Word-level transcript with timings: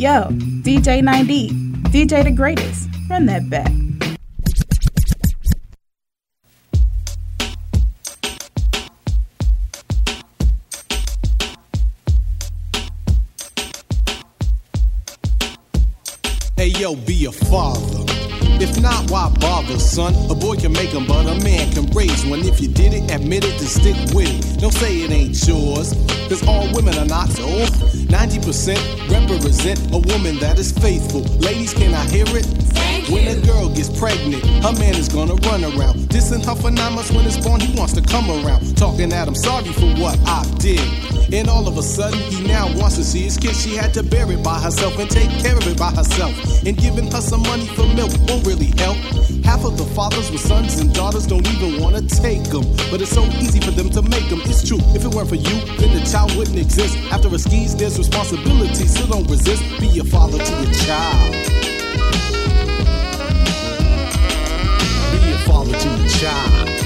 Yo, 0.00 0.28
DJ 0.62 1.02
9D, 1.02 1.50
DJ 1.92 2.24
the 2.24 2.30
greatest. 2.30 2.88
Run 3.10 3.26
that 3.26 3.50
back. 3.50 3.70
Hey 16.56 16.68
yo, 16.68 16.96
be 16.96 17.26
a 17.26 17.32
father. 17.32 18.19
If 18.60 18.78
not, 18.78 19.10
why 19.10 19.30
bother, 19.40 19.78
son? 19.78 20.14
A 20.30 20.34
boy 20.34 20.56
can 20.56 20.72
make 20.72 20.94
'em, 20.94 21.06
but 21.06 21.26
a 21.26 21.34
man 21.42 21.72
can 21.72 21.86
raise 21.92 22.26
one. 22.26 22.40
If 22.40 22.60
you 22.60 22.68
did 22.68 22.92
it, 22.92 23.10
admit 23.10 23.42
it, 23.44 23.58
then 23.58 23.66
stick 23.66 23.96
with 24.14 24.28
it. 24.28 24.60
Don't 24.60 24.74
say 24.74 25.00
it 25.00 25.10
ain't 25.10 25.34
yours, 25.48 25.94
cause 26.28 26.46
all 26.46 26.68
women 26.74 26.94
are 26.98 27.06
not. 27.06 27.30
So 27.30 27.46
90% 28.10 28.78
represent 29.08 29.80
a 29.94 29.98
woman 29.98 30.38
that 30.40 30.58
is 30.58 30.72
faithful. 30.72 31.22
Ladies, 31.40 31.72
can 31.72 31.94
I 31.94 32.04
hear 32.10 32.26
it? 32.36 32.46
When 33.10 33.26
a 33.26 33.34
girl 33.44 33.68
gets 33.68 33.90
pregnant, 33.98 34.46
her 34.62 34.72
man 34.78 34.94
is 34.94 35.08
gonna 35.08 35.34
run 35.50 35.64
around. 35.64 35.98
Dissing 36.14 36.44
her 36.44 36.54
for 36.54 36.70
nine 36.70 36.94
months 36.94 37.10
when 37.10 37.26
it's 37.26 37.36
born, 37.36 37.60
he 37.60 37.76
wants 37.76 37.92
to 37.94 38.02
come 38.02 38.30
around. 38.30 38.76
Talking 38.76 39.08
that 39.08 39.26
I'm 39.26 39.34
sorry 39.34 39.72
for 39.72 39.90
what 40.00 40.16
I 40.26 40.46
did. 40.58 40.80
And 41.34 41.48
all 41.48 41.66
of 41.66 41.76
a 41.76 41.82
sudden, 41.82 42.20
he 42.30 42.46
now 42.46 42.66
wants 42.78 42.96
to 42.96 43.04
see 43.04 43.22
his 43.22 43.36
kid. 43.36 43.56
She 43.56 43.74
had 43.74 43.92
to 43.94 44.04
bear 44.04 44.30
it 44.30 44.44
by 44.44 44.60
herself 44.60 44.96
and 44.98 45.10
take 45.10 45.30
care 45.42 45.56
of 45.56 45.66
it 45.66 45.76
by 45.76 45.90
herself. 45.90 46.34
And 46.64 46.76
giving 46.76 47.10
her 47.10 47.20
some 47.20 47.42
money 47.42 47.66
for 47.74 47.86
milk 47.98 48.12
won't 48.28 48.46
really 48.46 48.70
help. 48.78 48.96
Half 49.44 49.64
of 49.64 49.76
the 49.76 49.86
fathers 49.94 50.30
with 50.30 50.40
sons 50.40 50.78
and 50.78 50.94
daughters 50.94 51.26
don't 51.26 51.46
even 51.48 51.80
wanna 51.80 52.02
take 52.02 52.44
them. 52.44 52.62
But 52.92 53.02
it's 53.02 53.10
so 53.10 53.24
easy 53.42 53.58
for 53.58 53.72
them 53.72 53.90
to 53.90 54.02
make 54.02 54.28
them. 54.30 54.40
It's 54.44 54.62
true, 54.66 54.78
if 54.94 55.04
it 55.04 55.12
weren't 55.12 55.28
for 55.28 55.34
you, 55.34 55.56
then 55.78 55.98
the 55.98 56.06
child 56.08 56.36
wouldn't 56.36 56.58
exist. 56.58 56.96
After 57.10 57.26
a 57.34 57.38
skis, 57.40 57.74
there's 57.74 57.98
responsibility, 57.98 58.86
so 58.86 59.04
don't 59.06 59.28
resist. 59.28 59.62
Be 59.80 59.98
a 59.98 60.04
father 60.04 60.38
to 60.38 60.52
your 60.62 60.72
child. 60.86 61.60
Be 65.82 66.79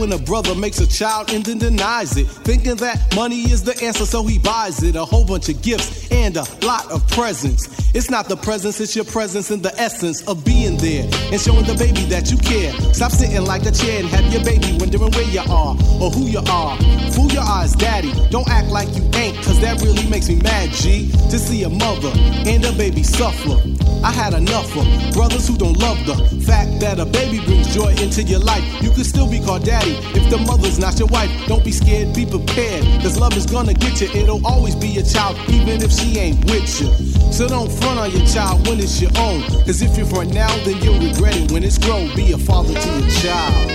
when 0.00 0.12
a 0.12 0.18
brother 0.18 0.54
makes 0.54 0.80
a 0.80 0.86
child 0.86 1.30
and 1.30 1.44
then 1.44 1.58
denies 1.58 2.16
it. 2.16 2.26
Thinking 2.26 2.76
that 2.76 3.14
money 3.14 3.42
is 3.52 3.62
the 3.62 3.78
answer, 3.84 4.06
so 4.06 4.24
he 4.24 4.38
buys 4.38 4.82
it. 4.82 4.96
A 4.96 5.04
whole 5.04 5.26
bunch 5.26 5.50
of 5.50 5.60
gifts 5.60 6.10
and 6.10 6.36
a 6.38 6.46
lot 6.64 6.90
of 6.90 7.06
presents. 7.10 7.68
It's 7.94 8.08
not 8.08 8.28
the 8.28 8.36
presence, 8.36 8.80
it's 8.80 8.96
your 8.96 9.04
presence 9.04 9.50
and 9.50 9.62
the 9.62 9.78
essence 9.78 10.26
of 10.26 10.44
being 10.44 10.76
there 10.78 11.04
and 11.30 11.40
showing 11.40 11.66
the 11.66 11.74
baby 11.74 12.02
that 12.08 12.30
you 12.30 12.38
care. 12.38 12.72
Stop 12.94 13.12
sitting 13.12 13.44
like 13.44 13.66
a 13.66 13.72
chair 13.72 14.00
and 14.00 14.08
have 14.08 14.32
your 14.32 14.42
baby 14.44 14.76
wondering 14.78 15.10
where 15.10 15.28
you 15.28 15.40
are 15.40 15.76
or 16.00 16.10
who 16.10 16.26
you 16.26 16.40
are. 16.48 16.78
Fool 17.12 17.30
your 17.30 17.42
eyes, 17.42 17.74
daddy. 17.74 18.12
Don't 18.30 18.48
act 18.48 18.68
like 18.68 18.88
you 18.96 19.04
ain't, 19.14 19.36
cause 19.44 19.60
that 19.60 19.82
really 19.82 20.08
makes 20.08 20.28
me 20.28 20.36
mad, 20.36 20.70
G. 20.70 21.10
To 21.30 21.38
see 21.38 21.64
a 21.64 21.68
mother 21.68 22.12
and 22.48 22.64
a 22.64 22.72
baby 22.72 23.02
suffer. 23.02 23.60
I 24.02 24.12
had 24.12 24.32
enough 24.32 24.74
of 24.76 25.12
brothers 25.12 25.46
who 25.46 25.58
don't 25.58 25.76
love 25.76 25.98
the 26.06 26.16
fact 26.46 26.80
that 26.80 26.98
a 26.98 27.04
baby 27.04 27.44
brings 27.44 27.74
joy 27.74 27.90
into 28.00 28.22
your 28.22 28.40
life. 28.40 28.64
You 28.82 28.90
can 28.90 29.04
still 29.04 29.28
be 29.28 29.40
called 29.40 29.64
daddy 29.64 29.99
if 30.14 30.30
the 30.30 30.38
mother's 30.38 30.78
not 30.78 30.98
your 30.98 31.08
wife. 31.08 31.30
Don't 31.46 31.64
be 31.64 31.72
scared, 31.72 32.14
be 32.14 32.26
prepared, 32.26 32.84
cause 33.02 33.18
love 33.18 33.36
is 33.36 33.46
gonna 33.46 33.74
get 33.74 34.00
you. 34.00 34.08
It'll 34.08 34.44
always 34.46 34.74
be 34.74 34.88
your 34.88 35.04
child, 35.04 35.36
even 35.48 35.82
if 35.82 35.92
she 35.92 36.18
ain't 36.18 36.44
with 36.50 36.80
you. 36.80 36.88
So 37.32 37.48
don't 37.48 37.70
front 37.70 37.98
on 37.98 38.10
your 38.10 38.26
child 38.26 38.66
when 38.66 38.78
it's 38.80 39.00
your 39.00 39.10
own. 39.18 39.42
Cause 39.64 39.82
if 39.82 39.96
you 39.96 40.04
front 40.04 40.34
now, 40.34 40.54
then 40.64 40.76
you'll 40.82 40.98
regret 41.00 41.36
it 41.36 41.50
when 41.52 41.64
it's 41.64 41.78
grown. 41.78 42.14
Be 42.14 42.32
a 42.32 42.38
father 42.38 42.74
to 42.74 42.88
your 42.98 43.10
child. 43.10 43.68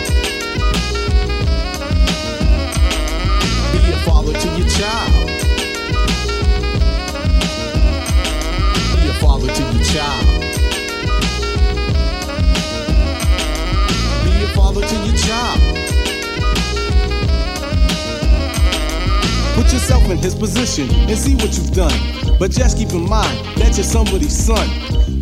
Be 3.72 3.92
a 3.92 3.98
father 4.06 4.34
to 4.34 4.48
your 4.58 4.70
child. 4.70 5.28
Be 8.94 9.10
a 9.10 9.14
father 9.22 9.48
to 9.48 9.62
your 9.74 9.84
child. 9.84 10.26
Be 14.26 14.44
a 14.44 14.48
father 14.56 14.82
to 14.82 14.96
your 15.06 15.18
child. 15.18 15.95
Put 19.56 19.72
yourself 19.72 20.04
in 20.10 20.18
his 20.18 20.36
position 20.36 20.90
and 20.92 21.18
see 21.18 21.36
what 21.36 21.56
you've 21.58 21.72
done. 21.72 21.96
But 22.38 22.52
just 22.52 22.78
keep 22.78 22.90
in 22.90 23.08
mind 23.08 23.32
that 23.58 23.78
you're 23.78 23.86
somebody's 23.86 24.36
son. 24.36 24.68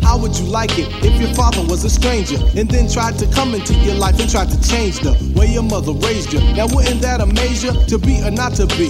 How 0.02 0.18
would 0.18 0.36
you 0.36 0.44
like 0.46 0.76
it 0.76 0.88
if 1.04 1.18
your 1.20 1.32
father 1.34 1.62
was 1.62 1.84
a 1.84 1.90
stranger 1.90 2.36
and 2.56 2.68
then 2.68 2.90
tried 2.90 3.16
to 3.18 3.26
come 3.32 3.54
into 3.54 3.72
your 3.74 3.94
life 3.94 4.18
and 4.20 4.28
tried 4.28 4.50
to 4.50 4.60
change 4.68 4.98
the 4.98 5.12
way 5.34 5.46
your 5.46 5.62
mother 5.62 5.92
raised 5.92 6.32
you? 6.32 6.40
Now, 6.54 6.66
wouldn't 6.66 7.00
that 7.02 7.20
amaze 7.20 7.62
you 7.62 7.72
to 7.86 7.96
be 7.96 8.22
or 8.22 8.30
not 8.30 8.54
to 8.56 8.66
be? 8.76 8.88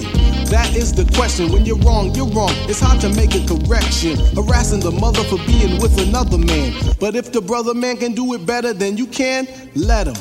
That 0.49 0.75
is 0.75 0.91
the 0.93 1.05
question. 1.15 1.51
When 1.51 1.63
you're 1.63 1.77
wrong, 1.77 2.13
you're 2.15 2.27
wrong. 2.27 2.51
It's 2.67 2.79
hard 2.79 2.99
to 3.01 3.09
make 3.09 3.33
a 3.35 3.45
correction. 3.45 4.17
Harassing 4.35 4.81
the 4.81 4.91
mother 4.91 5.23
for 5.23 5.37
being 5.45 5.79
with 5.79 5.97
another 5.99 6.37
man. 6.37 6.73
But 6.99 7.15
if 7.15 7.31
the 7.31 7.41
brother 7.41 7.73
man 7.73 7.97
can 7.97 8.13
do 8.13 8.33
it 8.33 8.45
better 8.45 8.73
than 8.73 8.97
you 8.97 9.07
can, 9.07 9.47
let 9.75 10.07
him. 10.07 10.15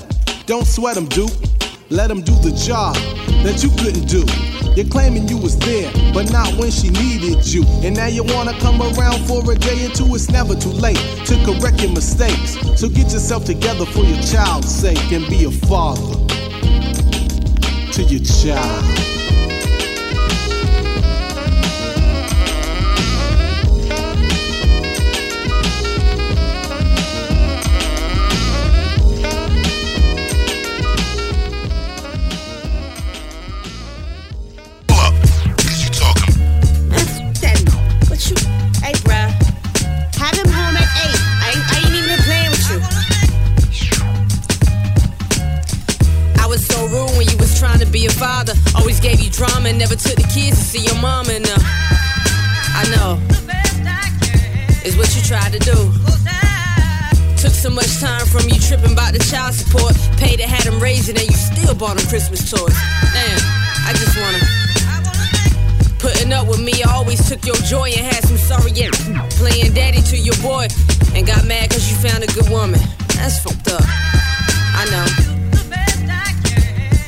Don't 0.47 0.67
sweat 0.67 0.97
him, 0.97 1.07
Duke. 1.07 1.33
Let 1.91 2.11
him 2.11 2.21
do 2.21 2.35
the 2.41 2.53
job 2.53 2.95
that 3.43 3.63
you 3.63 3.71
couldn't 3.83 4.07
do. 4.07 4.54
You're 4.77 4.89
claiming 4.89 5.29
you 5.29 5.39
was 5.39 5.57
there, 5.59 5.93
but 6.13 6.33
not 6.33 6.53
when 6.57 6.71
she 6.73 6.91
needed 6.91 7.47
you. 7.47 7.65
And 7.85 7.97
now 7.97 8.07
you 8.07 8.25
wanna 8.25 8.59
come 8.59 8.83
around 8.83 9.25
for 9.27 9.49
a 9.53 9.55
day 9.55 9.87
or 9.87 9.91
two. 9.91 10.15
It's 10.15 10.29
never 10.31 10.57
too 10.57 10.71
late 10.71 10.99
to 11.27 11.35
correct 11.45 11.81
your 11.81 11.93
mistakes. 11.93 12.59
So 12.75 12.89
get 12.89 13.13
yourself 13.13 13.45
together 13.45 13.87
for 13.87 14.03
your 14.03 14.21
child's 14.23 14.75
sake 14.75 15.13
and 15.13 15.29
be 15.29 15.45
a 15.45 15.51
father 15.51 16.17
to 17.93 18.03
your 18.03 18.25
child. 18.25 19.14
Bought 61.85 61.99
them 61.99 62.09
Christmas 62.09 62.51
toys. 62.51 62.73
Damn, 63.13 63.41
I 63.85 63.93
just 63.93 64.17
wanna. 64.17 64.41
Putting 65.99 66.33
up 66.33 66.49
with 66.49 66.63
me, 66.63 66.73
I 66.83 66.91
always 66.95 67.21
took 67.29 67.45
your 67.45 67.57
joy 67.57 67.93
and 67.93 68.01
had 68.01 68.25
some 68.25 68.39
sorry 68.39 68.73
yeah, 68.73 68.89
playing 69.37 69.75
daddy 69.75 70.01
to 70.01 70.17
your 70.17 70.37
boy 70.41 70.69
and 71.15 71.27
got 71.27 71.45
mad 71.45 71.69
cause 71.69 71.85
you 71.91 71.97
found 71.97 72.25
a 72.25 72.27
good 72.29 72.49
woman. 72.49 72.81
That's 73.17 73.39
fucked 73.45 73.69
up. 73.69 73.85
I 73.85 74.85
know. 74.93 75.07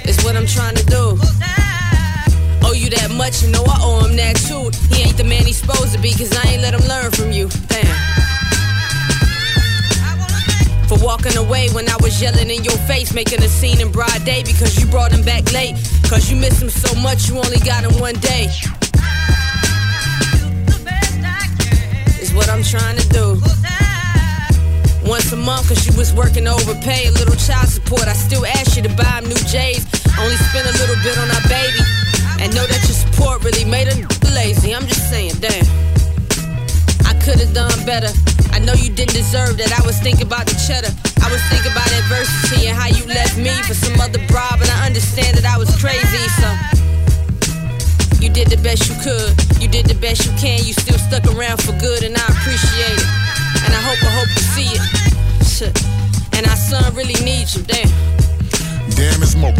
It's 0.05 0.23
what 0.23 0.37
I'm 0.37 0.46
trying 0.46 0.76
to 0.76 0.84
do. 0.84 1.17
Owe 2.67 2.76
you 2.76 2.90
that 2.90 3.11
much, 3.17 3.43
you 3.43 3.50
know 3.50 3.64
I 3.64 3.79
owe 3.81 4.05
him 4.05 4.17
that 4.17 4.37
too. 4.37 4.69
He 4.94 5.05
ain't 5.05 5.17
the 5.17 5.25
man 5.25 5.46
he's 5.46 5.56
supposed 5.56 5.94
to 5.94 5.99
be, 5.99 6.12
cause 6.12 6.37
I 6.37 6.50
ain't 6.50 6.61
let 6.61 6.75
him 6.75 6.87
learn 6.87 7.11
from 7.12 7.32
you. 7.32 7.49
For 10.96 11.04
walking 11.04 11.37
away 11.37 11.69
when 11.70 11.88
I 11.88 11.96
was 12.00 12.20
yelling 12.20 12.50
in 12.50 12.62
your 12.64 12.76
face, 12.87 13.12
making 13.12 13.43
a 13.43 13.48
scene 13.48 13.81
in 13.81 13.90
broad 13.90 14.25
day 14.25 14.43
because 14.43 14.78
you 14.78 14.87
brought 14.87 15.12
him 15.12 15.22
back 15.22 15.52
late. 15.52 15.75
Cause 16.08 16.31
you 16.31 16.37
miss 16.37 16.60
him 16.60 16.70
so 16.70 16.94
much, 17.00 17.28
you 17.28 17.37
only 17.37 17.58
got 17.60 17.84
him 17.84 17.98
one 18.00 18.14
day. 18.20 18.46
Is 22.20 22.32
what 22.34 22.48
I'm 22.48 22.62
trying 22.62 22.96
to 22.96 23.08
do. 23.08 23.40
Once 25.06 25.32
a 25.32 25.37
month, 25.37 25.69
cause 25.69 25.87
you 25.87 25.96
was 25.96 26.12
working 26.14 26.46
overpay, 26.46 27.06
a 27.08 27.12
little 27.12 27.37
child 27.37 27.69
support. 27.69 28.06
I 28.06 28.12
still 28.12 28.44
ask 28.46 28.76
you 28.76 28.82
to 28.82 28.94
buy 28.96 29.20
him 29.20 29.25
new 29.25 29.43
J's. 29.46 29.87
Only 30.19 30.37
spend 30.37 30.66
a 30.69 30.72
little 30.72 30.96
bit 31.02 31.19
on 31.19 31.31
our 31.31 31.48
baby. 31.48 31.81
And 32.40 32.54
know 32.54 32.66
that 32.66 32.82
your 32.84 32.96
support 32.96 33.44
really 33.44 33.64
made 33.64 33.88
her 33.88 34.08
lazy. 34.34 34.75
I'm 34.75 34.87
just 34.87 35.10
saying, 35.10 35.34
damn. 35.40 35.64
I 37.06 37.14
could've 37.22 37.52
done 37.54 37.84
better. 37.84 38.36
I 38.56 38.58
know 38.58 38.73
you 38.73 38.88
didn't 38.88 39.12
deserve 39.12 39.61
that. 39.61 39.69
I 39.69 39.85
was 39.85 40.00
thinking 40.00 40.25
about 40.25 40.49
the 40.49 40.56
cheddar. 40.64 40.88
I 41.20 41.29
was 41.29 41.44
thinking 41.53 41.69
about 41.76 41.93
adversity 41.93 42.73
and 42.73 42.73
how 42.73 42.88
you 42.88 43.05
left 43.05 43.37
me 43.37 43.53
for 43.69 43.76
some 43.76 44.00
other 44.00 44.17
bribe. 44.32 44.64
And 44.64 44.73
I 44.73 44.88
understand 44.88 45.37
that 45.37 45.44
I 45.44 45.61
was 45.61 45.69
crazy, 45.76 46.25
so. 46.41 46.49
You 48.17 48.32
did 48.32 48.49
the 48.49 48.56
best 48.64 48.88
you 48.88 48.97
could. 49.05 49.37
You 49.61 49.69
did 49.69 49.85
the 49.85 49.99
best 50.00 50.25
you 50.25 50.32
can. 50.41 50.64
You 50.64 50.73
still 50.73 50.97
stuck 50.97 51.29
around 51.37 51.61
for 51.61 51.76
good, 51.85 52.00
and 52.00 52.17
I 52.17 52.25
appreciate 52.32 52.97
it. 52.97 53.08
And 53.61 53.76
I 53.76 53.81
hope, 53.85 54.00
I 54.00 54.12
hope 54.25 54.31
you 54.32 54.44
see 54.56 54.73
it. 54.73 54.82
Shit. 55.44 55.76
And 56.32 56.49
our 56.49 56.56
son 56.56 56.97
really 56.97 57.20
needs 57.20 57.61
you, 57.61 57.62
damn. 57.69 57.93
Damn, 58.97 59.20
it's 59.20 59.37
Mo. 59.37 59.53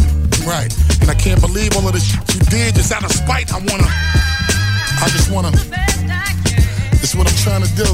Right. 0.49 0.73
And 1.05 1.13
I 1.13 1.17
can't 1.21 1.45
believe 1.45 1.77
all 1.77 1.85
of 1.85 1.93
the 1.93 2.01
shit 2.01 2.25
you 2.33 2.41
did 2.49 2.81
just 2.81 2.97
out 2.97 3.05
of 3.05 3.13
spite. 3.13 3.53
I 3.53 3.61
wanna. 3.61 3.93
I 3.93 5.13
just 5.13 5.29
wanna. 5.29 5.53
This 6.97 7.13
is 7.13 7.15
what 7.15 7.29
I'm 7.29 7.37
trying 7.45 7.61
to 7.61 7.69
do. 7.77 7.93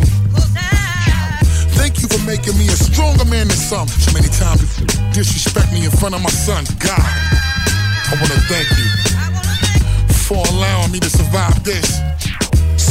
Thank 1.79 2.03
you 2.03 2.09
for 2.09 2.23
making 2.27 2.57
me 2.59 2.67
a 2.69 2.77
stronger 2.77 3.25
man 3.25 3.49
than 3.49 3.57
some. 3.57 3.89
So 3.89 4.13
many 4.13 4.29
times 4.29 4.63
you 4.79 4.87
disrespect 5.13 5.73
me 5.73 5.85
in 5.85 5.91
front 5.91 6.15
of 6.15 6.23
my 6.23 6.31
son. 6.31 6.65
God, 6.79 7.01
I 7.01 8.15
wanna 8.21 8.41
thank 8.49 8.69
you 8.79 8.89
for 10.29 10.43
allowing 10.55 10.93
me 10.93 11.01
to 11.01 11.11
survive 11.11 11.63
this. 11.65 12.12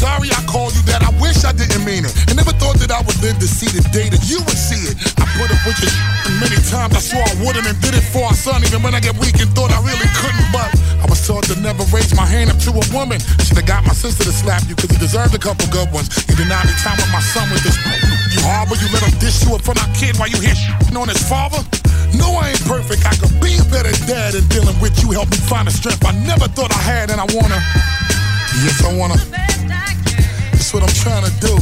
Sorry 0.02 0.34
I 0.34 0.42
called 0.50 0.74
you 0.74 0.82
that, 0.90 1.06
I 1.06 1.14
wish 1.22 1.46
I 1.46 1.54
didn't 1.54 1.86
mean 1.86 2.10
it. 2.10 2.14
I 2.26 2.34
never 2.34 2.50
thought 2.58 2.82
that 2.82 2.90
I 2.90 3.06
would 3.06 3.22
live 3.22 3.38
to 3.38 3.46
see 3.46 3.70
the 3.70 3.86
day 3.94 4.10
that 4.10 4.26
you 4.26 4.42
would 4.42 4.58
see 4.58 4.90
it. 4.90 4.98
I 5.22 5.30
put 5.38 5.54
up 5.54 5.62
with 5.62 5.78
and 5.78 6.42
many 6.42 6.58
times 6.74 6.98
I 6.98 7.02
swore 7.06 7.22
I 7.22 7.38
wouldn't 7.46 7.70
and 7.70 7.78
did 7.86 7.94
it 7.94 8.02
for 8.10 8.26
our 8.26 8.34
son, 8.34 8.66
even 8.66 8.82
when 8.82 8.98
I 8.98 9.00
get 9.00 9.14
weak 9.22 9.38
and 9.38 9.54
thought 9.54 9.70
I 9.70 9.78
really 9.86 10.10
couldn't. 10.18 10.50
But 10.50 10.74
I 10.98 11.06
was 11.06 11.22
taught 11.22 11.46
to 11.54 11.56
never 11.62 11.86
raise 11.94 12.18
my 12.18 12.26
hand 12.26 12.50
up 12.50 12.58
to 12.66 12.74
a 12.74 12.82
woman. 12.90 13.22
Should've 13.46 13.70
got 13.70 13.86
my 13.86 13.94
sister 13.94 14.26
to 14.26 14.34
slap 14.34 14.66
you, 14.66 14.74
cause 14.74 14.90
he 14.90 14.98
deserved 14.98 15.38
a 15.38 15.42
couple 15.42 15.70
good 15.70 15.94
ones. 15.94 16.10
You 16.26 16.34
denied 16.34 16.66
me 16.66 16.74
time 16.82 16.98
with 16.98 17.14
my 17.14 17.22
son 17.22 17.46
with 17.54 17.62
this. 17.62 17.78
You 18.34 18.42
harbor, 18.42 18.74
you 18.82 18.90
let 18.90 19.06
him 19.06 19.14
dish 19.22 19.46
you 19.46 19.54
in 19.54 19.62
front 19.62 19.78
of 19.78 19.86
our 19.86 19.94
kid 19.94 20.18
while 20.18 20.34
you 20.34 20.42
here 20.42 20.58
on 20.98 21.14
his 21.14 21.22
father. 21.30 21.62
No, 22.18 22.42
I 22.42 22.58
ain't 22.58 22.66
perfect. 22.66 23.06
I 23.06 23.14
could 23.22 23.38
be 23.38 23.54
a 23.62 23.66
better 23.70 23.94
dad 24.10 24.34
and 24.34 24.50
dealing 24.50 24.82
with 24.82 24.98
you 25.06 25.14
helped 25.14 25.30
me 25.30 25.42
find 25.46 25.70
the 25.70 25.74
strength 25.78 26.02
I 26.02 26.18
never 26.26 26.50
thought 26.50 26.74
I 26.74 26.82
had, 26.82 27.14
and 27.14 27.22
I 27.22 27.30
wanna. 27.38 27.62
Yes, 28.66 28.82
I 28.82 28.98
wanna. 28.98 29.22
That's 30.72 30.88
what 30.88 30.88
I'm 30.88 31.04
trying 31.04 31.28
to 31.28 31.36
do. 31.44 31.54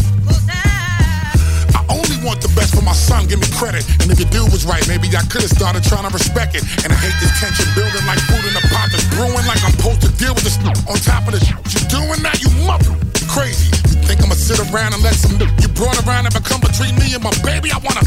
I 1.73 1.81
only 1.89 2.13
want 2.21 2.45
the 2.45 2.51
best 2.53 2.77
for 2.77 2.85
my 2.85 2.93
son, 2.93 3.25
give 3.25 3.41
me 3.41 3.49
credit. 3.57 3.81
And 4.05 4.13
if 4.13 4.21
your 4.21 4.29
dude 4.29 4.53
was 4.53 4.69
right, 4.69 4.85
maybe 4.85 5.09
I 5.17 5.25
could've 5.25 5.49
started 5.49 5.81
trying 5.81 6.05
to 6.05 6.13
respect 6.13 6.53
it. 6.53 6.61
And 6.85 6.93
I 6.93 6.97
hate 7.01 7.17
this 7.17 7.33
tension 7.41 7.65
building 7.73 8.05
like 8.05 8.21
food 8.29 8.45
in 8.45 8.53
a 8.53 8.61
pot 8.69 8.93
that's 8.93 9.01
brewing 9.17 9.49
like 9.49 9.57
I'm 9.65 9.73
supposed 9.73 10.05
to 10.05 10.13
deal 10.13 10.37
with 10.37 10.45
this 10.45 10.61
on 10.85 10.93
top 11.01 11.25
of 11.25 11.33
the 11.33 11.41
shit 11.41 11.57
you 11.73 11.81
doing 11.89 12.21
now, 12.21 12.37
you 12.37 12.53
mother 12.69 12.93
crazy. 13.25 13.73
You 13.89 13.97
think 14.05 14.21
I'ma 14.21 14.37
sit 14.37 14.61
around 14.69 14.93
and 14.93 15.01
let 15.01 15.17
some 15.17 15.41
you 15.41 15.69
brought 15.73 15.97
around 16.05 16.29
and 16.29 16.33
become 16.37 16.61
between 16.61 16.93
me 17.01 17.17
and 17.17 17.25
my 17.25 17.33
baby? 17.41 17.73
I 17.73 17.81
wanna, 17.81 18.05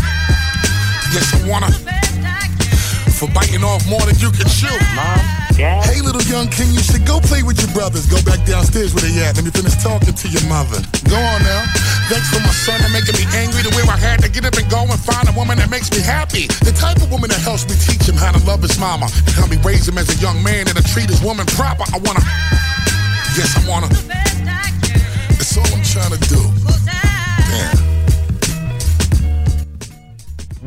yes, 1.11 1.35
I 1.35 1.43
wanna. 1.51 1.75
For 3.19 3.27
biting 3.35 3.67
off 3.67 3.83
more 3.91 4.07
than 4.07 4.15
you 4.23 4.31
can 4.31 4.47
chew. 4.47 4.71
Mom, 4.95 5.42
Dad, 5.57 5.85
Hey, 5.85 6.01
little 6.01 6.23
young 6.23 6.49
king, 6.49 6.73
you 6.73 6.81
should 6.81 7.05
go 7.07 7.21
play 7.21 7.43
with 7.43 7.61
your 7.61 7.71
brothers. 7.77 8.07
Go 8.07 8.17
back 8.25 8.45
downstairs 8.47 8.95
where 8.95 9.05
they 9.05 9.21
at. 9.21 9.37
Let 9.37 9.45
me 9.45 9.51
finish 9.51 9.77
talking 9.83 10.15
to 10.15 10.29
your 10.29 10.45
mother. 10.49 10.81
Go 11.09 11.17
on 11.17 11.43
now. 11.45 11.63
Thanks 12.09 12.29
for 12.33 12.41
my 12.41 12.53
son 12.53 12.81
and 12.81 12.93
making 12.93 13.17
me 13.21 13.25
angry 13.37 13.63
to 13.63 13.71
where 13.77 13.85
I 13.89 13.97
had 13.97 14.21
to 14.23 14.31
get 14.31 14.45
up 14.45 14.57
and 14.57 14.69
go 14.71 14.83
and 14.83 15.01
find 15.01 15.29
a 15.29 15.33
woman 15.33 15.59
that 15.59 15.71
makes 15.71 15.91
me 15.93 16.01
happy. 16.01 16.47
The 16.65 16.73
type 16.73 16.99
of 17.05 17.11
woman 17.11 17.29
that 17.31 17.41
helps 17.41 17.69
me 17.69 17.77
teach 17.77 18.09
him 18.09 18.17
how 18.17 18.33
to 18.33 18.41
love 18.45 18.63
his 18.63 18.79
mama 18.79 19.07
and 19.13 19.33
help 19.37 19.51
me 19.51 19.59
raise 19.65 19.87
him 19.87 19.99
as 19.99 20.09
a 20.09 20.19
young 20.21 20.43
man 20.43 20.69
and 20.69 20.77
to 20.77 20.85
treat 20.85 21.09
his 21.09 21.23
woman 21.23 21.47
proper. 21.53 21.85
I 21.93 21.99
wanna, 22.01 22.25
yes, 23.37 23.53
I 23.57 23.63
wanna. 23.69 23.89
That's 25.37 25.57
all 25.57 25.69
I'm 25.69 25.85
trying 25.85 26.17
to 26.17 26.21
do. 26.33 26.41
Damn. 27.53 27.77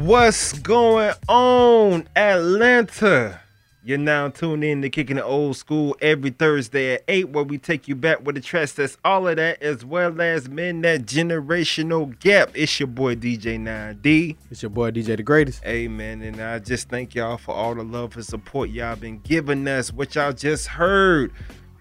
What's 0.06 0.54
going 0.54 1.14
on, 1.28 2.08
Atlanta? 2.16 3.44
You're 3.88 4.00
now 4.00 4.30
tuned 4.30 4.64
in 4.64 4.82
to 4.82 4.90
Kicking 4.90 5.18
the 5.18 5.24
Old 5.24 5.56
School 5.58 5.96
every 6.02 6.32
Thursday 6.32 6.96
at 6.96 7.04
8, 7.08 7.30
where 7.30 7.44
we 7.44 7.60
take 7.60 7.88
you 7.88 7.94
back 7.94 8.26
with 8.26 8.34
the 8.34 8.42
tracks 8.42 8.72
that's 8.72 8.98
all 9.06 9.28
of 9.28 9.36
that, 9.36 9.62
as 9.62 9.86
well 9.86 10.20
as 10.20 10.50
men 10.50 10.82
that 10.82 11.02
generational 11.02 12.20
gap. 12.20 12.50
It's 12.56 12.80
your 12.80 12.88
boy 12.88 13.16
DJ 13.16 13.60
9D. 13.60 14.38
It's 14.50 14.64
your 14.64 14.72
boy 14.72 14.90
DJ 14.90 15.18
the 15.18 15.22
Greatest. 15.22 15.64
Amen. 15.68 16.24
and 16.24 16.42
I 16.42 16.58
just 16.58 16.90
thank 16.90 17.14
y'all 17.14 17.38
for 17.38 17.54
all 17.54 17.76
the 17.76 17.84
love 17.84 18.16
and 18.16 18.26
support 18.26 18.72
y'all 18.72 18.96
been 18.96 19.20
giving 19.20 19.68
us. 19.68 19.94
What 19.94 20.16
y'all 20.16 20.34
just 20.34 20.66
heard 20.66 21.32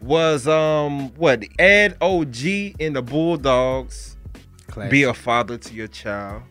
was 0.03 0.47
um 0.47 1.09
what 1.15 1.43
Ed 1.59 1.97
OG 2.03 2.45
in 2.81 2.93
the 2.93 3.03
Bulldogs 3.03 4.19
Classic. 4.67 4.91
be 4.91 5.05
a 5.05 5.15
father 5.15 5.57
to 5.57 5.73
your 5.73 5.89
child, 5.89 6.43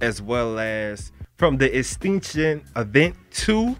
as 0.00 0.22
well 0.22 0.58
as 0.58 1.12
from 1.36 1.58
the 1.58 1.76
Extinction 1.76 2.62
Event 2.76 3.14
2, 3.32 3.76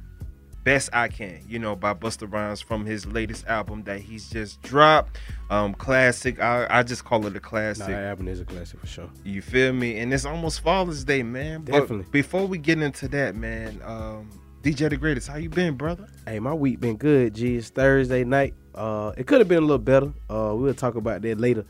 Best 0.64 0.90
I 0.92 1.08
Can, 1.08 1.40
you 1.48 1.58
know, 1.58 1.74
by 1.74 1.92
Busta 1.92 2.30
Rhymes 2.30 2.60
from 2.60 2.86
his 2.86 3.04
latest 3.06 3.46
album 3.46 3.82
that 3.84 4.00
he's 4.00 4.30
just 4.30 4.62
dropped. 4.62 5.18
Um, 5.50 5.74
classic. 5.74 6.40
I, 6.40 6.66
I 6.70 6.82
just 6.82 7.04
call 7.04 7.26
it 7.26 7.34
a 7.34 7.40
classic. 7.40 7.88
that 7.88 8.04
album 8.04 8.28
is 8.28 8.40
a 8.40 8.44
classic 8.44 8.78
for 8.80 8.86
sure. 8.86 9.10
You 9.24 9.42
feel 9.42 9.72
me? 9.72 9.98
And 9.98 10.12
it's 10.14 10.24
almost 10.24 10.60
Father's 10.60 11.04
Day, 11.04 11.22
man. 11.22 11.62
But 11.62 11.72
Definitely. 11.72 12.06
before 12.10 12.46
we 12.46 12.58
get 12.58 12.80
into 12.80 13.08
that, 13.08 13.34
man, 13.34 13.80
um, 13.84 14.30
DJ 14.62 14.88
the 14.88 14.96
Greatest, 14.96 15.26
how 15.26 15.36
you 15.36 15.48
been, 15.48 15.74
brother? 15.76 16.06
Hey, 16.26 16.38
my 16.38 16.54
week 16.54 16.78
been 16.78 16.96
good. 16.96 17.34
G, 17.34 17.56
it's 17.56 17.70
Thursday 17.70 18.22
night. 18.22 18.54
Uh, 18.74 19.12
it 19.16 19.26
could 19.26 19.40
have 19.40 19.48
been 19.48 19.58
a 19.58 19.66
little 19.66 19.78
better. 19.78 20.12
Uh, 20.30 20.54
we'll 20.54 20.74
talk 20.74 20.94
about 20.94 21.22
that 21.22 21.40
later. 21.40 21.64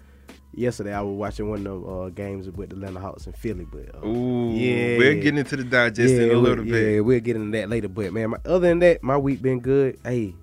Yesterday, 0.54 0.93
I 0.93 1.00
was 1.00 1.16
watching 1.16 1.49
one 1.49 1.66
of 1.66 1.82
the 1.82 1.88
uh, 1.88 2.08
games 2.10 2.46
with 2.50 2.70
the 2.70 2.76
Atlanta 2.76 3.00
Hawks 3.00 3.26
in 3.26 3.32
Philly, 3.32 3.64
but 3.70 3.94
uh, 3.94 4.06
Ooh, 4.06 4.50
yeah, 4.52 4.99
we're 4.99 5.14
getting 5.14 5.38
into 5.38 5.56
the 5.56 5.64
digest 5.64 6.12
in 6.14 6.31
a 6.31 6.34
little 6.34 6.66
Yeah, 6.66 6.72
bit. 6.72 7.04
we'll 7.04 7.20
get 7.20 7.37
into 7.37 7.56
that 7.56 7.70
later. 7.70 7.88
But 7.88 8.12
man, 8.12 8.31
my, 8.31 8.37
other 8.44 8.69
than 8.69 8.78
that, 8.81 9.02
my 9.02 9.16
week 9.16 9.40
been 9.40 9.61
good. 9.61 9.99
Hey, 10.04 10.35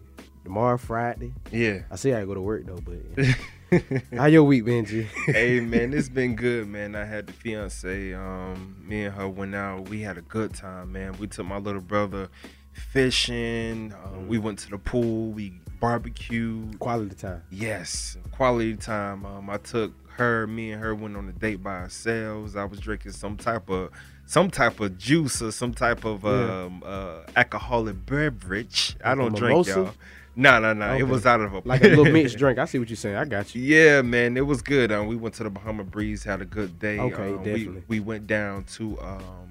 tomorrow 0.43 0.77
Friday. 0.77 1.33
Yeah. 1.51 1.81
I 1.91 1.95
see 1.95 2.11
I 2.13 2.25
go 2.25 2.33
to 2.33 2.41
work 2.41 2.65
though, 2.65 2.79
but 2.83 3.81
how 4.17 4.25
your 4.25 4.43
week 4.45 4.65
been, 4.65 4.85
G? 4.85 5.03
hey 5.27 5.59
man, 5.59 5.93
it's 5.93 6.09
been 6.09 6.35
good, 6.35 6.67
man. 6.67 6.95
I 6.95 7.05
had 7.05 7.27
the 7.27 7.33
fiance. 7.33 8.13
Um, 8.15 8.77
me 8.83 9.03
and 9.05 9.13
her 9.13 9.29
went 9.29 9.53
out. 9.53 9.89
We 9.89 10.01
had 10.01 10.17
a 10.17 10.21
good 10.23 10.55
time, 10.55 10.91
man. 10.91 11.17
We 11.19 11.27
took 11.27 11.45
my 11.45 11.57
little 11.57 11.81
brother 11.81 12.29
fishing. 12.73 13.93
Uh, 13.93 14.19
we 14.27 14.39
went 14.39 14.57
to 14.59 14.69
the 14.71 14.77
pool. 14.79 15.31
We 15.31 15.61
barbecued. 15.79 16.79
Quality 16.79 17.15
time. 17.15 17.43
Yes, 17.51 18.17
quality 18.31 18.75
time. 18.75 19.25
Um, 19.25 19.49
I 19.49 19.57
took 19.57 19.91
her. 20.17 20.47
Me 20.47 20.71
and 20.71 20.81
her 20.81 20.93
went 20.95 21.15
on 21.17 21.27
a 21.29 21.31
date 21.33 21.63
by 21.63 21.77
ourselves. 21.77 22.55
I 22.55 22.65
was 22.65 22.79
drinking 22.79 23.11
some 23.13 23.37
type 23.37 23.69
of 23.69 23.91
some 24.25 24.49
type 24.51 24.79
of 24.79 24.97
juice 24.97 25.41
or 25.41 25.51
some 25.51 25.73
type 25.73 26.05
of 26.05 26.23
Yeah. 26.23 26.63
um, 26.65 26.83
uh, 26.85 27.21
alcoholic 27.35 28.05
beverage. 28.05 28.95
I 29.03 29.15
don't 29.15 29.35
drink, 29.35 29.51
mimosa? 29.53 29.71
y'all. 29.71 29.93
No, 30.35 30.59
no, 30.59 30.71
no. 30.73 30.93
It 30.95 31.03
was 31.07 31.25
out 31.25 31.41
of 31.41 31.53
a 31.53 31.61
Like 31.65 31.83
a 31.83 31.87
little 31.89 32.05
mixed 32.05 32.37
drink. 32.37 32.59
I 32.59 32.65
see 32.65 32.79
what 32.79 32.87
you're 32.89 32.95
saying. 32.95 33.15
I 33.15 33.25
got 33.25 33.53
you. 33.55 33.61
Yeah, 33.63 34.01
man, 34.03 34.37
it 34.37 34.45
was 34.45 34.61
good. 34.61 34.91
Um, 34.91 35.07
we 35.07 35.15
went 35.17 35.35
to 35.35 35.43
the 35.43 35.49
Bahama 35.49 35.83
Breeze, 35.83 36.23
had 36.23 36.41
a 36.41 36.45
good 36.45 36.79
day. 36.79 36.97
Okay, 36.99 37.29
Um, 37.33 37.37
definitely. 37.43 37.83
We, 37.87 37.97
we 37.97 37.99
went 37.99 38.27
down 38.27 38.63
to, 38.75 38.97
um, 39.01 39.49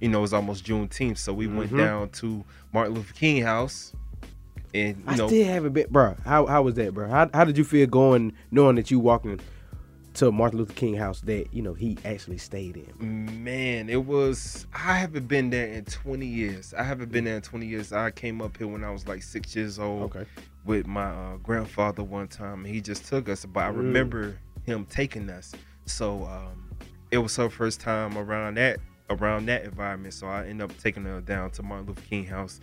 you 0.00 0.08
know, 0.08 0.18
it 0.18 0.22
was 0.22 0.32
almost 0.32 0.64
Juneteenth, 0.64 1.18
so 1.18 1.32
we 1.32 1.46
went 1.46 1.70
Mhm. 1.70 1.78
down 1.78 2.08
to 2.10 2.44
Martin 2.72 2.94
Luther 2.94 3.14
King 3.14 3.42
House, 3.42 3.92
and 4.74 4.96
you 4.98 5.04
I 5.06 5.16
know, 5.16 5.26
still 5.28 5.46
haven't 5.46 5.72
been, 5.72 5.86
bro. 5.90 6.16
How 6.24 6.46
how 6.46 6.62
was 6.62 6.74
that, 6.74 6.94
bro? 6.94 7.08
How 7.08 7.28
how 7.32 7.44
did 7.44 7.56
you 7.58 7.64
feel 7.64 7.86
going 7.86 8.32
knowing 8.50 8.76
that 8.76 8.90
you 8.90 8.98
walking 9.00 9.40
to 10.14 10.32
Martin 10.32 10.58
Luther 10.58 10.72
King 10.72 10.94
house 10.94 11.20
that 11.22 11.52
you 11.52 11.60
know 11.62 11.74
he 11.74 11.98
actually 12.04 12.38
stayed 12.38 12.76
in? 12.76 13.44
man, 13.44 13.88
it 13.88 14.04
was. 14.04 14.66
I 14.74 14.94
haven't 14.96 15.28
been 15.28 15.50
there 15.50 15.66
in 15.66 15.84
20 15.84 16.24
years. 16.26 16.72
I 16.74 16.82
haven't 16.82 17.10
been 17.12 17.24
there 17.24 17.36
in 17.36 17.42
20 17.42 17.66
years. 17.66 17.92
I 17.92 18.10
came 18.10 18.40
up 18.40 18.56
here 18.56 18.66
when 18.66 18.82
I 18.84 18.90
was 18.90 19.06
like 19.06 19.22
six 19.22 19.54
years 19.54 19.78
old. 19.78 20.04
Okay. 20.16 20.26
with 20.64 20.86
my 20.86 21.04
uh, 21.10 21.36
grandfather 21.36 22.02
one 22.02 22.26
time. 22.28 22.64
He 22.64 22.80
just 22.80 23.04
took 23.04 23.28
us, 23.28 23.44
but 23.44 23.60
I 23.60 23.70
Mm. 23.70 23.76
remember 23.76 24.38
him 24.64 24.84
taking 24.86 25.30
us. 25.30 25.54
So 25.84 26.24
um, 26.24 26.70
it 27.12 27.18
was 27.18 27.36
her 27.36 27.48
first 27.48 27.80
time 27.80 28.18
around 28.18 28.56
that 28.56 28.78
around 29.08 29.46
that 29.46 29.62
environment. 29.64 30.12
So 30.14 30.26
I 30.26 30.46
ended 30.46 30.68
up 30.68 30.76
taking 30.78 31.04
her 31.04 31.20
down 31.20 31.50
to 31.52 31.62
Martin 31.62 31.86
Luther 31.86 32.02
King 32.08 32.24
House. 32.24 32.58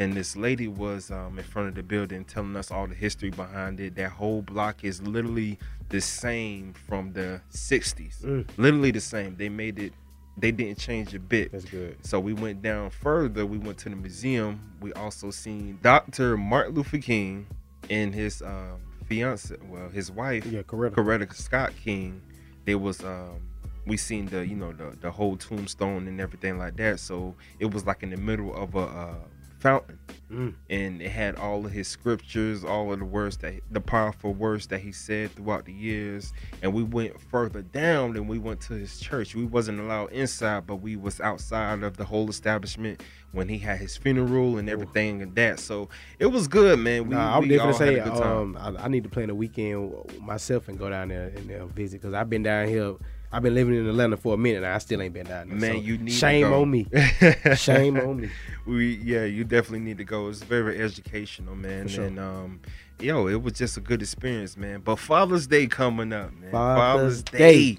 And 0.00 0.14
this 0.14 0.34
lady 0.34 0.66
was 0.66 1.10
um, 1.10 1.38
in 1.38 1.44
front 1.44 1.68
of 1.68 1.74
the 1.74 1.82
building 1.82 2.24
telling 2.24 2.56
us 2.56 2.70
all 2.70 2.86
the 2.86 2.94
history 2.94 3.28
behind 3.28 3.78
it. 3.80 3.96
That 3.96 4.10
whole 4.10 4.40
block 4.40 4.82
is 4.82 5.02
literally 5.02 5.58
the 5.90 6.00
same 6.00 6.72
from 6.72 7.12
the 7.12 7.42
60s. 7.52 8.24
Mm. 8.24 8.48
Literally 8.56 8.92
the 8.92 9.00
same. 9.02 9.36
They 9.36 9.50
made 9.50 9.78
it, 9.78 9.92
they 10.38 10.52
didn't 10.52 10.78
change 10.78 11.14
a 11.14 11.18
bit. 11.18 11.52
That's 11.52 11.66
good. 11.66 11.98
So 12.00 12.18
we 12.18 12.32
went 12.32 12.62
down 12.62 12.88
further. 12.88 13.44
We 13.44 13.58
went 13.58 13.76
to 13.80 13.90
the 13.90 13.96
museum. 13.96 14.72
We 14.80 14.94
also 14.94 15.30
seen 15.30 15.78
Dr. 15.82 16.38
Martin 16.38 16.76
Luther 16.76 16.96
King 16.96 17.46
and 17.90 18.14
his 18.14 18.40
um, 18.40 18.80
fiance, 19.06 19.54
well, 19.68 19.90
his 19.90 20.10
wife, 20.10 20.46
Yeah, 20.46 20.62
correct. 20.62 20.96
Coretta 20.96 21.30
Scott 21.34 21.74
King. 21.84 22.22
They 22.64 22.74
was 22.74 23.04
um, 23.04 23.42
we 23.86 23.98
seen 23.98 24.26
the 24.26 24.46
you 24.46 24.54
know 24.56 24.72
the 24.72 24.96
the 25.00 25.10
whole 25.10 25.36
tombstone 25.36 26.08
and 26.08 26.20
everything 26.22 26.56
like 26.56 26.76
that. 26.76 27.00
So 27.00 27.34
it 27.58 27.70
was 27.70 27.84
like 27.84 28.02
in 28.02 28.10
the 28.10 28.16
middle 28.16 28.54
of 28.54 28.74
a 28.74 28.78
uh, 28.78 29.14
fountain, 29.60 29.98
Mm. 30.30 30.54
and 30.68 31.02
it 31.02 31.10
had 31.10 31.34
all 31.36 31.66
of 31.66 31.72
his 31.72 31.88
scriptures, 31.88 32.62
all 32.64 32.92
of 32.92 33.00
the 33.00 33.04
words 33.04 33.36
that 33.38 33.54
the 33.70 33.80
powerful 33.80 34.32
words 34.32 34.68
that 34.68 34.78
he 34.80 34.92
said 34.92 35.32
throughout 35.34 35.64
the 35.64 35.72
years. 35.72 36.32
And 36.62 36.72
we 36.72 36.82
went 36.84 37.20
further 37.20 37.62
down 37.62 38.16
and 38.16 38.28
we 38.28 38.38
went 38.38 38.60
to 38.62 38.74
his 38.74 39.00
church. 39.00 39.34
We 39.34 39.44
wasn't 39.44 39.80
allowed 39.80 40.12
inside, 40.12 40.66
but 40.68 40.76
we 40.76 40.94
was 40.94 41.20
outside 41.20 41.82
of 41.82 41.96
the 41.96 42.04
whole 42.04 42.30
establishment 42.30 43.02
when 43.32 43.48
he 43.48 43.58
had 43.58 43.78
his 43.78 43.96
funeral 43.96 44.56
and 44.58 44.70
everything 44.70 45.20
and 45.20 45.34
that. 45.34 45.58
So 45.58 45.88
it 46.20 46.26
was 46.26 46.46
good, 46.46 46.78
man. 46.78 47.08
We, 47.08 47.14
Nah, 47.16 47.38
I'm 47.38 47.48
definitely 47.48 47.96
had 47.96 48.06
a 48.06 48.10
good 48.10 48.18
time. 48.22 48.56
um, 48.56 48.76
I, 48.78 48.84
I 48.84 48.88
need 48.88 49.02
to 49.02 49.10
plan 49.10 49.30
a 49.30 49.34
weekend 49.34 49.92
myself 50.20 50.68
and 50.68 50.78
go 50.78 50.88
down 50.90 51.08
there 51.08 51.32
and 51.36 51.50
uh, 51.50 51.66
visit 51.66 52.00
because 52.00 52.14
I've 52.14 52.30
been 52.30 52.44
down 52.44 52.68
here. 52.68 52.94
I've 53.32 53.42
been 53.42 53.54
living 53.54 53.74
in 53.76 53.86
Atlanta 53.86 54.16
for 54.16 54.34
a 54.34 54.36
minute 54.36 54.58
and 54.64 54.66
I 54.66 54.78
still 54.78 55.00
ain't 55.00 55.14
been 55.14 55.26
down 55.26 55.48
there. 55.48 55.56
Man, 55.58 55.76
so 55.76 55.80
you 55.80 55.98
need 55.98 56.10
to 56.10 56.16
shame 56.16 56.52
on 56.52 56.70
me. 56.70 56.86
Shame 57.56 57.96
on 57.98 58.20
me. 58.22 58.30
we 58.66 58.96
yeah, 58.96 59.24
you 59.24 59.44
definitely 59.44 59.80
need 59.80 59.98
to 59.98 60.04
go. 60.04 60.28
It's 60.28 60.42
very 60.42 60.80
educational, 60.80 61.54
man. 61.54 61.86
Sure. 61.86 62.06
And 62.06 62.18
um, 62.18 62.60
yo, 62.98 63.28
it 63.28 63.40
was 63.40 63.52
just 63.52 63.76
a 63.76 63.80
good 63.80 64.02
experience, 64.02 64.56
man. 64.56 64.80
But 64.80 64.96
Father's 64.96 65.46
Day 65.46 65.66
coming 65.68 66.12
up, 66.12 66.32
man. 66.32 66.50
Father's 66.50 67.22
Day. 67.22 67.78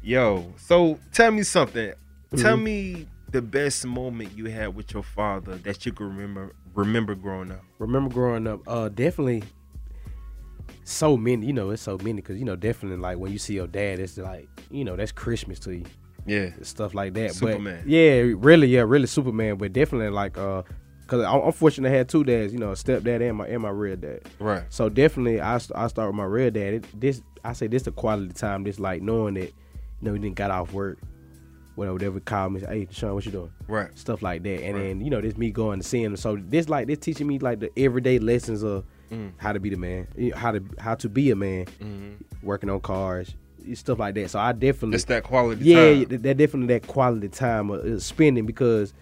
Yo, 0.00 0.54
so 0.56 0.98
tell 1.12 1.30
me 1.32 1.42
something. 1.42 1.92
Tell 2.36 2.56
Mhm. 2.56 2.62
me 2.62 3.06
the 3.30 3.42
best 3.42 3.84
moment 3.84 4.32
you 4.34 4.46
had 4.46 4.74
with 4.74 4.94
your 4.94 5.02
father 5.02 5.56
that 5.58 5.84
you 5.84 5.92
can 5.92 6.06
remember 6.08 6.54
remember 6.74 7.14
growing 7.14 7.50
up. 7.50 7.62
Remember 7.78 8.08
growing 8.08 8.46
up? 8.46 8.60
Uh, 8.66 8.88
definitely. 8.88 9.42
So 10.88 11.18
many, 11.18 11.46
you 11.46 11.52
know, 11.52 11.68
it's 11.70 11.82
so 11.82 11.98
many 11.98 12.14
because 12.14 12.38
you 12.38 12.46
know, 12.46 12.56
definitely 12.56 12.98
like 12.98 13.18
when 13.18 13.30
you 13.30 13.38
see 13.38 13.54
your 13.54 13.66
dad, 13.66 13.98
it's 13.98 14.16
like 14.16 14.48
you 14.70 14.84
know 14.84 14.96
that's 14.96 15.12
Christmas 15.12 15.58
to 15.60 15.74
you. 15.76 15.84
Yeah. 16.26 16.50
stuff 16.62 16.94
like 16.94 17.12
that. 17.14 17.34
Superman. 17.34 17.80
But 17.82 17.88
yeah, 17.90 18.22
really, 18.36 18.68
yeah, 18.68 18.80
really 18.80 19.06
Superman. 19.06 19.56
But 19.56 19.72
definitely 19.74 20.08
like 20.10 20.38
uh, 20.38 20.62
cause 21.06 21.24
I'm 21.24 21.42
I'm 21.42 21.52
fortunate 21.52 21.90
to 21.90 21.96
have 21.96 22.06
two 22.06 22.24
dads. 22.24 22.52
You 22.54 22.58
know, 22.58 22.70
a 22.70 22.74
stepdad 22.74 23.20
and 23.26 23.36
my 23.36 23.46
and 23.46 23.62
my 23.62 23.68
real 23.68 23.96
dad. 23.96 24.22
Right. 24.38 24.62
So 24.70 24.88
definitely, 24.88 25.40
I 25.42 25.56
I 25.74 25.88
start 25.88 26.08
with 26.08 26.14
my 26.16 26.24
real 26.24 26.50
dad. 26.50 26.74
It, 26.74 27.00
this 27.00 27.20
I 27.44 27.52
say 27.52 27.66
this 27.66 27.82
the 27.82 27.92
quality 27.92 28.32
time. 28.32 28.64
This 28.64 28.78
like 28.80 29.02
knowing 29.02 29.34
that 29.34 29.48
you 29.48 29.52
know 30.02 30.14
he 30.14 30.18
didn't 30.18 30.36
got 30.36 30.50
off 30.50 30.72
work. 30.72 30.98
Whatever, 31.74 31.92
whatever 31.92 32.20
call 32.20 32.50
me, 32.50 32.60
hey 32.60 32.88
Sean, 32.90 33.14
what 33.14 33.24
you 33.26 33.30
doing? 33.32 33.52
Right. 33.68 33.96
Stuff 33.96 34.20
like 34.22 34.42
that, 34.42 34.64
and 34.64 34.74
Right. 34.74 34.82
then 34.84 35.00
you 35.02 35.10
know 35.10 35.20
this 35.20 35.36
me 35.36 35.50
going 35.50 35.80
to 35.80 35.86
see 35.86 36.02
him. 36.02 36.16
So 36.16 36.36
this 36.36 36.68
like 36.68 36.86
this 36.88 36.98
teaching 36.98 37.26
me 37.26 37.38
like 37.38 37.60
the 37.60 37.70
everyday 37.78 38.18
lessons 38.18 38.62
of 38.64 38.84
Mm. 39.10 39.32
how 39.38 39.52
to 39.52 39.60
be 39.60 39.70
the 39.70 39.76
man, 39.76 40.06
how 40.34 40.52
to 40.52 40.62
how 40.78 40.94
to 40.96 41.08
be 41.08 41.30
a 41.30 41.36
man, 41.36 41.66
Mhm. 41.80 42.22
working 42.42 42.68
on 42.70 42.80
cars, 42.80 43.34
stuff 43.74 43.98
like 43.98 44.14
that. 44.16 44.30
So 44.30 44.38
I 44.38 44.52
definitely 44.52 44.96
It's 44.96 45.04
that 45.04 45.22
quality 45.24 45.64
yeah, 45.64 45.92
time. 45.94 46.04
that, 46.08 46.22
that 46.22 46.36
definitely 46.36 46.74
that 46.74 46.86
quality 46.86 47.28
time 47.28 47.70
of 47.70 48.02
spending 48.02 48.46
because 48.46 48.92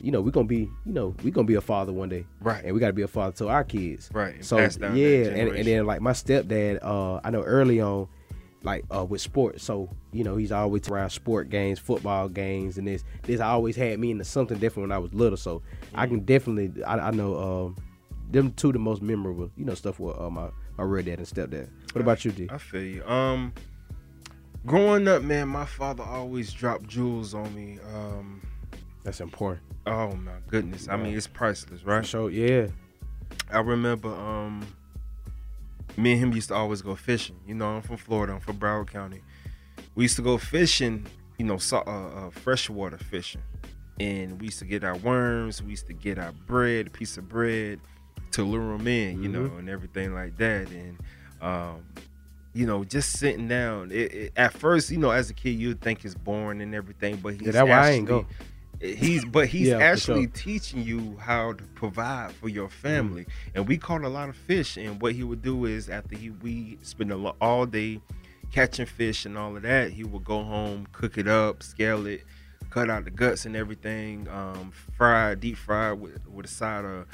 you 0.00 0.10
know 0.12 0.20
we're 0.20 0.30
gonna 0.30 0.46
be 0.46 0.68
you 0.84 0.92
know 0.92 1.14
we're 1.24 1.32
gonna 1.32 1.46
be 1.46 1.54
a 1.54 1.60
father 1.60 1.92
one 1.92 2.08
day 2.08 2.24
Right. 2.40 2.62
and 2.64 2.74
we 2.74 2.78
gotta 2.80 2.92
be 2.92 3.02
a 3.02 3.08
father 3.08 3.34
to 3.38 3.48
our 3.48 3.64
kids 3.64 4.10
Right, 4.12 4.34
and 4.36 4.44
so 4.44 4.58
pass 4.58 4.76
down 4.76 4.92
that 4.94 4.98
yeah 5.00 5.26
and, 5.30 5.48
and 5.56 5.66
then 5.66 5.86
like 5.86 6.00
my 6.02 6.12
stepdad 6.12 6.78
uh 6.82 7.20
i 7.24 7.30
know 7.30 7.40
early 7.42 7.80
on 7.80 8.06
like 8.62 8.84
uh 8.94 9.04
with 9.04 9.20
sports 9.22 9.64
so 9.64 9.88
you 10.12 10.24
know 10.24 10.36
he's 10.36 10.52
always 10.52 10.86
around 10.88 11.08
sport 11.10 11.48
games 11.48 11.78
football 11.78 12.28
games 12.28 12.76
and 12.76 12.86
this 12.86 13.02
this 13.22 13.40
always 13.40 13.76
had 13.76 13.98
me 13.98 14.10
into 14.10 14.24
something 14.24 14.58
different 14.58 14.88
when 14.88 14.92
i 14.94 14.98
was 14.98 15.12
little 15.14 15.38
so 15.38 15.62
i 15.94 16.04
Mm-hmm. 16.04 16.16
can 16.16 16.24
definitely 16.24 16.84
i, 16.84 16.98
I 17.08 17.10
know 17.10 17.38
um 17.38 17.76
them 18.30 18.52
two 18.52 18.72
the 18.72 18.78
most 18.78 19.02
memorable 19.02 19.50
you 19.56 19.64
know 19.64 19.74
stuff 19.74 19.98
with 19.98 20.18
uh, 20.18 20.30
my 20.30 20.48
my 20.76 20.84
real 20.84 21.04
dad 21.04 21.18
and 21.18 21.26
stepdad 21.26 21.68
what 21.92 22.02
about 22.02 22.24
you 22.24 22.32
d 22.32 22.48
I 22.50 22.58
feel 22.58 22.82
you. 22.82 23.04
Um, 23.06 23.52
growing 24.66 25.08
up, 25.08 25.22
man, 25.22 25.48
my 25.48 25.64
father 25.64 26.02
always 26.02 26.52
dropped 26.52 26.86
jewels 26.86 27.34
on 27.34 27.54
me. 27.54 27.78
Um, 27.94 28.42
that's 29.04 29.20
important 29.20 29.62
oh 29.86 30.14
my 30.16 30.32
goodness. 30.48 30.88
I 30.88 30.96
mean, 30.96 31.16
it's 31.16 31.26
priceless, 31.26 31.84
right? 31.84 32.04
so 32.04 32.28
yeah 32.28 32.66
I 33.50 33.60
remember 33.60 34.08
um 34.08 34.66
me 35.96 36.12
and 36.12 36.20
him 36.20 36.32
used 36.32 36.48
to 36.48 36.54
always 36.54 36.80
go 36.82 36.94
fishing. 36.94 37.36
You 37.46 37.54
know, 37.54 37.66
I'm 37.66 37.82
from 37.82 37.96
Florida. 37.96 38.32
I'm 38.34 38.40
from 38.40 38.56
Broward 38.56 38.88
County. 38.88 39.22
We 39.94 40.04
used 40.04 40.16
to 40.16 40.22
go 40.22 40.38
fishing. 40.38 41.06
You 41.38 41.46
know, 41.46 41.56
so, 41.56 41.78
uh, 41.86 42.26
uh, 42.26 42.30
freshwater 42.30 42.98
fishing, 42.98 43.42
and 44.00 44.40
we 44.40 44.46
used 44.46 44.58
to 44.58 44.64
get 44.64 44.82
our 44.82 44.96
worms. 44.96 45.62
We 45.62 45.70
used 45.70 45.86
to 45.86 45.92
get 45.92 46.18
our 46.18 46.32
bread, 46.32 46.88
a 46.88 46.90
piece 46.90 47.16
of 47.16 47.28
bread, 47.28 47.80
to 48.32 48.42
lure 48.44 48.76
them 48.76 48.86
in. 48.86 49.22
You 49.22 49.28
know, 49.28 49.44
and 49.58 49.68
everything 49.68 50.14
like 50.14 50.36
that. 50.38 50.68
And 50.70 50.98
um, 51.40 51.84
you 52.54 52.66
know, 52.66 52.84
just 52.84 53.12
sitting 53.18 53.46
down. 53.48 53.90
It, 53.92 54.12
it, 54.14 54.32
at 54.36 54.52
first, 54.52 54.90
you 54.90 54.98
know, 54.98 55.10
as 55.10 55.30
a 55.30 55.34
kid, 55.34 55.50
you'd 55.50 55.80
think 55.80 56.04
it's 56.04 56.14
boring 56.14 56.60
and 56.60 56.74
everything, 56.74 57.16
but 57.16 57.34
he's 57.34 57.42
Yeah, 57.42 57.52
that's 57.52 57.68
why 57.68 57.78
I 57.78 57.90
ain't 57.90 58.10
actually- 58.10 58.26
He's 58.80 59.24
but 59.24 59.48
he's 59.54 59.68
Yeah, 59.68 59.78
actually 59.78 60.22
sure. 60.24 60.32
teaching 60.34 60.82
you 60.82 61.16
how 61.20 61.52
to 61.52 61.64
provide 61.74 62.32
for 62.32 62.48
your 62.48 62.68
family. 62.68 63.26
And 63.54 63.66
we 63.66 63.76
caught 63.76 64.02
a 64.04 64.08
lot 64.08 64.28
of 64.28 64.36
fish. 64.36 64.76
And 64.76 65.00
what 65.02 65.14
he 65.14 65.24
would 65.24 65.42
do 65.42 65.64
is 65.64 65.88
after 65.88 66.16
he 66.16 66.30
we 66.30 66.78
spend 66.82 67.12
all 67.40 67.66
day 67.66 68.00
catching 68.52 68.86
fish 68.86 69.26
and 69.26 69.36
all 69.36 69.56
of 69.56 69.62
that, 69.62 69.90
he 69.92 70.04
would 70.04 70.24
go 70.24 70.42
home, 70.44 70.86
cook 70.92 71.18
it 71.18 71.26
up, 71.28 71.62
scale 71.62 72.06
it, 72.06 72.22
cut 72.70 72.88
out 72.88 73.04
the 73.04 73.10
guts 73.10 73.46
and 73.46 73.56
everything, 73.56 74.26
um, 74.28 74.72
fried, 74.96 75.40
deep 75.40 75.56
fry 75.56 75.92
with 75.92 76.26
with 76.28 76.46
a 76.46 76.48
side 76.48 76.84
of 76.84 77.06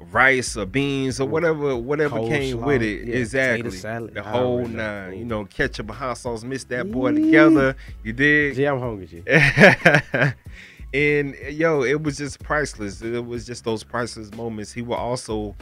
rice 0.00 0.56
or 0.56 0.66
beans 0.66 1.20
or 1.20 1.26
whatever 1.28 1.76
whatever 1.76 2.18
came 2.20 2.58
Coleslaw, 2.58 2.66
with 2.66 2.82
it. 2.82 3.06
yeah, 3.08 3.14
exactly. 3.16 3.70
salad, 3.70 4.14
the 4.14 4.22
whole 4.22 4.58
already 4.58 4.74
know. 4.74 5.06
nine. 5.08 5.18
You 5.18 5.24
know, 5.24 5.44
ketchup 5.46 5.88
and 5.88 5.96
hot 5.96 6.18
sauce, 6.18 6.44
mix 6.44 6.64
that 6.64 6.90
boy 6.90 7.12
together. 7.12 7.76
You 8.02 8.12
did. 8.12 8.54
Gee, 8.56 8.64
i'm 8.66 8.80
hungry 8.80 9.22
and 10.94 11.34
yo, 11.50 11.82
it 11.82 12.02
was 12.02 12.18
just 12.18 12.40
priceless. 12.40 13.02
It 13.02 13.24
was 13.24 13.46
just 13.46 13.64
those 13.64 13.82
priceless 13.82 14.32
moments. 14.34 14.72
He 14.72 14.82
would 14.82 14.96
also 14.96 15.56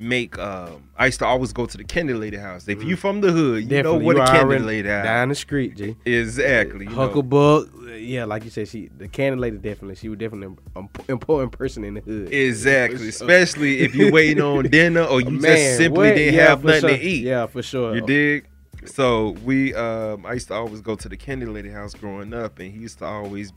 make. 0.00 0.38
Um, 0.38 0.84
I 0.96 1.06
used 1.06 1.18
to 1.20 1.26
always 1.26 1.52
go 1.52 1.66
to 1.66 1.76
the 1.76 1.84
Candy 1.84 2.14
Lady 2.14 2.36
house. 2.36 2.66
If 2.66 2.82
you 2.82 2.96
from 2.96 3.20
the 3.20 3.30
hood, 3.30 3.62
you 3.62 3.68
Mm-hmm. 3.68 3.68
Definitely, 3.68 3.98
know 4.00 4.04
what 4.06 4.16
you 4.16 4.22
a 4.22 4.26
Candy 4.26 4.58
Lady 4.58 4.88
house. 4.88 5.04
down 5.04 5.28
the 5.28 5.34
street, 5.34 5.76
G. 5.76 5.96
Exactly. 6.04 6.86
you. 6.86 6.90
Hucklebuck, 6.92 8.00
yeah, 8.00 8.24
like 8.24 8.44
you 8.44 8.50
said, 8.50 8.66
she 8.68 8.88
the 8.96 9.08
candy 9.08 9.38
lady 9.38 9.58
definitely. 9.58 9.96
She 9.96 10.08
was 10.08 10.18
definitely 10.18 10.56
an 10.76 10.88
important 11.08 11.52
person 11.52 11.84
in 11.84 11.94
the 11.94 12.00
hood. 12.00 12.32
Exactly. 12.32 13.08
Especially 13.08 13.80
if 13.80 13.94
you 13.94 14.10
waiting 14.10 14.42
on 14.42 14.64
dinner 14.70 15.02
or 15.04 15.20
you 15.20 15.30
Man, 15.30 15.42
just 15.42 15.76
simply 15.76 16.08
what? 16.08 16.14
didn't 16.16 16.34
Yeah, 16.34 16.48
have 16.48 16.64
nothing 16.64 16.80
sure. 16.80 16.90
to 16.90 17.00
eat. 17.00 17.24
Yeah, 17.24 17.46
for 17.46 17.62
sure. 17.62 17.94
You 17.94 18.00
dig? 18.00 18.46
So 18.86 19.30
we 19.44 19.74
um 19.74 20.24
I 20.24 20.32
used 20.34 20.48
to 20.48 20.54
always 20.54 20.80
go 20.80 20.96
to 20.96 21.08
the 21.08 21.16
Candy 21.16 21.46
Lady 21.46 21.68
house 21.68 21.94
growing 21.94 22.32
up 22.32 22.58
and 22.58 22.72
he 22.72 22.78
used 22.80 22.98
to 23.00 23.04
always 23.04 23.52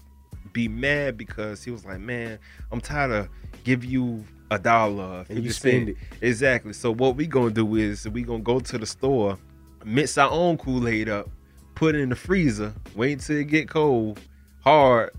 be 0.51 0.67
mad 0.67 1.17
because 1.17 1.63
he 1.63 1.71
was 1.71 1.85
like, 1.85 1.99
Man, 1.99 2.37
I'm 2.71 2.81
tired 2.81 3.11
of 3.11 3.29
give 3.63 3.85
you 3.85 4.25
a 4.53 4.59
dollar, 4.59 5.25
And 5.29 5.43
you 5.43 5.51
50 5.51 5.51
spend 5.51 5.85
cent." 5.87 5.97
Exactly. 6.21 6.73
So 6.73 6.93
what 6.93 7.15
we 7.15 7.27
gonna 7.27 7.51
do 7.51 7.75
is 7.75 8.07
we 8.07 8.23
gonna 8.23 8.39
go 8.39 8.59
to 8.59 8.77
the 8.77 8.85
store, 8.85 9.37
mix 9.83 10.17
our 10.17 10.29
own 10.31 10.57
Kool-Aid 10.57 11.09
up, 11.09 11.29
put 11.75 11.95
it 11.95 11.99
in 11.99 12.09
the 12.09 12.15
freezer, 12.15 12.73
wait 12.95 13.13
until 13.13 13.37
it 13.37 13.45
get 13.45 13.69
cold, 13.69 14.19
hard, 14.61 15.11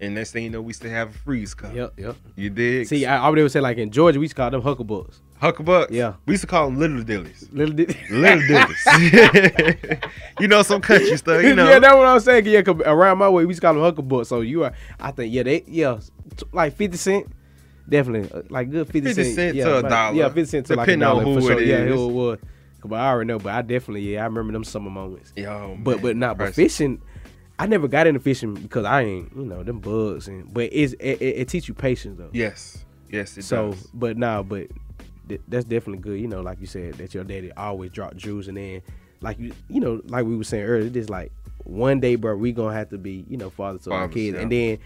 and 0.00 0.14
next 0.14 0.32
thing 0.32 0.44
you 0.44 0.50
know, 0.50 0.62
we 0.62 0.72
still 0.72 0.90
have 0.90 1.10
a 1.10 1.18
freeze 1.18 1.52
cup. 1.52 1.74
Yep, 1.74 1.92
yep. 1.98 2.16
You 2.34 2.48
dig? 2.48 2.86
See, 2.86 3.04
I, 3.04 3.26
I 3.26 3.28
would 3.28 3.52
say 3.52 3.60
like 3.60 3.76
in 3.76 3.90
Georgia, 3.90 4.18
we 4.18 4.24
used 4.24 4.34
to 4.34 4.42
call 4.42 4.50
them 4.50 4.62
hucklebucks. 4.62 5.20
Hucklebucks. 5.42 5.90
Yeah. 5.90 6.14
We 6.26 6.34
used 6.34 6.42
to 6.42 6.46
call 6.46 6.66
them 6.66 6.78
little 6.78 7.02
dillies. 7.02 7.52
Little 7.52 7.74
did. 7.74 7.96
Little 8.10 8.40
dillies. 8.40 10.10
you 10.40 10.48
know 10.48 10.62
some 10.62 10.80
country 10.80 11.16
stuff. 11.16 11.42
You 11.42 11.54
know. 11.56 11.68
yeah, 11.68 11.78
that's 11.78 11.94
what 11.94 12.06
I'm 12.06 12.20
saying. 12.20 12.46
Yeah, 12.46 12.62
around 12.86 13.18
my 13.18 13.28
way, 13.28 13.44
we 13.44 13.50
used 13.50 13.60
to 13.60 13.66
call 13.66 13.74
them 13.74 13.82
hucklebucks. 13.82 14.26
So 14.26 14.40
you 14.40 14.64
are, 14.64 14.72
I 14.98 15.10
think, 15.10 15.32
yeah, 15.34 15.42
they, 15.42 15.64
yeah, 15.66 16.00
like 16.52 16.74
fifty 16.76 16.96
cent, 16.96 17.26
definitely, 17.90 18.30
uh, 18.32 18.42
like 18.48 18.70
good 18.70 18.86
fifty, 18.86 19.12
50 19.12 19.34
cent 19.34 19.56
yeah, 19.56 19.64
to 19.64 19.78
a 19.78 19.88
dollar, 19.88 20.16
Yeah, 20.16 20.28
fifty 20.28 20.44
cent 20.46 20.66
to 20.66 20.76
like 20.76 20.88
a 20.88 20.92
depending 20.92 21.08
on 21.08 21.24
dollar 21.24 21.40
for 21.40 21.46
sure. 21.46 21.60
it 21.60 21.66
Yeah, 21.66 21.76
is. 21.82 21.94
who 21.94 22.08
it 22.08 22.12
was. 22.12 22.38
But 22.84 22.96
I 22.96 23.08
already 23.08 23.28
know. 23.28 23.38
But 23.38 23.52
I 23.52 23.62
definitely, 23.62 24.12
yeah, 24.14 24.22
I 24.22 24.24
remember 24.24 24.52
them 24.52 24.64
summer 24.64 24.90
moments. 24.90 25.32
Yo, 25.36 25.76
but 25.82 25.96
man, 25.96 26.02
but 26.02 26.16
not 26.16 26.38
but 26.38 26.54
fishing. 26.54 27.02
I 27.58 27.66
never 27.66 27.88
got 27.88 28.06
into 28.06 28.20
fishing 28.20 28.54
because 28.54 28.86
I 28.86 29.02
ain't, 29.02 29.36
you 29.36 29.44
know, 29.44 29.62
them 29.62 29.80
bugs 29.80 30.28
and. 30.28 30.52
But 30.52 30.70
it's 30.72 30.94
it, 30.94 31.20
it, 31.20 31.36
it 31.40 31.48
teach 31.48 31.68
you 31.68 31.74
patience 31.74 32.16
though. 32.16 32.30
Yes. 32.32 32.84
Yes, 33.10 33.36
it 33.36 33.42
so, 33.42 33.72
does. 33.72 33.86
but 33.92 34.16
nah, 34.16 34.42
but 34.42 34.68
th- 35.28 35.40
that's 35.48 35.64
definitely 35.64 35.98
good. 35.98 36.18
You 36.20 36.28
know, 36.28 36.40
like 36.40 36.60
you 36.60 36.66
said, 36.66 36.94
that 36.94 37.12
your 37.12 37.24
daddy 37.24 37.52
always 37.52 37.90
dropped 37.90 38.16
jewels, 38.16 38.48
and 38.48 38.56
then 38.56 38.82
like 39.20 39.38
you, 39.38 39.52
you 39.68 39.80
know, 39.80 40.00
like 40.06 40.24
we 40.24 40.36
were 40.36 40.44
saying 40.44 40.64
earlier, 40.64 40.88
just 40.88 41.10
like 41.10 41.32
one 41.64 42.00
day, 42.00 42.14
bro, 42.14 42.34
we 42.36 42.52
gonna 42.52 42.72
have 42.72 42.88
to 42.90 42.98
be, 42.98 43.26
you 43.28 43.36
know, 43.36 43.50
fathers 43.50 43.82
to 43.82 43.92
our 43.92 44.08
kids, 44.08 44.36
yeah. 44.36 44.42
and 44.42 44.52
then. 44.52 44.78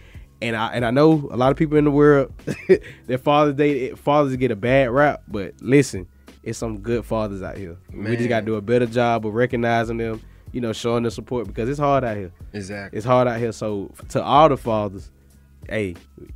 And 0.42 0.56
I 0.56 0.68
and 0.74 0.84
I 0.84 0.90
know 0.90 1.12
a 1.30 1.36
lot 1.36 1.50
of 1.52 1.56
people 1.56 1.78
in 1.78 1.84
the 1.84 1.90
world 1.90 2.32
that 3.06 3.20
Father's 3.22 3.54
Day 3.54 3.90
fathers 3.92 4.36
get 4.36 4.50
a 4.50 4.56
bad 4.56 4.90
rap, 4.90 5.22
but 5.28 5.54
listen, 5.60 6.06
it's 6.42 6.58
some 6.58 6.80
good 6.80 7.04
fathers 7.04 7.42
out 7.42 7.56
here. 7.56 7.76
We 7.92 8.16
just 8.16 8.28
gotta 8.28 8.44
do 8.44 8.56
a 8.56 8.60
better 8.60 8.86
job 8.86 9.26
of 9.26 9.34
recognizing 9.34 9.96
them, 9.96 10.20
you 10.52 10.60
know, 10.60 10.72
showing 10.72 11.04
the 11.04 11.10
support 11.10 11.46
because 11.46 11.68
it's 11.68 11.78
hard 11.78 12.04
out 12.04 12.16
here. 12.16 12.32
Exactly. 12.52 12.96
It's 12.96 13.06
hard 13.06 13.26
out 13.28 13.38
here. 13.38 13.52
So 13.52 13.92
to 14.10 14.22
all 14.22 14.48
the 14.48 14.56
fathers, 14.56 15.10
hey, 15.68 15.94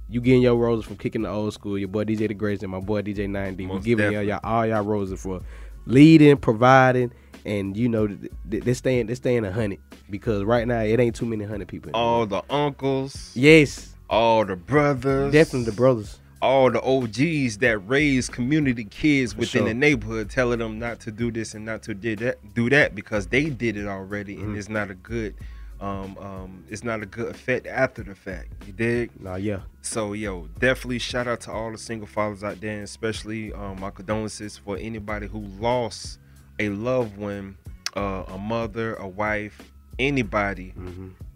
you 0.09 0.21
getting 0.21 0.43
your 0.43 0.57
roses 0.57 0.87
from 0.87 0.97
kicking 0.97 1.23
the 1.23 1.29
old 1.29 1.53
school. 1.53 1.79
Your 1.79 1.89
boy 1.89 2.05
DJ 2.05 2.29
the 2.29 2.35
Greatest 2.35 2.63
and 2.63 2.73
my 2.73 2.81
boy 2.81 3.03
DJ 3.03 3.29
9D. 3.29 3.69
We 3.69 3.81
giving 3.81 4.13
y'all, 4.13 4.23
y'all 4.23 4.41
all 4.43 4.67
y'all 4.67 4.83
roses 4.85 5.21
for 5.21 5.41
leading, 5.87 6.37
providing, 6.37 7.13
and 7.45 7.77
you 7.77 7.89
know 7.89 8.07
th- 8.07 8.33
th- 8.51 8.65
they're 8.65 8.75
staying 8.75 9.07
they're 9.07 9.17
staying 9.17 9.45
a 9.45 9.53
hundred 9.53 9.81
because 10.11 10.45
right 10.45 10.67
now 10.67 10.81
it 10.81 10.99
ain't 11.01 11.15
too 11.17 11.27
many 11.27 11.45
hundred 11.45 11.69
people. 11.69 11.91
All 11.95 12.27
the 12.27 12.43
uncles, 12.51 13.33
yes, 13.35 13.88
all 14.11 14.45
the 14.45 14.57
brothers, 14.57 15.33
definitely 15.33 15.71
the 15.71 15.77
brothers. 15.77 16.19
all 16.41 16.71
the 16.71 16.81
OGs 16.83 17.59
that 17.59 17.79
raise 17.87 18.29
community 18.29 18.85
kids 18.85 19.33
For 19.33 19.41
within 19.41 19.61
sure. 19.63 19.69
the 19.69 19.75
neighborhood, 19.75 20.31
telling 20.31 20.59
them 20.61 20.79
not 20.79 21.01
to 21.01 21.11
do 21.13 21.31
this 21.31 21.55
and 21.55 21.65
not 21.65 21.83
to 21.85 21.95
do 21.95 22.17
that, 22.17 22.39
do 22.55 22.71
that 22.71 22.95
because 22.95 23.27
they 23.27 23.51
did 23.51 23.77
it 23.77 23.87
already, 23.87 24.37
Mm-hmm. 24.37 24.45
and 24.51 24.57
it's 24.59 24.69
not 24.69 24.91
a 24.91 24.95
good, 24.95 25.35
um, 25.81 26.17
um, 26.19 26.65
it's 26.69 26.83
not 26.85 27.03
a 27.03 27.07
good 27.07 27.29
effect 27.35 27.67
after 27.67 28.03
the 28.03 28.15
fact. 28.15 28.49
You 28.67 28.73
dig? 28.73 29.11
Nah, 29.21 29.37
yeah, 29.37 29.61
So 29.83 30.13
yo, 30.13 30.49
definitely 30.59 30.99
shout 31.01 31.27
out 31.27 31.41
to 31.43 31.53
all 31.53 31.71
the 31.73 31.79
single 31.79 32.07
fathers 32.07 32.43
out 32.45 32.61
there, 32.61 32.73
and 32.75 32.85
especially 32.85 33.53
um, 33.53 33.79
my 33.81 33.91
condolences 33.91 34.57
for 34.57 34.77
anybody 34.79 35.27
who 35.27 35.41
lost 35.61 36.19
a 36.59 36.69
loved 36.71 37.17
one, 37.17 37.57
uh, 37.97 38.25
a 38.29 38.39
mother, 38.39 38.95
a 38.97 39.07
wife, 39.07 39.61
anybody, 39.99 40.73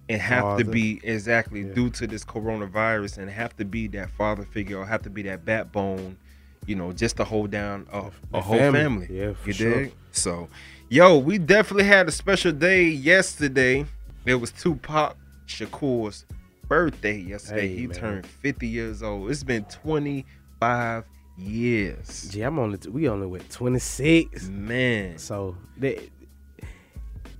and 0.08 0.20
have 0.20 0.58
to 0.58 0.64
be 0.64 1.00
exactly 1.02 1.62
Yeah. 1.62 1.74
due 1.74 1.90
to 1.90 2.06
this 2.06 2.24
coronavirus, 2.24 3.18
and 3.18 3.30
have 3.30 3.56
to 3.56 3.64
be 3.64 3.86
that 3.88 4.10
father 4.10 4.44
figure 4.44 4.78
or 4.78 4.86
have 4.86 5.02
to 5.02 5.10
be 5.10 5.22
that 5.22 5.44
backbone, 5.44 6.16
you 6.66 6.74
know, 6.76 6.92
just 6.92 7.16
to 7.16 7.24
hold 7.24 7.50
down 7.50 7.86
a, 7.92 8.10
a 8.34 8.40
whole 8.40 8.58
family. 8.58 8.80
family. 8.80 9.08
Yeah, 9.10 9.32
for 9.34 9.48
you 9.48 9.52
sure. 9.54 9.82
dig? 9.84 9.92
So, 10.12 10.48
yo, 10.88 11.18
we 11.18 11.38
definitely 11.38 11.84
had 11.84 12.08
a 12.08 12.12
special 12.12 12.52
day 12.52 12.84
yesterday. 12.88 13.86
It 14.26 14.34
was 14.36 14.50
Tupac 14.52 15.16
Shakur's 15.46 16.24
birthday 16.68 17.18
yesterday. 17.18 17.68
Hey, 17.68 17.76
he 17.76 17.86
man. 17.86 17.96
turned 17.96 18.26
50 18.26 18.66
years 18.68 19.02
old. 19.02 19.30
It's 19.30 19.42
been 19.44 19.64
25 19.64 21.04
years. 21.38 22.28
gee, 22.30 22.42
I'm 22.42 22.58
only 22.58 22.78
we 22.90 23.08
only 23.08 23.26
went 23.26 23.48
twenty 23.50 23.78
six. 23.78 24.48
Man. 24.48 25.16
So 25.18 25.56
that 25.78 25.98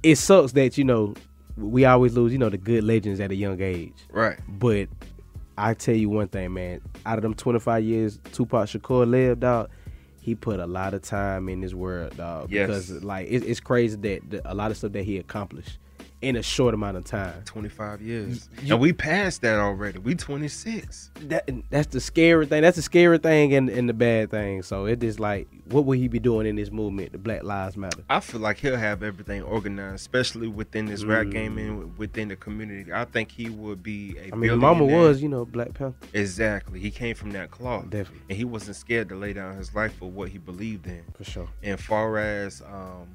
it 0.03 0.17
sucks 0.17 0.53
that 0.53 0.77
you 0.79 0.85
know 0.85 1.15
we 1.57 1.85
always 1.85 2.15
lose 2.15 2.33
you 2.33 2.39
know 2.39 2.49
the 2.49 2.59
good 2.59 2.85
legends 2.85 3.21
at 3.21 3.31
a 3.31 3.35
young 3.35 3.61
age. 3.61 3.95
Right. 4.11 4.39
But 4.49 4.89
I 5.59 5.75
tell 5.75 5.95
you 5.95 6.09
one 6.09 6.29
thing, 6.29 6.55
man. 6.55 6.81
Out 7.05 7.19
of 7.19 7.23
them 7.23 7.35
25 7.35 7.85
years 7.85 8.19
Tupac 8.33 8.69
Shakur 8.69 9.09
lived, 9.09 9.41
dog, 9.41 9.71
he 10.21 10.35
put 10.35 10.61
a 10.61 10.67
lot 10.67 10.95
of 10.95 11.03
time 11.03 11.49
in 11.49 11.61
this 11.61 11.75
world, 11.75 12.17
dog. 12.17 12.51
Yes. 12.51 12.67
Because 12.67 13.05
like 13.05 13.29
it, 13.29 13.45
it's 13.45 13.61
crazy 13.61 13.97
that 13.97 14.31
the, 14.31 14.53
a 14.53 14.55
lot 14.55 14.71
of 14.71 14.77
stuff 14.77 14.93
that 14.93 15.05
he 15.05 15.19
accomplished 15.19 15.79
in 16.23 16.37
a 16.37 16.43
short 16.43 16.73
amount 16.73 16.97
of 16.97 17.05
time. 17.05 17.43
25 17.45 18.01
years. 18.01 18.49
You- 18.63 18.75
and 18.75 18.81
we 18.81 18.93
passed 18.93 19.43
that 19.43 19.59
already. 19.59 19.99
We 19.99 20.15
26. 20.15 21.11
That 21.23 21.49
that's 21.71 21.89
the 21.89 22.01
scary 22.01 22.47
thing. 22.47 22.63
That's 22.63 22.77
the 22.77 22.83
scary 22.83 23.19
thing 23.19 23.53
and, 23.55 23.69
and 23.69 23.89
the 23.89 23.93
bad 23.93 24.31
thing. 24.31 24.63
So 24.63 24.87
it 24.87 25.03
is 25.03 25.19
like, 25.21 25.49
what 25.67 25.85
would 25.85 25.99
he 25.99 26.09
be 26.09 26.19
doing 26.19 26.47
in 26.47 26.57
this 26.57 26.71
movement, 26.71 27.13
the 27.13 27.19
Black 27.19 27.43
Lives 27.43 27.77
Matter? 27.77 28.03
I 28.09 28.21
feel 28.21 28.41
like 28.41 28.59
he'll 28.59 28.77
have 28.77 29.03
everything 29.03 29.43
organized, 29.43 29.97
especially 29.97 30.47
within 30.49 30.87
this 30.87 31.05
rap 31.05 31.29
game 31.31 31.59
and 31.59 31.97
within 31.99 32.29
the 32.29 32.37
community. 32.37 32.93
I 32.93 33.05
think 33.05 33.31
he 33.33 33.51
would 33.51 33.83
be 33.83 34.17
a 34.19 34.31
Mm. 34.31 34.39
Mean, 34.39 34.59
mama 34.59 34.85
was, 34.85 35.23
you 35.23 35.29
know, 35.29 35.45
Black 35.45 35.75
Panther. 35.75 35.95
Exactly. 36.13 36.79
He 36.81 36.91
came 36.91 37.15
from 37.15 37.33
that 37.33 37.51
cloth. 37.51 37.91
Definitely. 37.91 38.23
And 38.29 38.39
he 38.39 38.45
wasn't 38.45 38.77
scared 38.77 39.09
to 39.11 39.17
lay 39.17 39.33
down 39.33 39.57
his 39.57 39.75
life 39.75 39.95
for 39.95 40.11
what 40.11 40.29
he 40.31 40.39
believed 40.39 40.87
in. 40.87 41.03
For 41.15 41.25
sure. 41.25 41.49
And 41.63 41.79
far 41.81 42.19
as 42.19 42.63
um, 42.63 43.09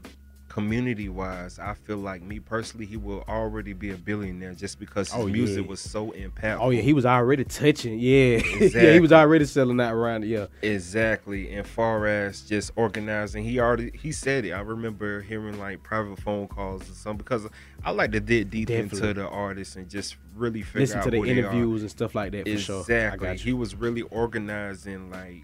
community 0.49 1.09
wise, 1.09 1.59
I 1.59 1.73
feel 1.73 1.97
like 1.97 2.21
me 2.21 2.39
personally, 2.39 2.85
he 2.85 2.97
will 2.97 3.23
already 3.27 3.73
be 3.73 3.91
a 3.91 3.95
billionaire 3.97 4.53
just 4.53 4.79
because 4.79 5.11
his 5.11 5.23
Oh, 5.23 5.27
music 5.27 5.63
yeah. 5.63 5.69
was 5.69 5.79
so 5.79 6.11
impactful. 6.11 6.57
Oh 6.61 6.69
yeah, 6.69 6.81
he 6.81 6.93
was 6.93 7.05
already 7.05 7.43
touching. 7.43 7.99
Yeah, 7.99 8.37
yeah, 8.59 8.93
he 8.93 8.99
was 8.99 9.11
already 9.11 9.45
selling 9.45 9.77
that 9.77 9.93
around. 9.93 10.25
Yeah, 10.25 10.47
Exactly. 10.61 11.53
And 11.53 11.67
far 11.67 12.07
as 12.07 12.41
just 12.41 12.71
organizing, 12.75 13.43
he 13.43 13.59
already 13.59 13.91
he 13.93 14.11
said 14.11 14.45
it. 14.45 14.51
I 14.53 14.61
remember 14.61 15.21
hearing 15.21 15.59
like 15.59 15.83
private 15.83 16.19
phone 16.19 16.47
calls 16.47 16.81
or 16.89 16.93
something 16.93 17.17
because 17.17 17.47
I 17.83 17.91
like 17.91 18.11
to 18.13 18.19
dig 18.19 18.49
deep 18.49 18.67
Definitely. 18.69 19.09
into 19.09 19.21
the 19.21 19.27
artists 19.27 19.75
and 19.75 19.89
just 19.89 20.15
really 20.35 20.61
figure 20.61 20.81
listen 20.81 20.99
out 20.99 21.03
to 21.05 21.11
the 21.11 21.17
who 21.17 21.25
they 21.25 21.31
are. 21.31 21.35
interviews 21.39 21.81
and 21.81 21.91
stuff 21.91 22.15
like 22.15 22.31
that. 22.31 22.47
For 22.47 22.57
sure. 22.57 22.79
Exactly. 22.81 23.37
He 23.37 23.53
was 23.53 23.75
really 23.75 24.01
organizing 24.03 25.11
like 25.11 25.43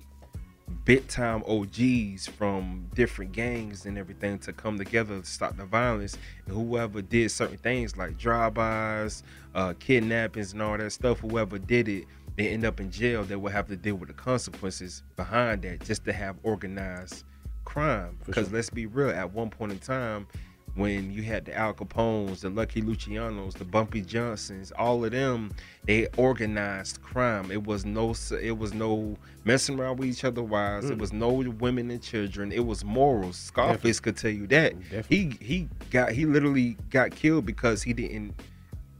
big 0.86 1.08
time 1.08 1.44
OGs 1.48 2.28
from 2.28 2.88
different 2.94 3.32
gangs 3.32 3.86
and 3.86 3.98
everything 3.98 4.40
to 4.40 4.54
come 4.54 4.78
together 4.78 5.20
to 5.20 5.26
stop 5.26 5.58
the 5.58 5.66
violence. 5.66 6.18
And 6.46 6.56
whoever 6.56 7.02
did 7.02 7.32
certain 7.32 7.58
things 7.58 7.98
like 7.98 8.18
drive-bys, 8.18 9.24
uh, 9.56 9.74
kidnappings, 9.80 10.54
and 10.54 10.62
all 10.62 10.78
that 10.78 10.92
stuff, 10.92 11.20
whoever 11.20 11.58
did 11.58 11.88
it, 11.88 12.06
they 12.36 12.50
end 12.50 12.66
up 12.66 12.80
in 12.80 12.92
jail. 12.92 13.24
They 13.24 13.36
will 13.36 13.52
have 13.52 13.68
to 13.68 13.76
deal 13.76 13.96
with 13.96 14.10
the 14.10 14.16
consequences 14.16 15.04
behind 15.16 15.62
that 15.64 15.84
just 15.84 16.06
to 16.06 16.14
have 16.14 16.38
organized 16.44 17.24
crime. 17.64 18.18
Because 18.26 18.52
let's 18.52 18.70
be 18.70 18.86
real, 18.86 19.10
at 19.10 19.32
one 19.32 19.50
point 19.50 19.72
in 19.72 19.80
time, 19.80 20.28
when 20.76 21.12
you 21.12 21.22
had 21.22 21.46
the 21.46 21.56
Al 21.56 21.74
Capones, 21.74 22.42
the 22.42 22.50
Lucky 22.50 22.82
Lucianos, 22.82 23.54
the 23.54 23.66
Bumpy 23.66 24.02
Johnsons, 24.02 24.72
all 24.72 25.06
of 25.06 25.12
them, 25.12 25.52
they 25.86 26.08
organized 26.18 27.02
crime. 27.02 27.52
It 27.52 27.64
was 27.64 27.86
no, 27.86 28.16
it 28.42 28.58
was 28.58 28.74
no 28.74 29.16
messing 29.44 29.80
around 29.80 29.98
with 29.98 30.10
each 30.10 30.24
other 30.24 30.42
wives. 30.42 30.90
It 30.90 30.98
mm. 30.98 31.02
was 31.02 31.14
no 31.14 31.30
women 31.30 31.92
and 31.92 32.02
children. 32.02 32.52
It 32.52 32.66
was 32.66 32.84
morals. 32.84 33.38
Scarface 33.38 34.00
could 34.00 34.18
tell 34.18 34.32
you 34.32 34.48
that. 34.48 34.80
Definitely. 34.80 35.38
He 35.40 35.46
he 35.46 35.70
got 35.92 36.12
he 36.12 36.26
literally 36.26 36.76
got 36.90 37.12
killed 37.12 37.46
because 37.46 37.84
he 37.84 37.94
didn't 37.94 38.34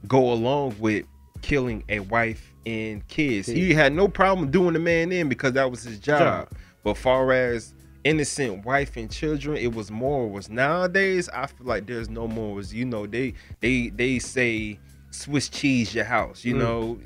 go 0.06 0.32
along 0.32 0.76
with 0.78 1.06
killing 1.42 1.82
a 1.88 2.00
wife 2.00 2.52
and 2.66 3.06
kids. 3.08 3.48
He 3.48 3.74
had 3.74 3.92
no 3.92 4.06
problem 4.08 4.50
doing 4.50 4.74
the 4.74 4.78
man 4.78 5.10
in 5.12 5.28
because 5.28 5.52
that 5.54 5.70
was 5.70 5.82
his 5.82 5.98
job. 5.98 6.18
Job. 6.20 6.48
But 6.84 6.96
far 6.98 7.32
as 7.32 7.74
innocent 8.04 8.64
wife 8.64 8.96
and 8.96 9.10
children, 9.10 9.56
it 9.56 9.74
was 9.74 9.90
morals. 9.90 10.48
Nowadays, 10.48 11.28
I 11.30 11.46
feel 11.46 11.66
like 11.66 11.86
there's 11.86 12.08
no 12.08 12.28
morals. 12.28 12.72
You 12.72 12.84
know, 12.84 13.06
they 13.06 13.34
they 13.60 13.88
they 13.88 14.18
say 14.18 14.78
Swiss 15.10 15.48
cheese 15.48 15.94
your 15.94 16.04
house. 16.04 16.44
You 16.44 16.54
mm. 16.54 16.58
know, 16.58 16.98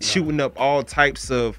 shooting 0.00 0.40
up 0.40 0.58
all 0.60 0.82
types 0.82 1.30
of 1.30 1.58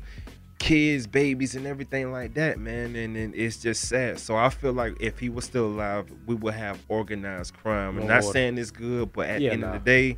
kids, 0.60 1.08
babies, 1.08 1.56
and 1.56 1.66
everything 1.66 2.12
like 2.12 2.36
that, 2.36 2.60
man. 2.60 2.96
And, 2.96 3.18
and 3.18 3.34
it's 3.36 3.58
just 3.58 3.88
sad. 3.88 4.20
So 4.20 4.36
I 4.36 4.50
feel 4.50 4.74
like 4.74 4.96
if 5.00 5.20
he 5.20 5.30
was 5.30 5.46
still 5.46 5.66
alive, 5.66 6.06
we 6.28 6.36
would 6.36 6.54
have 6.54 6.80
organized 6.88 7.56
crime. 7.56 7.98
I'm 7.98 8.08
not 8.08 8.24
saying 8.24 8.58
it's 8.58 8.72
good, 8.72 9.12
but 9.12 9.28
at 9.28 9.42
Yeah, 9.42 9.50
the 9.50 9.54
end 9.54 9.62
nah. 9.62 9.68
of 9.68 9.74
the 9.74 9.80
day, 9.80 10.18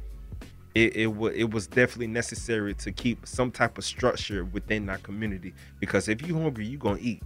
it 0.75 0.95
it, 0.95 1.07
wa- 1.07 1.27
it 1.27 1.51
was 1.51 1.67
definitely 1.67 2.07
necessary 2.07 2.73
to 2.75 2.91
keep 2.91 3.27
some 3.27 3.51
type 3.51 3.77
of 3.77 3.83
structure 3.85 4.43
within 4.45 4.89
our 4.89 4.97
community 4.99 5.53
because 5.79 6.07
if 6.07 6.25
you 6.27 6.39
hungry, 6.39 6.65
you're 6.65 6.79
gonna 6.79 6.97
eat. 6.99 7.21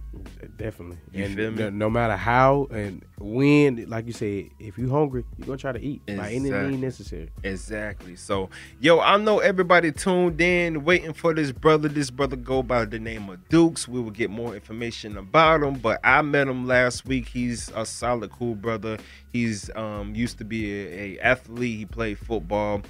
Definitely. 0.56 0.98
You 1.12 1.24
and 1.24 1.34
feel 1.34 1.50
me? 1.50 1.56
No, 1.64 1.70
no 1.70 1.90
matter 1.90 2.16
how 2.16 2.68
and 2.70 3.04
when, 3.18 3.88
like 3.88 4.06
you 4.06 4.12
said, 4.12 4.50
if 4.58 4.76
you 4.76 4.90
hungry, 4.90 5.24
you're 5.36 5.46
gonna 5.46 5.58
try 5.58 5.72
to 5.72 5.80
eat 5.80 6.02
by 6.06 6.32
any 6.32 6.50
means 6.50 6.82
necessary. 6.82 7.30
Exactly. 7.42 8.16
So, 8.16 8.50
yo, 8.80 9.00
I 9.00 9.16
know 9.16 9.38
everybody 9.38 9.92
tuned 9.92 10.40
in, 10.40 10.84
waiting 10.84 11.12
for 11.12 11.32
this 11.34 11.52
brother. 11.52 11.88
This 11.88 12.10
brother 12.10 12.36
go 12.36 12.62
by 12.62 12.84
the 12.84 12.98
name 12.98 13.28
of 13.30 13.48
Dukes. 13.48 13.88
We 13.88 14.00
will 14.00 14.10
get 14.10 14.30
more 14.30 14.54
information 14.54 15.16
about 15.16 15.62
him, 15.62 15.74
but 15.74 16.00
I 16.04 16.22
met 16.22 16.48
him 16.48 16.66
last 16.66 17.06
week. 17.06 17.28
He's 17.28 17.70
a 17.74 17.86
solid, 17.86 18.30
cool 18.30 18.54
brother. 18.54 18.98
He's 19.32 19.70
um 19.76 20.14
used 20.14 20.38
to 20.38 20.44
be 20.44 20.72
a, 20.72 21.16
a 21.16 21.20
athlete. 21.20 21.78
He 21.78 21.84
played 21.86 22.18
football. 22.18 22.82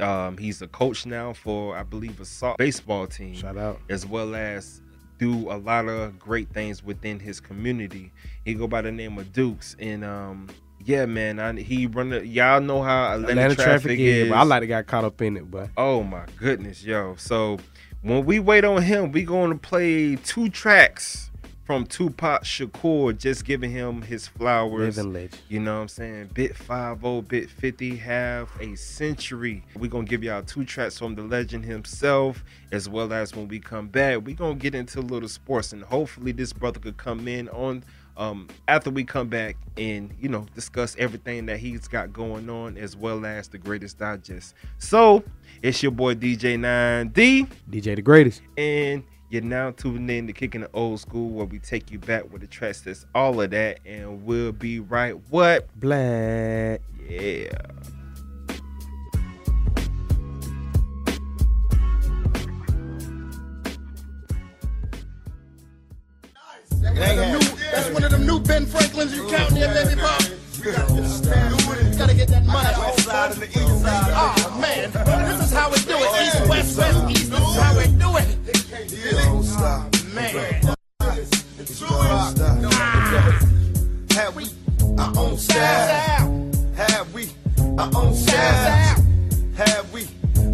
Um, 0.00 0.36
he's 0.38 0.60
a 0.60 0.66
coach 0.68 1.06
now 1.06 1.32
for 1.32 1.76
I 1.76 1.82
believe 1.84 2.20
a 2.20 2.24
so- 2.24 2.56
baseball 2.58 3.06
team 3.06 3.34
Shout 3.34 3.56
out. 3.56 3.80
as 3.88 4.04
well 4.06 4.34
as 4.34 4.80
do 5.18 5.50
a 5.50 5.54
lot 5.56 5.86
of 5.88 6.18
great 6.18 6.48
things 6.50 6.82
within 6.82 7.20
his 7.20 7.38
community. 7.40 8.12
He 8.44 8.54
go 8.54 8.66
by 8.66 8.82
the 8.82 8.90
name 8.90 9.16
of 9.18 9.32
Dukes, 9.32 9.76
and 9.78 10.04
um, 10.04 10.48
yeah, 10.84 11.06
man, 11.06 11.38
I, 11.38 11.52
he 11.60 11.86
run. 11.86 12.10
The, 12.10 12.26
y'all 12.26 12.60
know 12.60 12.82
how 12.82 13.14
Atlanta, 13.14 13.30
Atlanta 13.30 13.54
traffic, 13.54 13.82
traffic 13.82 13.98
is. 14.00 14.26
is, 14.26 14.32
I 14.32 14.42
like 14.42 14.62
to 14.62 14.66
got 14.66 14.86
caught 14.86 15.04
up 15.04 15.22
in 15.22 15.36
it, 15.36 15.48
but 15.50 15.70
Oh 15.76 16.02
my 16.02 16.24
goodness, 16.38 16.82
yo! 16.84 17.14
So 17.16 17.58
when 18.02 18.24
we 18.24 18.40
wait 18.40 18.64
on 18.64 18.82
him, 18.82 19.12
we 19.12 19.22
going 19.22 19.50
to 19.52 19.56
play 19.58 20.16
two 20.16 20.48
tracks 20.50 21.30
from 21.64 21.86
Tupac 21.86 22.44
Shakur, 22.44 23.16
just 23.16 23.44
giving 23.44 23.70
him 23.70 24.02
his 24.02 24.28
flowers. 24.28 24.96
living 24.96 25.12
legend. 25.12 25.38
You 25.48 25.60
know 25.60 25.76
what 25.76 25.82
I'm 25.82 25.88
saying? 25.88 26.30
Bit 26.34 26.56
50, 26.56 27.22
bit 27.22 27.48
50, 27.50 27.96
half 27.96 28.60
a 28.60 28.74
century. 28.76 29.64
We're 29.76 29.90
gonna 29.90 30.04
give 30.04 30.22
y'all 30.22 30.42
two 30.42 30.64
tracks 30.64 30.98
from 30.98 31.14
the 31.14 31.22
legend 31.22 31.64
himself, 31.64 32.44
as 32.70 32.88
well 32.88 33.12
as 33.12 33.34
when 33.34 33.48
we 33.48 33.60
come 33.60 33.88
back, 33.88 34.20
we're 34.24 34.36
gonna 34.36 34.56
get 34.56 34.74
into 34.74 35.00
a 35.00 35.02
little 35.02 35.28
sports 35.28 35.72
and 35.72 35.82
hopefully 35.82 36.32
this 36.32 36.52
brother 36.52 36.78
could 36.80 36.96
come 36.96 37.26
in 37.28 37.48
on 37.48 37.82
um 38.16 38.46
after 38.68 38.90
we 38.90 39.02
come 39.02 39.28
back 39.28 39.56
and 39.76 40.14
you 40.20 40.28
know 40.28 40.46
discuss 40.54 40.94
everything 41.00 41.46
that 41.46 41.58
he's 41.58 41.88
got 41.88 42.12
going 42.12 42.48
on 42.48 42.78
as 42.78 42.96
well 42.96 43.24
as 43.26 43.48
the 43.48 43.58
greatest 43.58 43.98
digest. 43.98 44.54
So 44.78 45.24
it's 45.62 45.82
your 45.82 45.92
boy 45.92 46.14
DJ 46.14 46.56
9D 46.58 47.48
DJ 47.70 47.96
the 47.96 48.02
greatest. 48.02 48.42
and 48.56 49.02
you're 49.34 49.42
now 49.42 49.72
tuning 49.72 50.08
in 50.16 50.28
to 50.28 50.32
Kicking 50.32 50.60
the 50.60 50.70
Old 50.72 51.00
School, 51.00 51.28
where 51.30 51.44
we 51.44 51.58
take 51.58 51.90
you 51.90 51.98
back 51.98 52.32
with 52.32 52.40
the 52.40 52.46
tracks 52.46 52.82
that's 52.82 53.04
all 53.16 53.40
of 53.40 53.50
that, 53.50 53.80
and 53.84 54.24
we'll 54.24 54.52
be 54.52 54.78
right. 54.78 55.16
What? 55.28 55.68
Black. 55.80 56.80
Yeah. 57.08 57.48
That's 67.72 67.90
one 67.90 68.04
of 68.04 68.12
them 68.12 68.24
new 68.24 68.38
Ben 68.38 68.66
Franklins 68.66 69.16
you 69.16 69.26
counting 69.28 69.58
there, 69.58 69.74
baby 69.74 70.00
pop. 70.00 70.22
Gotta 71.98 72.14
get 72.14 72.28
that 72.28 72.44
money. 72.46 72.68
West 72.78 73.00
side 73.00 73.32
and 73.32 73.40
the 73.40 73.46
east 73.46 73.82
side. 73.82 74.12
Oh 74.14 74.58
man, 74.60 74.92
this 74.92 75.46
is 75.46 75.52
how 75.52 75.70
we 75.70 75.78
do 75.78 75.96
it. 75.96 76.22
East, 76.22 76.48
west, 76.48 76.78
west, 76.78 77.10
east. 77.10 77.30
This 77.32 77.40
is 77.40 77.56
how 77.56 77.76
we 77.76 77.86
do 77.88 77.98
it. 77.98 78.03
Our 85.04 85.18
own 85.18 85.36
style? 85.36 86.50
Have 86.76 87.14
we 87.14 87.28
our 87.78 87.90
own 87.94 88.14
style? 88.14 89.04
Have 89.54 89.92
we 89.92 90.06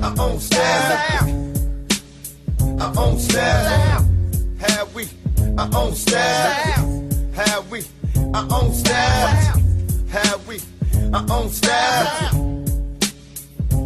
our 0.03 0.15
own 0.19 0.41
style? 0.41 1.55
Our 2.81 2.99
own 2.99 3.19
style. 3.19 4.09
Have 4.59 4.95
we 4.95 5.09
our 5.57 5.71
own 5.75 5.95
style? 5.95 7.11
Have 7.35 7.71
we 7.71 7.85
our 8.35 8.47
own 8.51 8.75
style? 8.75 9.63
Have 10.09 10.49
we 10.49 10.59
our 11.15 11.27
own 11.31 11.49
style? 11.51 12.65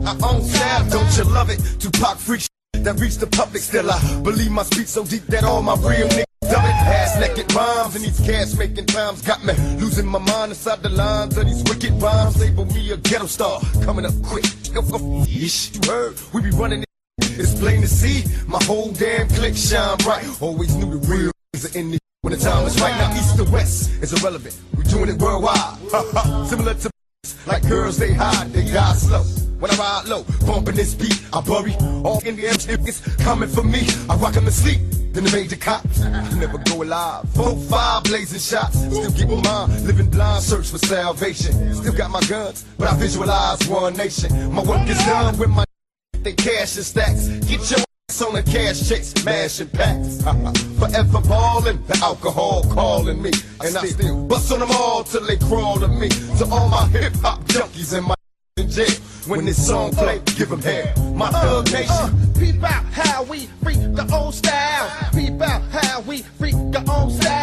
Our 0.06 0.16
own 0.30 0.42
style. 0.44 0.90
Don't 0.90 1.16
you 1.18 1.24
love 1.24 1.50
it? 1.50 1.60
Tupac 1.78 2.16
freak 2.16 2.46
that 2.72 2.98
reach 2.98 3.18
the 3.18 3.26
public. 3.26 3.62
Still, 3.62 3.90
I 3.90 4.20
believe 4.22 4.50
my 4.50 4.62
speech 4.62 4.86
so 4.86 5.04
deep 5.04 5.26
that 5.26 5.44
all 5.44 5.62
my 5.62 5.74
real 5.74 6.08
niggas. 6.08 6.33
Ass 6.86 7.18
naked 7.18 7.52
rhymes 7.54 7.96
and 7.96 8.04
these 8.04 8.20
cash 8.20 8.54
making 8.54 8.86
times 8.86 9.22
got 9.22 9.42
me 9.44 9.54
losing 9.80 10.06
my 10.06 10.18
mind 10.18 10.52
inside 10.52 10.82
the 10.82 10.90
lines 10.90 11.36
of 11.36 11.46
these 11.46 11.62
wicked 11.64 11.92
rhymes. 12.00 12.38
Label 12.38 12.66
me 12.66 12.90
a 12.90 12.96
ghetto 12.96 13.26
star 13.26 13.60
coming 13.84 14.04
up 14.04 14.14
quick. 14.22 14.44
You 14.74 15.80
heard 15.86 16.14
we 16.32 16.42
be 16.42 16.50
running. 16.50 16.82
it. 16.82 16.88
It's 17.20 17.58
plain 17.58 17.80
to 17.80 17.88
see 17.88 18.24
my 18.46 18.62
whole 18.64 18.92
damn 18.92 19.28
clique 19.28 19.56
shine 19.56 19.96
bright. 19.98 20.26
Always 20.42 20.74
knew 20.76 20.98
the 20.98 21.06
real 21.08 21.32
is 21.52 21.74
in 21.74 21.92
the 21.92 21.98
when 22.22 22.32
the 22.32 22.38
time 22.38 22.66
is 22.66 22.80
right. 22.80 22.96
Now 22.98 23.16
east 23.16 23.36
to 23.36 23.44
west 23.44 24.02
is 24.02 24.12
irrelevant. 24.12 24.56
We 24.76 24.84
doing 24.84 25.08
it 25.08 25.18
worldwide. 25.18 25.78
Similar 26.48 26.74
to 26.74 26.90
like 27.46 27.66
girls, 27.68 27.98
they 27.98 28.12
hide, 28.12 28.52
they 28.52 28.64
die 28.64 28.94
slow. 28.94 29.22
When 29.58 29.70
I 29.70 29.76
ride 29.76 30.08
low, 30.08 30.24
bumping 30.46 30.74
this 30.74 30.94
beat, 30.94 31.22
I 31.32 31.40
bury 31.40 31.74
all 32.04 32.20
Indian 32.24 32.54
niggas 32.54 33.18
coming 33.24 33.48
for 33.48 33.62
me. 33.62 33.86
I 34.08 34.16
rock 34.16 34.36
'em 34.36 34.44
to 34.44 34.50
sleep, 34.50 34.80
then 35.14 35.24
the 35.24 35.30
major 35.30 35.56
cops. 35.56 36.02
I 36.02 36.38
never 36.38 36.58
go 36.58 36.82
alive. 36.82 37.28
Four, 37.30 37.56
five 37.56 38.04
blazing 38.04 38.40
shots, 38.40 38.78
still 38.78 39.10
getting 39.12 39.42
mine. 39.42 39.86
Living 39.86 40.10
blind, 40.10 40.42
search 40.42 40.68
for 40.68 40.78
salvation. 40.78 41.74
Still 41.74 41.92
got 41.92 42.10
my 42.10 42.20
guns, 42.22 42.64
but 42.76 42.88
I 42.88 42.96
visualize 42.96 43.66
one 43.68 43.96
nation. 43.96 44.52
My 44.52 44.62
work 44.62 44.88
is 44.88 44.98
done 45.06 45.38
with 45.38 45.50
my 45.50 45.64
they 46.24 46.32
cash 46.32 46.76
and 46.76 46.84
stacks. 46.84 47.28
Get 47.46 47.70
your 47.70 47.80
ass 48.08 48.22
on 48.22 48.32
the 48.34 48.42
cash 48.42 48.88
checks, 48.88 49.24
mashing 49.24 49.68
packs. 49.68 50.22
Forever 50.78 51.20
ballin', 51.20 51.84
the 51.86 52.00
alcohol 52.02 52.64
calling 52.72 53.22
me. 53.22 53.30
And 53.60 53.76
I 53.76 53.86
still 53.86 54.24
bust 54.24 54.50
on 54.50 54.60
them 54.60 54.70
all 54.72 55.04
till 55.04 55.24
they 55.26 55.36
crawl 55.36 55.78
to 55.78 55.86
me. 55.86 56.08
To 56.08 56.48
all 56.50 56.68
my 56.68 56.86
hip 56.88 57.14
hop 57.16 57.44
junkies 57.44 57.96
and 57.96 58.06
my 58.06 58.14
in 58.56 58.70
jail. 58.70 58.88
When 59.26 59.46
this 59.46 59.66
song 59.66 59.92
play, 59.92 60.20
give 60.36 60.50
them 60.50 60.60
hell. 60.60 61.14
My 61.14 61.30
thug 61.30 61.72
nation. 61.72 61.90
Uh, 61.90 62.10
peep 62.38 62.62
out 62.62 62.84
how 62.92 63.22
we 63.22 63.46
freak 63.62 63.78
the 63.94 64.06
old 64.14 64.34
style. 64.34 65.10
Peep 65.14 65.40
out 65.40 65.62
how 65.70 66.00
we 66.02 66.18
freak 66.38 66.52
the 66.52 66.84
old 66.92 67.10
style. 67.10 67.33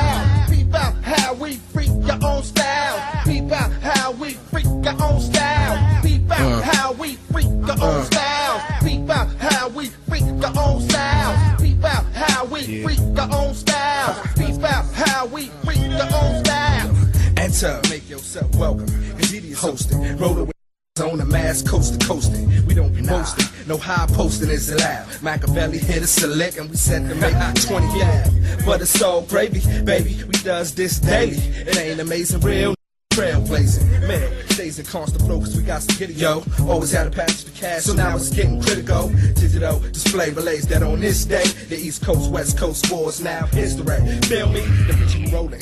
High 23.91 24.07
posting 24.07 24.49
is 24.49 24.69
allowed. 24.69 25.05
Machiavelli 25.21 25.77
hit 25.77 26.03
us 26.03 26.11
select 26.11 26.57
and 26.57 26.69
we 26.69 26.75
set 26.75 27.07
to 27.09 27.15
make 27.15 27.35
20 27.67 27.99
yeah. 27.99 28.29
But 28.65 28.81
it's 28.81 29.01
all 29.01 29.21
gravy, 29.23 29.61
baby. 29.83 30.23
We 30.23 30.33
does 30.43 30.73
this 30.73 30.99
daily. 30.99 31.37
It 31.37 31.77
ain't 31.77 31.99
amazing, 31.99 32.41
real. 32.41 32.73
Trailblazing, 33.13 34.07
man, 34.07 34.47
stays 34.47 34.79
in 34.79 34.85
constant 34.85 35.25
flow 35.25 35.39
cause 35.39 35.57
we 35.57 35.63
got 35.63 35.81
some 35.81 35.97
giddy 35.97 36.13
yo. 36.13 36.43
Always 36.61 36.93
had 36.93 37.07
a 37.07 37.11
passage 37.11 37.43
to 37.43 37.59
cash, 37.59 37.83
so 37.83 37.93
now 37.93 38.15
it's 38.15 38.29
getting 38.29 38.61
critical. 38.61 39.09
Digital 39.35 39.79
display 39.79 40.29
relays 40.29 40.65
that 40.67 40.81
on 40.81 41.01
this 41.01 41.25
day, 41.25 41.43
the 41.67 41.75
East 41.75 42.05
Coast, 42.05 42.31
West 42.31 42.57
Coast 42.57 42.89
wars 42.89 43.19
now 43.19 43.47
history. 43.47 43.99
Feel 44.29 44.47
me? 44.47 44.61
The 44.61 44.93
bitch 44.93 45.33
rolling 45.33 45.59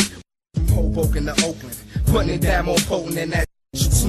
from 0.53 0.67
Hoboken 0.67 1.25
to 1.25 1.31
Oakland, 1.43 1.77
putting 2.05 2.35
it 2.35 2.41
down 2.41 2.65
more 2.65 2.77
potent 2.77 3.15
than 3.15 3.31
that 3.31 3.48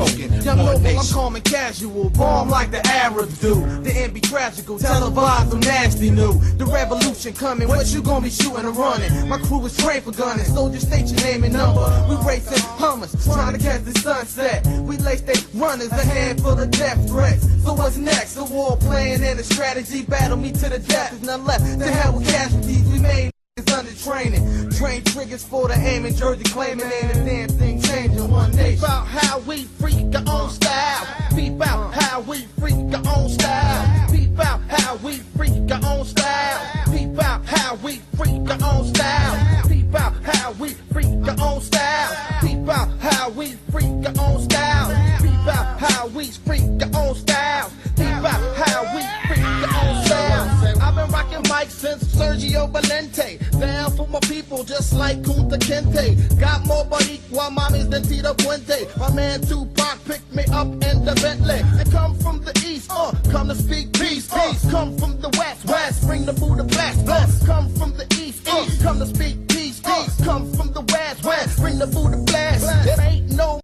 smoking. 0.06 0.42
Young 0.42 0.58
local, 0.58 0.98
I'm 0.98 1.06
calm 1.06 1.36
and 1.36 1.44
casual, 1.44 2.10
bomb 2.10 2.48
like 2.48 2.70
the 2.70 2.86
Arabs 2.86 3.38
do. 3.40 3.54
The 3.82 3.92
end 3.92 4.14
be 4.14 4.20
tragical, 4.20 4.78
televised, 4.78 5.52
I'm 5.52 5.60
nasty 5.60 6.10
new. 6.10 6.32
The 6.56 6.66
revolution 6.66 7.34
coming, 7.34 7.68
what 7.68 7.92
you 7.92 8.02
gonna 8.02 8.24
be 8.24 8.30
shooting 8.30 8.64
or 8.64 8.72
running? 8.72 9.28
My 9.28 9.38
crew 9.38 9.64
is 9.66 9.76
trained 9.76 10.04
for 10.04 10.12
gunning, 10.12 10.44
soldier 10.44 10.80
state 10.80 11.06
your 11.08 11.20
name 11.20 11.44
and 11.44 11.52
number. 11.52 11.86
We 12.08 12.16
racing 12.26 12.62
hummers, 12.78 13.12
trying 13.24 13.56
to 13.56 13.62
catch 13.62 13.82
the 13.82 13.98
sunset. 13.98 14.66
We 14.82 14.96
lace 14.98 15.20
they 15.22 15.34
runners, 15.54 15.92
a 15.92 16.04
handful 16.04 16.58
of 16.58 16.70
death 16.70 17.08
threats. 17.08 17.46
So 17.62 17.74
what's 17.74 17.96
next? 17.96 18.36
A 18.36 18.44
war 18.44 18.76
plan 18.76 19.22
and 19.22 19.38
a 19.38 19.44
strategy, 19.44 20.02
battle 20.02 20.36
me 20.36 20.52
to 20.52 20.68
the 20.68 20.78
death. 20.78 21.10
There's 21.10 21.22
none 21.22 21.44
left, 21.44 21.64
to 21.64 21.86
hell 21.86 22.14
with 22.14 22.26
casualties. 22.26 22.86
We 22.88 22.98
made 22.98 23.30
it's 23.56 23.72
under 23.72 23.92
training. 23.92 24.70
Train 24.70 25.04
triggers 25.04 25.44
for 25.44 25.68
the 25.68 25.74
aim 25.74 26.06
and 26.06 26.16
Jersey 26.16 26.44
claiming 26.44 26.86
ain't 26.86 27.16
a 27.16 27.24
damn 27.24 27.48
thing 27.48 27.82
changing 27.82 28.30
one 28.30 28.52
day. 28.52 28.76
About 28.78 29.06
how 29.06 29.40
we 29.40 29.64
freak 29.64 30.14
our 30.14 30.24
own 30.26 30.50
style. 30.50 31.06
Peep 31.34 31.60
out 31.60 31.92
how 31.92 32.20
we 32.22 32.46
freak 32.58 32.94
our 32.94 33.16
own 33.16 33.28
style. 33.28 34.08
Peep 34.10 34.38
out 34.38 34.60
how 34.68 34.96
we 34.96 35.18
freak 35.36 35.70
our 35.70 35.84
own 35.84 36.04
style. 36.06 36.84
Peep 36.90 37.22
out 37.22 37.44
how 37.44 37.74
we 37.76 37.96
freak 38.16 38.48
our 38.48 38.72
own 38.72 38.84
style. 38.94 39.68
Peep 39.68 39.94
out 39.94 40.14
how 40.22 40.52
we 40.52 40.68
freak 40.92 41.28
our 41.28 41.40
own 41.40 41.60
style. 41.60 42.40
Peep 42.40 42.68
out 42.68 42.88
how 43.00 43.30
we 43.30 43.52
freak 43.70 44.06
our 44.06 44.24
own 44.24 44.40
style. 44.40 45.18
Peep 45.20 45.46
out 45.48 45.80
how 45.80 46.06
we 46.08 46.30
freak 46.30 46.82
our 46.82 47.02
own 47.02 47.14
style. 47.14 47.70
Peep 47.96 48.06
out 48.06 48.56
how 48.56 48.96
we 48.96 49.02
freak 49.28 49.44
our 49.44 49.88
own 49.88 50.04
style. 50.06 50.59
Been 51.00 51.10
rocking 51.12 51.42
mics 51.44 51.70
since 51.70 52.04
Sergio 52.14 52.70
Valente. 52.70 53.38
Down 53.58 53.90
for 53.96 54.06
my 54.08 54.20
people, 54.20 54.64
just 54.64 54.92
like 54.92 55.22
Kunta 55.22 55.58
Kinte. 55.58 56.38
Got 56.38 56.66
more 56.66 56.84
Boricua 56.84 57.48
mommies 57.56 57.88
than 57.88 58.02
Tito 58.02 58.34
Puente. 58.34 58.86
My 58.98 59.10
man 59.14 59.40
Tupac 59.40 60.04
picked 60.04 60.34
me 60.34 60.44
up 60.52 60.66
in 60.66 61.04
the 61.06 61.18
Bentley. 61.22 61.62
They 61.78 61.90
come 61.90 62.14
from 62.18 62.42
the 62.42 62.52
east, 62.66 62.90
uh, 62.90 63.12
come 63.30 63.48
to 63.48 63.54
speak 63.54 63.94
peace, 63.94 64.28
peace. 64.30 64.70
Come 64.70 64.94
from 64.98 65.18
the 65.22 65.30
west, 65.38 65.64
west, 65.64 66.06
bring 66.06 66.26
the 66.26 66.34
Buddha 66.34 66.64
bless, 66.64 67.02
bless. 67.02 67.46
Come 67.46 67.74
from 67.76 67.96
the 67.96 68.04
east, 68.20 68.46
east, 68.46 68.82
come 68.82 68.98
to 68.98 69.06
speak 69.06 69.48
peace, 69.48 69.80
peace. 69.80 70.22
Come 70.22 70.52
from 70.52 70.70
the 70.74 70.82
west, 70.82 71.24
west, 71.24 71.58
bring 71.58 71.78
the 71.78 71.86
Buddha 71.86 72.18
bless. 72.26 72.62
It 72.86 73.00
ain't 73.00 73.32
no 73.32 73.60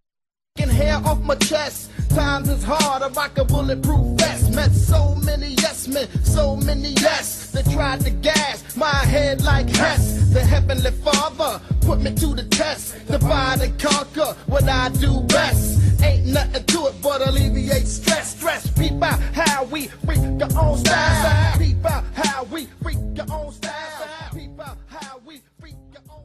hair 0.56 0.96
off 1.04 1.20
my 1.20 1.34
chest. 1.34 1.90
Times 2.16 2.48
is 2.48 2.64
hard, 2.64 3.02
I 3.02 3.08
rock 3.08 3.36
a 3.36 3.44
bulletproof 3.44 4.18
vest. 4.18 4.54
Met 4.54 4.72
so 4.72 5.14
many 5.16 5.48
yes 5.48 5.86
men, 5.86 6.08
so 6.24 6.56
many 6.56 6.94
yes. 6.94 7.50
They 7.50 7.62
tried 7.74 8.00
to 8.06 8.10
gas 8.10 8.74
my 8.74 8.88
head 8.88 9.42
like 9.42 9.68
Hess. 9.68 10.30
The 10.32 10.40
heavenly 10.40 10.92
father 10.92 11.60
put 11.82 12.00
me 12.00 12.14
to 12.14 12.28
the 12.34 12.44
test. 12.44 12.94
Divide 13.06 13.60
and 13.60 13.78
conquer 13.78 14.34
what 14.46 14.64
I 14.66 14.88
do 14.88 15.20
best. 15.28 16.02
Ain't 16.02 16.24
nothing 16.28 16.64
to 16.64 16.86
it 16.86 16.94
but 17.02 17.20
alleviate 17.20 17.86
stress. 17.86 18.34
Stress, 18.34 18.70
peep 18.70 19.02
out 19.02 19.20
how 19.34 19.64
we 19.64 19.88
freak 20.06 20.20
our 20.40 20.48
own 20.58 20.78
style. 20.78 21.58
Peep 21.58 21.84
out 21.84 22.02
how 22.14 22.44
we 22.44 22.64
freak 22.82 22.96
our 23.20 23.30
own 23.30 23.52
style. 23.52 24.30
Peep 24.32 24.58
out 24.58 24.78
how 24.86 25.20
we 25.26 25.42
freak 25.60 25.76
our 26.08 26.16
own 26.16 26.24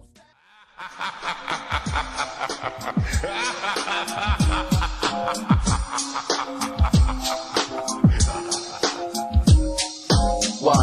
style. 5.27 5.57
Watch 5.91 6.07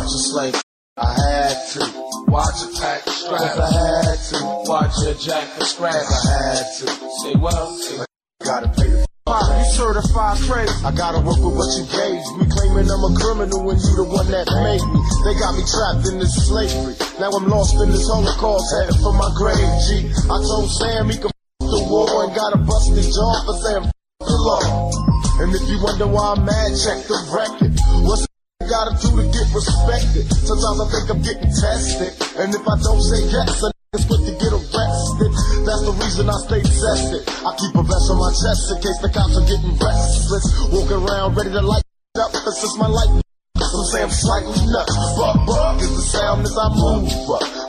a 0.04 0.20
slave. 0.28 0.52
I 0.98 1.16
had 1.16 1.56
to. 1.72 1.80
Watch 2.28 2.60
a 2.60 2.68
pack 2.76 3.06
of 3.06 3.12
straps. 3.16 3.56
I 3.56 3.72
had 3.72 4.20
to. 4.28 4.36
Watch 4.68 4.92
a 5.08 5.14
jack 5.16 5.48
of 5.56 5.66
scraps. 5.66 6.12
I 6.12 6.28
had 6.28 6.60
to. 6.60 6.86
Say 7.24 7.32
well. 7.40 7.72
Say 7.78 8.04
Gotta 8.44 8.68
pay 8.68 8.84
the 8.84 9.08
You 9.24 9.64
certified 9.72 10.36
crazy. 10.44 10.76
I 10.84 10.92
gotta 10.92 11.24
work 11.24 11.40
with 11.40 11.56
what 11.56 11.72
you 11.80 11.88
gave 11.88 12.20
me. 12.36 12.44
Claiming 12.52 12.92
I'm 12.92 13.00
a 13.08 13.16
criminal 13.16 13.64
when 13.64 13.80
you 13.80 13.92
the 13.96 14.04
one 14.04 14.28
that 14.28 14.44
made 14.60 14.84
me. 14.92 15.00
They 15.24 15.32
got 15.40 15.56
me 15.56 15.64
trapped 15.64 16.04
in 16.04 16.20
this 16.20 16.36
slavery. 16.52 17.00
Now 17.16 17.32
I'm 17.32 17.48
lost 17.48 17.80
in 17.80 17.88
this 17.88 18.04
Holocaust, 18.12 18.76
headed 18.76 19.00
for 19.00 19.16
my 19.16 19.32
grave. 19.40 19.72
G. 19.88 20.12
I 20.28 20.36
told 20.36 20.68
Sam 20.68 21.08
he 21.08 21.16
could 21.16 21.32
f- 21.32 21.64
the 21.64 21.80
war 21.88 22.28
and 22.28 22.36
gotta 22.36 22.58
bust 22.60 22.92
his 22.92 23.08
jaw 23.08 23.40
for 23.48 23.56
saying 23.64 23.88
the 24.20 24.34
law. 24.34 24.90
And 25.38 25.54
if 25.54 25.62
you 25.70 25.78
wonder 25.78 26.06
why 26.06 26.34
I'm 26.34 26.42
mad, 26.42 26.70
check 26.74 27.06
the 27.06 27.18
record. 27.30 27.72
What's 28.02 28.26
I 28.58 28.66
gotta 28.66 28.94
do 28.98 29.14
to 29.14 29.24
get 29.30 29.46
respected? 29.54 30.26
Sometimes 30.42 30.78
I 30.82 30.86
think 30.90 31.06
I'm 31.06 31.22
getting 31.22 31.52
tested. 31.54 32.12
And 32.42 32.50
if 32.50 32.64
I 32.66 32.74
don't 32.82 33.02
say 33.06 33.22
yes, 33.30 33.62
a 33.62 33.70
nigga's 33.70 34.04
quick 34.10 34.22
to 34.26 34.34
get 34.34 34.50
arrested. 34.50 35.30
That's 35.62 35.84
the 35.86 35.94
reason 36.02 36.26
I 36.26 36.36
stay 36.50 36.62
tested. 36.66 37.22
I 37.46 37.50
keep 37.54 37.72
a 37.78 37.82
vest 37.86 38.06
on 38.10 38.18
my 38.18 38.32
chest 38.34 38.62
in 38.74 38.76
case 38.82 38.98
the 38.98 39.10
cops 39.14 39.34
are 39.38 39.46
getting 39.46 39.74
restless. 39.78 40.46
Walk 40.74 40.90
around 40.90 41.38
ready 41.38 41.54
to 41.54 41.62
light 41.62 41.86
up. 42.18 42.34
This 42.34 42.66
is 42.66 42.74
my 42.76 42.90
life. 42.90 43.22
Some 43.54 43.84
say 43.94 44.02
I'm 44.02 44.10
slightly 44.10 44.58
nuts. 44.66 44.96
Buck, 45.14 45.46
buck 45.46 45.78
is 45.78 45.94
the 45.94 46.02
sound 46.02 46.42
as 46.42 46.56
I 46.58 46.66
move. 46.74 47.06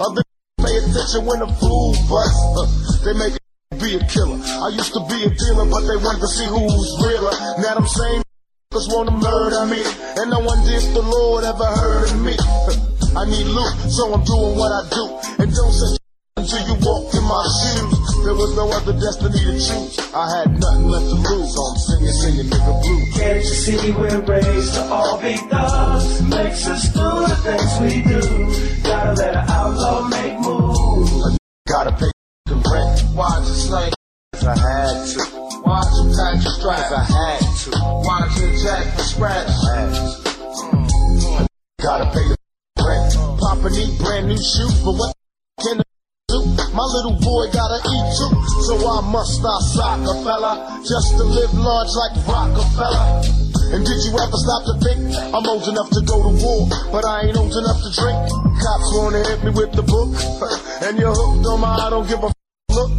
Other 0.01 0.23
pay 0.65 0.77
attention 0.81 1.29
when 1.29 1.45
the 1.45 1.49
fool 1.61 1.93
busts. 2.09 3.05
They 3.05 3.13
make 3.13 3.39
be 3.77 3.95
a 3.95 4.03
killer. 4.07 4.37
I 4.37 4.69
used 4.69 4.93
to 4.93 5.01
be 5.07 5.23
a 5.23 5.29
dealer, 5.29 5.65
but 5.65 5.81
they 5.87 5.97
wanted 5.97 6.21
to 6.21 6.27
see 6.27 6.45
who's 6.45 6.89
realer. 7.05 7.33
Now 7.61 7.75
them 7.75 7.87
same 7.87 8.21
Cause 8.71 8.87
wanna 8.93 9.17
murder 9.17 9.65
me, 9.65 9.81
and 9.81 10.29
no 10.29 10.41
one 10.45 10.61
did 10.61 10.93
the 10.93 11.01
Lord 11.01 11.43
ever 11.43 11.65
heard 11.65 12.11
of 12.11 12.21
me. 12.21 12.37
I 13.17 13.25
need 13.25 13.49
loot, 13.49 13.73
so 13.89 14.13
I'm 14.13 14.21
doing 14.21 14.53
what 14.61 14.69
I 14.69 14.85
do. 14.93 15.03
And 15.41 15.49
don't 15.49 15.73
say 15.73 15.97
until 16.37 16.61
you 16.69 16.75
walk 16.85 17.09
in 17.17 17.25
my 17.25 17.45
shoes. 17.49 17.97
There 18.29 18.37
was 18.37 18.53
no 18.53 18.69
other 18.69 18.93
destiny 18.93 19.41
to 19.41 19.53
choose. 19.57 19.97
I 20.13 20.37
had 20.37 20.53
nothing 20.53 20.85
left 20.85 21.09
to 21.09 21.17
lose, 21.17 21.49
so 21.49 21.61
I'm 21.65 21.77
singing, 21.81 22.13
singing 22.21 22.47
nigga 22.53 22.73
blue. 22.77 23.01
Can't 23.17 23.41
you 23.41 23.57
see 23.57 23.91
we're 23.91 24.21
raised 24.21 24.73
to 24.75 24.83
all 24.85 25.17
be 25.17 25.33
thugs? 25.49 26.21
Makes 26.29 26.67
us 26.67 26.93
do 26.93 27.09
the 27.25 27.37
things 27.41 27.71
we 27.81 28.05
do. 28.05 28.21
Gotta 28.85 29.13
let 29.17 29.33
an 29.33 29.49
outlaw 29.49 30.07
make 30.09 30.37
moves. 30.45 31.39
Gotta 31.67 31.91
pay. 31.97 32.11
Watch 33.19 33.51
it 33.51 33.59
slang. 33.67 33.91
Cause 34.31 34.47
I 34.47 34.55
had 34.55 34.95
to. 35.11 35.19
Watch 35.67 35.91
him 35.91 36.07
tax 36.15 36.39
your 36.39 36.55
strap. 36.55 36.87
Cause 36.87 36.95
I 36.95 37.03
had 37.03 37.43
to. 37.43 37.69
Watch 38.07 38.35
him 38.39 38.51
jack 38.63 38.95
the 38.95 39.03
scratch. 39.03 39.51
I 39.51 39.75
had 39.75 39.91
to. 39.91 41.47
Gotta 41.83 42.07
pay 42.15 42.23
the 42.31 42.39
rent. 42.79 43.11
Papa 43.43 43.67
need 43.75 43.91
brand 43.99 44.31
new 44.31 44.39
shoes, 44.39 44.71
but 44.87 44.95
what 44.95 45.11
can 45.59 45.83
I 45.83 45.91
do? 46.31 46.39
My 46.71 46.87
little 46.95 47.19
boy 47.19 47.51
gotta 47.51 47.83
eat 47.83 48.07
too, 48.15 48.31
so 48.71 48.79
I 48.87 49.03
must 49.11 49.35
stop 49.35 49.67
soccer 49.75 50.15
fella, 50.23 50.79
just 50.87 51.19
to 51.19 51.23
live 51.27 51.51
large 51.59 51.91
like 51.99 52.23
Rockefeller. 52.23 53.03
And 53.75 53.83
did 53.83 53.99
you 53.99 54.15
ever 54.15 54.39
stop 54.39 54.63
to 54.63 54.75
think 54.79 55.11
I'm 55.35 55.43
old 55.43 55.67
enough 55.67 55.91
to 55.91 56.01
go 56.07 56.23
to 56.23 56.31
war, 56.39 56.71
but 56.95 57.03
I 57.03 57.27
ain't 57.27 57.35
old 57.35 57.51
enough 57.51 57.83
to 57.83 57.91
drink? 57.99 58.15
Cops 58.63 58.89
wanna 58.95 59.27
hit 59.27 59.43
me 59.43 59.51
with 59.51 59.75
the 59.75 59.83
book, 59.83 60.07
and 60.87 60.95
you're 60.95 61.11
hooked 61.11 61.43
on 61.51 61.59
my 61.59 61.75
I 61.83 61.89
don't 61.91 62.07
give 62.07 62.23
a. 62.23 62.38
Look, 62.69 62.91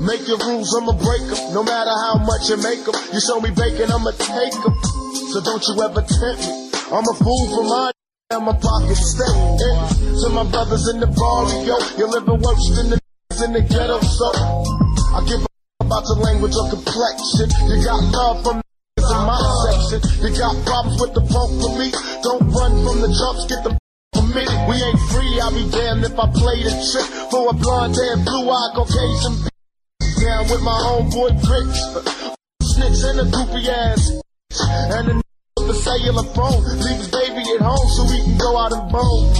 make 0.00 0.26
your 0.28 0.38
rules, 0.38 0.74
I'ma 0.74 0.92
break 0.92 1.22
'em. 1.22 1.54
No 1.54 1.62
matter 1.62 1.94
how 2.06 2.16
much 2.18 2.48
you 2.48 2.56
make 2.58 2.86
'em. 2.86 2.94
You 3.12 3.20
show 3.20 3.40
me 3.40 3.50
bacon, 3.50 3.90
I'ma 3.90 4.12
take 4.18 4.54
'em. 4.54 4.74
So 5.32 5.40
don't 5.40 5.64
you 5.68 5.82
ever 5.82 6.02
tempt 6.02 6.40
me. 6.46 6.70
I'm 6.90 7.04
a 7.04 7.14
fool 7.22 7.44
for 7.52 7.64
my 7.64 7.90
and 8.30 8.44
my 8.44 8.52
pocket 8.52 8.96
stay 8.96 9.24
empty. 9.24 9.64
Eh, 9.64 10.20
to 10.20 10.28
my 10.30 10.44
brothers 10.44 10.88
in 10.88 11.00
the 11.00 11.06
barrio, 11.06 11.76
you're 11.96 12.08
living 12.08 12.40
worse 12.40 12.66
than 12.76 12.90
the 12.90 12.98
in 13.44 13.52
the 13.52 13.60
ghetto. 13.60 14.00
So 14.00 14.26
I 15.14 15.24
give 15.24 15.40
a 15.40 15.48
about 15.80 16.04
your 16.08 16.18
language 16.26 16.54
or 16.56 16.68
complexion. 16.68 17.48
You 17.68 17.84
got 17.84 18.02
love 18.12 18.42
from 18.44 18.60
in 18.98 19.20
my 19.24 19.38
section. 19.64 20.00
You 20.22 20.30
got 20.36 20.54
problems 20.66 21.00
with 21.00 21.14
the 21.14 21.22
punk 21.22 21.78
me. 21.78 21.90
Don't 22.22 22.50
run 22.52 22.72
from 22.84 23.00
the 23.00 23.08
jumps, 23.08 23.46
get 23.46 23.64
the. 23.64 23.87
We 24.14 24.76
ain't 24.76 25.00
free, 25.10 25.40
I'll 25.40 25.52
be 25.52 25.64
damned 25.70 26.04
if 26.04 26.18
I 26.18 26.26
play 26.28 26.62
the 26.62 26.70
trick 26.70 27.08
for 27.30 27.50
a 27.50 27.54
blonde 27.54 27.96
hair, 27.96 28.16
blue 28.16 28.50
eyed 28.50 28.72
Caucasian 28.74 29.34
bitch. 29.40 29.56
Down 30.20 30.44
with 30.48 30.62
my 30.62 30.76
homeboy 30.76 31.32
Rich. 31.40 31.78
Snitch 32.62 33.00
and 33.08 33.20
a 33.20 33.24
goofy 33.24 33.68
ass. 33.68 34.20
And 34.92 35.08
the 35.08 35.22
with 35.56 35.68
the 35.68 35.74
cellular 35.74 36.24
phone. 36.34 36.60
Leave 36.84 37.00
his 37.00 37.08
baby 37.08 37.42
at 37.56 37.60
home 37.64 37.88
so 37.96 38.04
he 38.12 38.20
can 38.24 38.36
go 38.36 38.56
out 38.56 38.72
and 38.72 38.92
bone. 38.92 39.32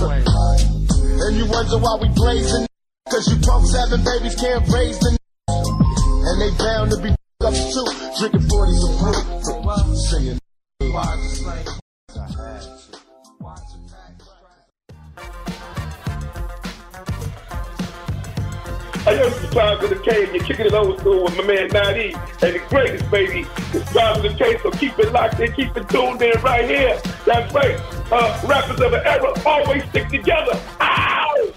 And 1.21 1.37
you 1.37 1.47
wonder 1.47 1.79
why 1.79 1.99
we 2.01 2.09
blazing. 2.15 2.67
Cause 3.11 3.29
you 3.29 3.37
punks 3.45 3.75
having 3.75 4.05
babies 4.05 4.35
can't 4.37 4.65
raise 4.69 4.99
the 4.99 5.19
And 5.49 6.41
they 6.41 6.51
bound 6.57 6.91
to 6.93 6.99
be 7.05 7.11
up 7.45 7.55
too. 7.55 7.89
Drinking 8.21 8.49
40s 8.49 8.83
of 8.85 8.93
brew. 9.01 9.97
Singing. 9.97 10.39
I 19.09 19.13
used 19.13 19.37
to 19.37 19.41
subscribe 19.41 19.81
to 19.81 19.89
the 19.89 19.97
K 19.97 20.25
and 20.25 20.35
you're 20.35 20.45
kicking 20.45 20.67
it 20.67 20.75
old 20.75 21.01
school 21.01 21.25
with 21.25 21.35
my 21.39 21.43
man 21.43 21.71
9D. 21.71 22.43
And 22.43 22.55
the 22.55 22.59
greatest, 22.69 23.11
baby, 23.11 23.45
subscribe 23.73 24.17
to 24.17 24.29
the 24.29 24.35
K, 24.35 24.59
so 24.63 24.71
keep 24.71 24.99
it 24.99 25.11
locked 25.15 25.41
in, 25.41 25.51
keep 25.55 25.75
it 25.75 25.89
tuned 25.89 26.21
in 26.21 26.39
right 26.43 26.69
here. 26.69 27.01
That's 27.25 27.55
right. 27.55 27.81
Uh, 28.13 28.39
rappers 28.47 28.79
of 28.79 28.91
the 28.91 29.03
era 29.07 29.33
always 29.47 29.83
stick 29.85 30.09
together. 30.09 30.61
Ow! 30.83 31.53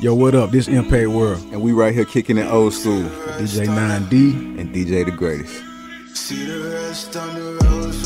Yo, 0.00 0.14
what 0.14 0.34
up? 0.34 0.52
This 0.52 0.68
Impact 0.68 1.08
World. 1.08 1.42
And 1.52 1.60
we 1.60 1.72
right 1.72 1.92
here 1.92 2.06
kicking 2.06 2.38
it 2.38 2.46
old 2.46 2.72
school. 2.72 3.02
DJ 3.36 3.66
9D. 3.66 4.58
And 4.58 4.74
DJ 4.74 5.04
the 5.04 5.10
greatest. 5.10 5.62
See 6.16 6.46
the 6.46 6.70
rest 6.70 7.14
on 7.14 7.34
the 7.34 7.66
Rolls 7.66 8.03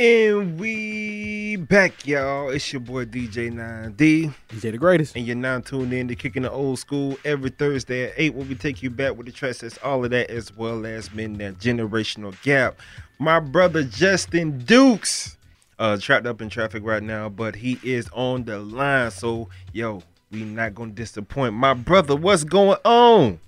And 0.00 0.58
we 0.58 1.56
back, 1.56 2.06
y'all. 2.06 2.48
It's 2.48 2.72
your 2.72 2.80
boy 2.80 3.04
DJ 3.04 3.52
9D. 3.52 4.32
DJ 4.48 4.72
the 4.72 4.78
greatest. 4.78 5.14
And 5.14 5.26
you're 5.26 5.36
now 5.36 5.60
tuned 5.60 5.92
in 5.92 6.08
to 6.08 6.14
Kicking 6.14 6.44
the 6.44 6.50
Old 6.50 6.78
School 6.78 7.18
every 7.22 7.50
Thursday 7.50 8.04
at 8.04 8.14
8 8.16 8.34
when 8.34 8.48
we 8.48 8.54
take 8.54 8.82
you 8.82 8.88
back 8.88 9.14
with 9.14 9.26
the 9.26 9.32
tracks 9.32 9.58
that's 9.58 9.76
all 9.84 10.02
of 10.02 10.10
that 10.12 10.30
as 10.30 10.56
well 10.56 10.86
as 10.86 11.10
been 11.10 11.34
that 11.34 11.58
generational 11.58 12.34
gap. 12.42 12.78
My 13.18 13.40
brother 13.40 13.82
Justin 13.82 14.64
Dukes 14.64 15.36
uh 15.78 15.98
trapped 15.98 16.24
up 16.24 16.40
in 16.40 16.48
traffic 16.48 16.82
right 16.82 17.02
now, 17.02 17.28
but 17.28 17.54
he 17.54 17.78
is 17.82 18.08
on 18.14 18.44
the 18.44 18.58
line. 18.58 19.10
So 19.10 19.50
yo, 19.74 20.02
we 20.30 20.44
not 20.44 20.74
gonna 20.74 20.92
disappoint. 20.92 21.52
My 21.52 21.74
brother, 21.74 22.16
what's 22.16 22.44
going 22.44 22.78
on? 22.86 23.38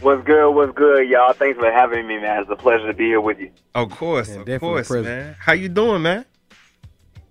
What's 0.00 0.24
good? 0.24 0.50
What's 0.50 0.72
good, 0.72 1.08
y'all? 1.08 1.32
Thanks 1.32 1.58
for 1.58 1.70
having 1.70 2.06
me, 2.06 2.18
man. 2.18 2.42
It's 2.42 2.50
a 2.50 2.56
pleasure 2.56 2.86
to 2.86 2.94
be 2.94 3.06
here 3.06 3.20
with 3.20 3.38
you. 3.38 3.50
Of 3.74 3.90
course, 3.90 4.28
of 4.28 4.46
course, 4.60 4.88
present. 4.88 5.06
man. 5.06 5.36
How 5.38 5.52
you 5.52 5.68
doing, 5.68 6.02
man? 6.02 6.24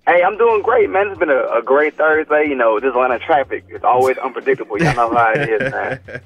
Hey, 0.07 0.21
I'm 0.21 0.37
doing 0.37 0.61
great, 0.61 0.89
man. 0.89 1.07
It's 1.07 1.19
been 1.19 1.29
a, 1.29 1.45
a 1.57 1.61
great 1.61 1.95
Thursday. 1.95 2.45
You 2.49 2.55
know, 2.55 2.79
this 2.79 2.93
line 2.93 3.11
of 3.11 3.21
traffic 3.21 3.65
is 3.69 3.83
always 3.83 4.17
unpredictable. 4.23 4.77
Y'all 4.77 4.95
know 4.95 5.13
how 5.13 5.31
it 5.33 5.49
is, 5.49 5.71
man. 5.71 5.99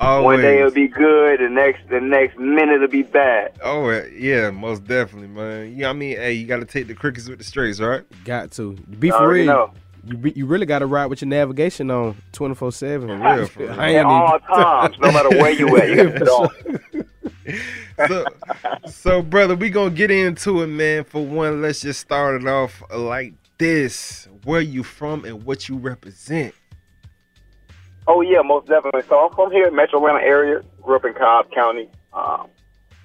Always. 0.00 0.24
One 0.24 0.40
day 0.40 0.60
it'll 0.60 0.70
be 0.70 0.88
good, 0.88 1.40
the 1.40 1.50
next 1.50 1.86
the 1.90 2.00
next 2.00 2.38
minute 2.38 2.76
it'll 2.76 2.88
be 2.88 3.02
bad. 3.02 3.52
Oh 3.62 3.90
yeah, 4.16 4.48
most 4.48 4.86
definitely, 4.86 5.28
man. 5.28 5.76
Yeah, 5.76 5.90
I 5.90 5.92
mean, 5.92 6.16
hey, 6.16 6.32
you 6.32 6.46
got 6.46 6.60
to 6.60 6.64
take 6.64 6.86
the 6.86 6.94
crickets 6.94 7.28
with 7.28 7.36
the 7.36 7.44
strays, 7.44 7.82
right? 7.82 8.02
Got 8.24 8.50
to 8.52 8.72
be 8.98 9.12
I 9.12 9.18
for 9.18 9.24
already 9.24 9.42
real. 9.42 9.74
Know. 10.04 10.10
You, 10.12 10.16
re- 10.18 10.32
you 10.36 10.46
really 10.46 10.66
got 10.66 10.80
to 10.80 10.86
ride 10.86 11.06
with 11.06 11.22
your 11.22 11.28
navigation 11.28 11.90
on 11.90 12.16
24 12.32 12.72
7. 12.72 13.08
For 13.08 13.16
real, 13.16 13.46
for 13.46 13.60
real. 13.60 13.70
At 13.80 14.04
all 14.04 14.38
times, 14.40 14.96
no 15.00 15.12
matter 15.12 15.30
where 15.30 15.50
you 15.50 15.76
at, 15.76 15.88
you 15.88 15.96
got 15.96 16.12
to 16.12 16.18
put 16.18 16.28
on. 16.28 17.06
so, 18.08 18.24
so 18.90 19.22
brother, 19.22 19.54
we 19.56 19.70
gonna 19.70 19.90
get 19.90 20.10
into 20.10 20.62
it, 20.62 20.68
man. 20.68 21.04
For 21.04 21.24
one, 21.24 21.62
let's 21.62 21.80
just 21.80 22.00
start 22.00 22.40
it 22.40 22.46
off 22.46 22.82
like 22.94 23.34
this: 23.58 24.28
Where 24.44 24.60
you 24.60 24.82
from 24.82 25.24
and 25.24 25.42
what 25.44 25.68
you 25.68 25.76
represent? 25.76 26.54
Oh 28.06 28.20
yeah, 28.20 28.40
most 28.42 28.68
definitely. 28.68 29.02
So 29.08 29.26
I'm 29.26 29.34
from 29.34 29.50
here, 29.52 29.68
in 29.68 29.74
Metro 29.74 29.98
Atlanta 29.98 30.24
area. 30.24 30.62
Grew 30.82 30.96
up 30.96 31.04
in 31.04 31.14
Cobb 31.14 31.50
County. 31.52 31.88
Um, 32.12 32.48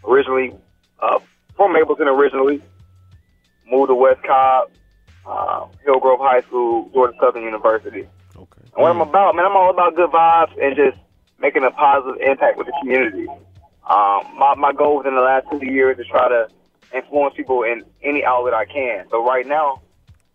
originally 0.03 0.53
uh, 0.99 1.19
from 1.55 1.73
Mableton, 1.73 2.08
originally 2.08 2.62
moved 3.69 3.89
to 3.89 3.95
West 3.95 4.21
Cobb, 4.23 4.69
uh, 5.26 5.66
Hillgrove 5.84 6.20
High 6.20 6.42
School, 6.42 6.90
Georgia 6.94 7.18
Southern 7.20 7.44
University. 7.44 8.08
Okay. 8.36 8.62
And 8.62 8.82
what 8.82 8.92
I'm 8.92 9.02
about, 9.02 9.36
man, 9.36 9.46
I'm 9.46 9.56
all 9.56 9.70
about 9.70 9.96
good 9.96 10.12
vibes 10.12 10.52
and 10.62 10.76
just 10.76 10.98
making 11.40 11.64
a 11.64 11.72
positive 11.72 12.22
impact 12.22 12.58
with 12.58 12.68
the 12.68 12.74
community. 12.82 13.28
Um, 13.90 14.24
my 14.38 14.56
my 14.58 14.74
goal 14.74 14.98
within 14.98 15.16
the 15.16 15.22
last 15.22 15.46
two 15.52 15.64
years 15.66 16.00
is 16.00 16.06
to 16.06 16.12
try 16.12 16.28
to 16.28 16.48
influence 16.94 17.36
people 17.36 17.64
in 17.64 17.84
any 18.02 18.24
outlet 18.24 18.54
I 18.54 18.66
can. 18.66 19.06
So 19.10 19.26
right 19.26 19.46
now, 19.46 19.82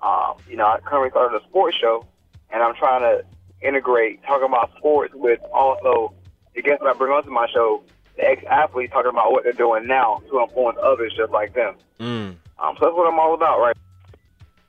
um, 0.03 0.35
you 0.49 0.57
know, 0.57 0.67
I 0.67 0.79
currently 0.81 1.11
started 1.11 1.41
a 1.41 1.45
sports 1.49 1.77
show, 1.77 2.07
and 2.51 2.63
I'm 2.63 2.75
trying 2.75 3.01
to 3.01 3.25
integrate 3.67 4.23
talking 4.25 4.47
about 4.47 4.71
sports 4.79 5.15
with 5.15 5.41
also 5.53 6.15
the 6.55 6.63
guests 6.63 6.83
that 6.83 6.95
I 6.95 6.99
bring 6.99 7.13
onto 7.13 7.31
my 7.31 7.47
show, 7.53 7.83
the 8.17 8.25
ex-athletes 8.25 8.93
talking 8.93 9.11
about 9.11 9.33
what 9.33 9.45
they're 9.45 9.53
doing 9.53 9.87
now 9.87 10.23
to 10.31 10.41
influence 10.41 10.79
others 10.83 11.13
just 11.17 11.33
like 11.33 11.55
them. 11.55 11.75
Mm. 11.99 12.37
Um, 12.59 12.77
so 12.79 12.87
that's 12.87 12.97
what 12.97 13.13
I'm 13.13 13.19
all 13.19 13.35
about, 13.35 13.61
right? 13.61 13.77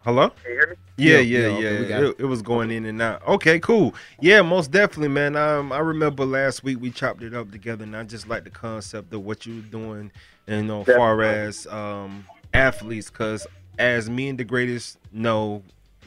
Hello? 0.04 0.30
Can 0.30 0.52
you 0.52 0.58
hear 0.58 0.68
me? 0.72 0.76
Yeah, 0.98 1.18
Yeah, 1.20 1.20
yeah, 1.20 1.48
yeah, 1.48 1.70
yeah. 1.70 2.00
okay, 2.00 2.08
it, 2.10 2.16
it 2.20 2.26
was 2.26 2.42
going 2.42 2.72
in 2.72 2.86
and 2.86 3.02
out. 3.02 3.26
Okay, 3.28 3.60
cool. 3.60 3.94
Yeah, 4.20 4.42
most 4.42 4.72
definitely, 4.72 5.10
man. 5.10 5.36
Um, 5.36 5.72
I 5.72 5.80
remember 5.80 6.26
last 6.26 6.64
week 6.64 6.80
we 6.82 6.92
chopped 6.92 7.22
it 7.24 7.34
up 7.34 7.52
together, 7.52 7.84
and 7.84 7.96
I 7.96 8.04
just 8.04 8.28
like 8.28 8.44
the 8.44 8.50
concept 8.50 9.14
of 9.14 9.24
what 9.24 9.46
you 9.46 9.56
were 9.58 9.62
doing, 9.62 10.12
and 10.48 10.62
you 10.62 10.68
know, 10.68 10.84
far 10.84 11.22
as 11.22 11.68
um 11.68 12.26
athletes, 12.54 13.10
because 13.10 13.46
as 13.78 14.10
me 14.10 14.30
and 14.30 14.40
the 14.40 14.44
greatest 14.44 14.98
know, 15.12 15.64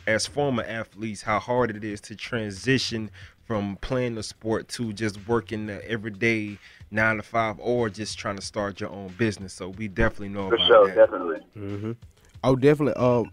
as 0.07 0.27
former 0.27 0.65
athletes, 0.65 1.23
how 1.23 1.39
hard 1.39 1.71
it 1.71 1.85
is 1.85 2.01
to 2.03 2.17
transition 2.17 3.11
from 3.47 3.77
playing 3.81 4.15
the 4.17 4.23
sport 4.23 4.69
to 4.69 4.93
just 4.93 5.27
working 5.29 5.67
the 5.67 5.89
everyday 5.89 6.59
nine 6.91 7.17
to 7.17 7.23
five 7.23 7.57
or 7.61 7.89
just 7.91 8.19
trying 8.19 8.37
to 8.37 8.43
start 8.43 8.81
your 8.81 8.91
own 8.91 9.09
business. 9.19 9.53
So 9.53 9.69
we 9.69 9.87
definitely 9.89 10.31
know 10.31 10.49
For 10.49 10.55
about 10.57 10.67
sure, 10.67 10.89
that. 10.89 10.97
definitely. 10.97 11.41
Mm-hmm. 11.57 11.93
Oh, 12.43 12.57
definitely. 12.57 12.95
Um, 12.95 13.31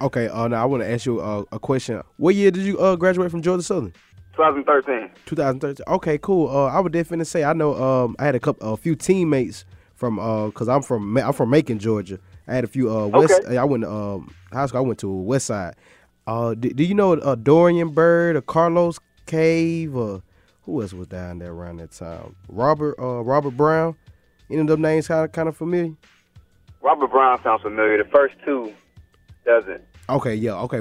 okay. 0.00 0.28
Uh, 0.28 0.48
now 0.48 0.62
I 0.62 0.66
want 0.66 0.82
to 0.82 0.90
ask 0.90 1.06
you 1.06 1.20
uh, 1.20 1.44
a 1.52 1.58
question. 1.58 2.02
What 2.16 2.34
year 2.34 2.50
did 2.50 2.64
you 2.64 2.78
uh 2.78 2.96
graduate 2.96 3.30
from 3.30 3.42
Georgia 3.42 3.62
Southern? 3.62 3.92
2013. 4.38 5.10
2013. 5.26 5.84
Okay, 5.94 6.18
cool. 6.18 6.48
Uh, 6.48 6.66
I 6.66 6.78
would 6.78 6.92
definitely 6.92 7.24
say 7.24 7.42
I 7.44 7.52
know. 7.52 7.74
Um, 7.74 8.14
I 8.18 8.24
had 8.24 8.34
a 8.36 8.40
couple, 8.40 8.72
a 8.72 8.76
few 8.76 8.94
teammates 8.94 9.64
from 9.94 10.18
uh, 10.20 10.50
cause 10.50 10.68
I'm 10.68 10.82
from 10.82 11.16
I'm 11.18 11.32
from 11.32 11.50
Macon, 11.50 11.78
Georgia. 11.78 12.20
I 12.46 12.54
had 12.54 12.64
a 12.64 12.68
few 12.68 12.90
uh 12.90 13.08
West. 13.08 13.44
I 13.46 13.64
went 13.64 13.82
to 13.82 13.90
um 13.90 14.34
high 14.52 14.66
school. 14.66 14.78
I 14.78 14.82
went 14.82 15.00
to 15.00 15.10
West 15.10 15.46
Side. 15.46 15.74
Uh, 16.26 16.54
do, 16.54 16.70
do 16.70 16.84
you 16.84 16.94
know 16.94 17.14
uh, 17.14 17.34
Dorian 17.34 17.90
Bird 17.90 18.36
or 18.36 18.42
Carlos 18.42 19.00
Cave 19.26 19.96
or 19.96 20.22
who 20.62 20.82
else 20.82 20.92
was 20.92 21.08
down 21.08 21.38
there 21.40 21.52
around 21.52 21.78
that 21.78 21.90
time? 21.90 22.36
Robert 22.48 22.94
uh 23.00 23.22
Robert 23.22 23.56
Brown. 23.56 23.96
Any 24.50 24.60
of 24.60 24.68
them 24.68 24.80
names 24.80 25.08
kind 25.08 25.24
of 25.24 25.32
kind 25.32 25.48
of 25.48 25.56
familiar? 25.56 25.94
Robert 26.80 27.10
Brown 27.10 27.42
sounds 27.42 27.62
familiar. 27.62 28.02
The 28.02 28.08
first 28.08 28.36
two 28.44 28.72
doesn't. 29.48 29.82
Okay, 30.10 30.34
yeah, 30.34 30.54
okay, 30.54 30.80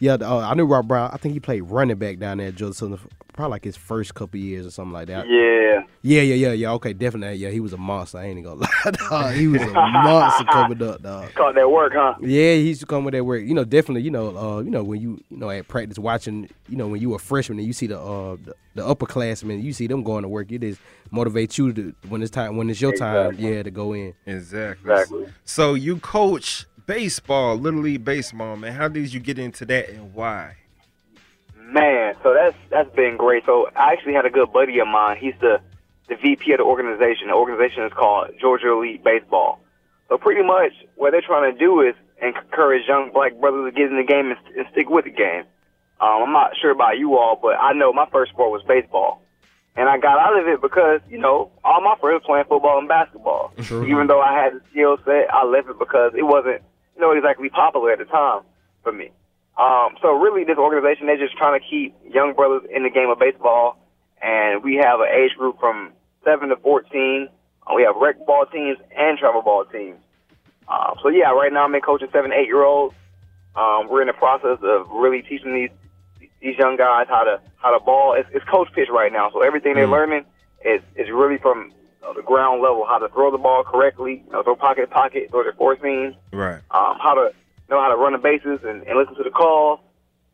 yeah. 0.00 0.14
Uh, 0.14 0.38
I 0.38 0.54
knew 0.54 0.64
Rob 0.66 0.88
Brown. 0.88 1.10
I 1.12 1.16
think 1.18 1.34
he 1.34 1.40
played 1.40 1.62
running 1.62 1.96
back 1.98 2.18
down 2.18 2.38
there 2.38 2.48
at 2.48 2.54
Georgia 2.54 2.74
Southern, 2.74 2.98
probably 3.32 3.50
like 3.52 3.64
his 3.64 3.76
first 3.76 4.14
couple 4.14 4.40
years 4.40 4.66
or 4.66 4.70
something 4.70 4.92
like 4.92 5.08
that. 5.08 5.26
Yeah. 5.28 5.82
yeah, 6.02 6.22
yeah, 6.22 6.34
yeah, 6.34 6.52
yeah. 6.52 6.72
Okay, 6.72 6.92
definitely. 6.92 7.36
Yeah, 7.36 7.50
he 7.50 7.60
was 7.60 7.72
a 7.72 7.76
monster. 7.76 8.18
I 8.18 8.26
ain't 8.26 8.42
gonna 8.44 8.60
lie, 8.84 8.90
dog. 8.92 9.34
He 9.34 9.46
was 9.46 9.62
a 9.62 9.66
monster 9.74 10.44
coming 10.44 10.82
up, 10.82 11.02
dog. 11.02 11.32
Caught 11.34 11.54
that 11.54 11.70
work, 11.70 11.92
huh? 11.94 12.14
Yeah, 12.20 12.54
he 12.54 12.68
used 12.68 12.80
to 12.80 12.86
come 12.86 13.04
with 13.04 13.12
that 13.12 13.24
work. 13.24 13.42
You 13.42 13.54
know, 13.54 13.64
definitely. 13.64 14.02
You 14.02 14.10
know, 14.10 14.36
uh, 14.36 14.60
you 14.60 14.70
know 14.70 14.82
when 14.82 15.00
you 15.00 15.22
you 15.30 15.36
know 15.36 15.50
at 15.50 15.68
practice 15.68 15.98
watching. 15.98 16.48
You 16.68 16.76
know 16.76 16.88
when 16.88 17.00
you 17.00 17.14
a 17.14 17.18
freshman 17.18 17.58
and 17.58 17.66
you 17.66 17.72
see 17.72 17.86
the 17.86 17.98
uh 17.98 18.36
the, 18.44 18.54
the 18.74 18.82
upperclassmen, 18.82 19.62
you 19.62 19.72
see 19.72 19.86
them 19.86 20.02
going 20.02 20.22
to 20.22 20.28
work. 20.28 20.52
It 20.52 20.62
is 20.62 20.78
motivate 21.10 21.56
you 21.56 21.72
to 21.72 21.94
when 22.08 22.22
it's 22.22 22.30
time 22.30 22.56
when 22.56 22.68
it's 22.68 22.80
your 22.80 22.92
time, 22.92 23.36
yeah, 23.38 23.62
to 23.62 23.70
go 23.70 23.94
in. 23.94 24.14
Exactly. 24.26 24.92
Exactly. 24.92 25.26
So 25.44 25.74
you 25.74 25.96
coach 25.98 26.66
baseball, 26.88 27.54
little 27.54 27.82
league 27.82 28.04
baseball, 28.04 28.56
man. 28.56 28.72
How 28.72 28.88
did 28.88 29.12
you 29.12 29.20
get 29.20 29.38
into 29.38 29.64
that 29.66 29.90
and 29.90 30.12
why? 30.14 30.56
Man, 31.56 32.16
so 32.22 32.34
that's 32.34 32.56
that's 32.70 32.92
been 32.96 33.16
great. 33.16 33.44
So 33.44 33.68
I 33.76 33.92
actually 33.92 34.14
had 34.14 34.24
a 34.24 34.30
good 34.30 34.50
buddy 34.52 34.80
of 34.80 34.88
mine. 34.88 35.18
He's 35.18 35.34
the 35.40 35.60
the 36.08 36.16
VP 36.16 36.50
of 36.52 36.58
the 36.58 36.64
organization. 36.64 37.28
The 37.28 37.34
organization 37.34 37.84
is 37.84 37.92
called 37.92 38.30
Georgia 38.40 38.72
Elite 38.72 39.04
Baseball. 39.04 39.60
So 40.08 40.16
pretty 40.16 40.42
much 40.42 40.72
what 40.96 41.12
they're 41.12 41.20
trying 41.20 41.52
to 41.52 41.58
do 41.58 41.82
is 41.82 41.94
encourage 42.22 42.88
young 42.88 43.12
black 43.12 43.38
brothers 43.38 43.70
to 43.70 43.76
get 43.78 43.90
in 43.90 43.98
the 43.98 44.02
game 44.02 44.30
and, 44.30 44.38
and 44.56 44.66
stick 44.72 44.88
with 44.88 45.04
the 45.04 45.10
game. 45.10 45.44
Um, 46.00 46.22
I'm 46.24 46.32
not 46.32 46.52
sure 46.60 46.70
about 46.70 46.96
you 46.96 47.18
all, 47.18 47.38
but 47.40 47.56
I 47.60 47.74
know 47.74 47.92
my 47.92 48.06
first 48.10 48.32
sport 48.32 48.50
was 48.50 48.62
baseball. 48.66 49.22
And 49.76 49.88
I 49.88 49.98
got 49.98 50.18
out 50.18 50.40
of 50.40 50.48
it 50.48 50.60
because, 50.60 51.00
you 51.08 51.18
know, 51.18 51.52
all 51.62 51.80
my 51.80 51.94
friends 52.00 52.22
playing 52.26 52.46
football 52.48 52.78
and 52.78 52.88
basketball. 52.88 53.52
True. 53.62 53.86
Even 53.86 54.06
though 54.06 54.20
I 54.20 54.32
had 54.32 54.54
the 54.54 54.60
skill 54.70 54.96
set, 55.04 55.32
I 55.32 55.44
left 55.44 55.68
it 55.68 55.78
because 55.78 56.12
it 56.16 56.24
wasn't, 56.24 56.62
you 56.98 57.04
know, 57.04 57.12
exactly 57.12 57.48
popular 57.48 57.92
at 57.92 57.98
the 57.98 58.04
time 58.04 58.42
for 58.82 58.92
me. 58.92 59.10
Um, 59.56 59.96
so 60.02 60.12
really, 60.12 60.44
this 60.44 60.58
organization, 60.58 61.06
they're 61.06 61.18
just 61.18 61.36
trying 61.36 61.58
to 61.58 61.64
keep 61.64 61.94
young 62.12 62.34
brothers 62.34 62.62
in 62.74 62.82
the 62.82 62.90
game 62.90 63.08
of 63.08 63.18
baseball. 63.18 63.78
And 64.20 64.64
we 64.64 64.76
have 64.76 65.00
an 65.00 65.08
age 65.08 65.36
group 65.36 65.58
from 65.60 65.92
7 66.24 66.48
to 66.48 66.56
14. 66.56 67.28
Uh, 67.66 67.74
We 67.74 67.82
have 67.84 67.96
rec 67.96 68.24
ball 68.26 68.46
teams 68.46 68.78
and 68.96 69.18
travel 69.18 69.42
ball 69.42 69.64
teams. 69.64 69.96
Um, 70.68 70.98
so 71.02 71.08
yeah, 71.08 71.30
right 71.30 71.52
now 71.52 71.64
I'm 71.64 71.74
in 71.74 71.80
coaching 71.80 72.08
seven, 72.12 72.32
eight 72.32 72.46
year 72.46 72.62
olds. 72.62 72.94
Um, 73.56 73.88
we're 73.88 74.02
in 74.02 74.06
the 74.08 74.12
process 74.12 74.58
of 74.62 74.90
really 74.90 75.22
teaching 75.22 75.54
these 75.54 75.70
these 76.40 76.56
young 76.58 76.76
guys 76.76 77.06
how 77.08 77.24
to 77.24 77.40
how 77.56 77.76
to 77.76 77.82
ball. 77.82 78.14
It's, 78.14 78.28
it's 78.32 78.44
coach 78.44 78.68
pitch 78.74 78.88
right 78.90 79.10
now, 79.12 79.30
so 79.32 79.40
everything 79.42 79.74
they're 79.74 79.86
learning 79.88 80.24
is 80.64 80.82
is 80.94 81.08
really 81.10 81.38
from 81.38 81.72
uh, 82.06 82.12
the 82.12 82.22
ground 82.22 82.62
level, 82.62 82.84
how 82.86 82.98
to 82.98 83.08
throw 83.08 83.30
the 83.30 83.38
ball 83.38 83.64
correctly, 83.64 84.22
you 84.26 84.32
know, 84.32 84.42
throw 84.42 84.56
pocket 84.56 84.82
to 84.82 84.86
pocket, 84.86 85.30
throw 85.30 85.44
four 85.56 85.76
seams, 85.82 86.14
Right. 86.32 86.60
um, 86.70 86.98
how 87.00 87.14
to 87.14 87.32
know 87.68 87.80
how 87.80 87.88
to 87.88 87.96
run 87.96 88.12
the 88.12 88.18
bases 88.18 88.60
and, 88.64 88.82
and 88.84 88.98
listen 88.98 89.14
to 89.16 89.22
the 89.22 89.30
calls. 89.30 89.80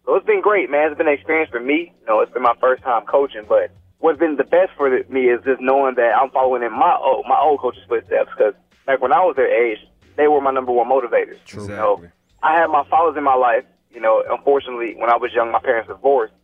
So 0.04 0.14
it's 0.16 0.26
been 0.26 0.42
great, 0.42 0.70
man. 0.70 0.88
It's 0.90 0.98
been 0.98 1.08
an 1.08 1.14
experience 1.14 1.50
for 1.50 1.60
me. 1.60 1.92
You 2.00 2.06
know, 2.06 2.20
it's 2.20 2.32
been 2.32 2.42
my 2.42 2.54
first 2.60 2.82
time 2.82 3.04
coaching, 3.06 3.44
but 3.48 3.70
what's 3.98 4.18
been 4.18 4.36
the 4.36 4.44
best 4.44 4.72
for 4.76 4.90
me 5.08 5.30
is 5.30 5.42
just 5.44 5.60
knowing 5.60 5.94
that 5.94 6.14
I'm 6.14 6.30
following 6.30 6.62
in 6.62 6.72
my 6.72 6.94
old 7.02 7.24
my 7.26 7.38
old 7.40 7.60
coach's 7.60 7.82
footsteps. 7.88 8.30
Because 8.36 8.54
back 8.86 9.00
when 9.00 9.12
I 9.12 9.20
was 9.20 9.34
their 9.36 9.48
age, 9.48 9.78
they 10.16 10.28
were 10.28 10.40
my 10.40 10.52
number 10.52 10.72
one 10.72 10.88
motivators. 10.88 11.38
You 11.68 11.76
know, 11.76 12.04
I 12.42 12.54
had 12.54 12.66
my 12.66 12.84
fathers 12.88 13.16
in 13.16 13.24
my 13.24 13.34
life. 13.34 13.64
You 13.90 14.00
know, 14.00 14.22
unfortunately, 14.28 14.94
when 14.96 15.08
I 15.08 15.16
was 15.16 15.32
young, 15.32 15.50
my 15.52 15.60
parents 15.60 15.88
divorced. 15.88 16.34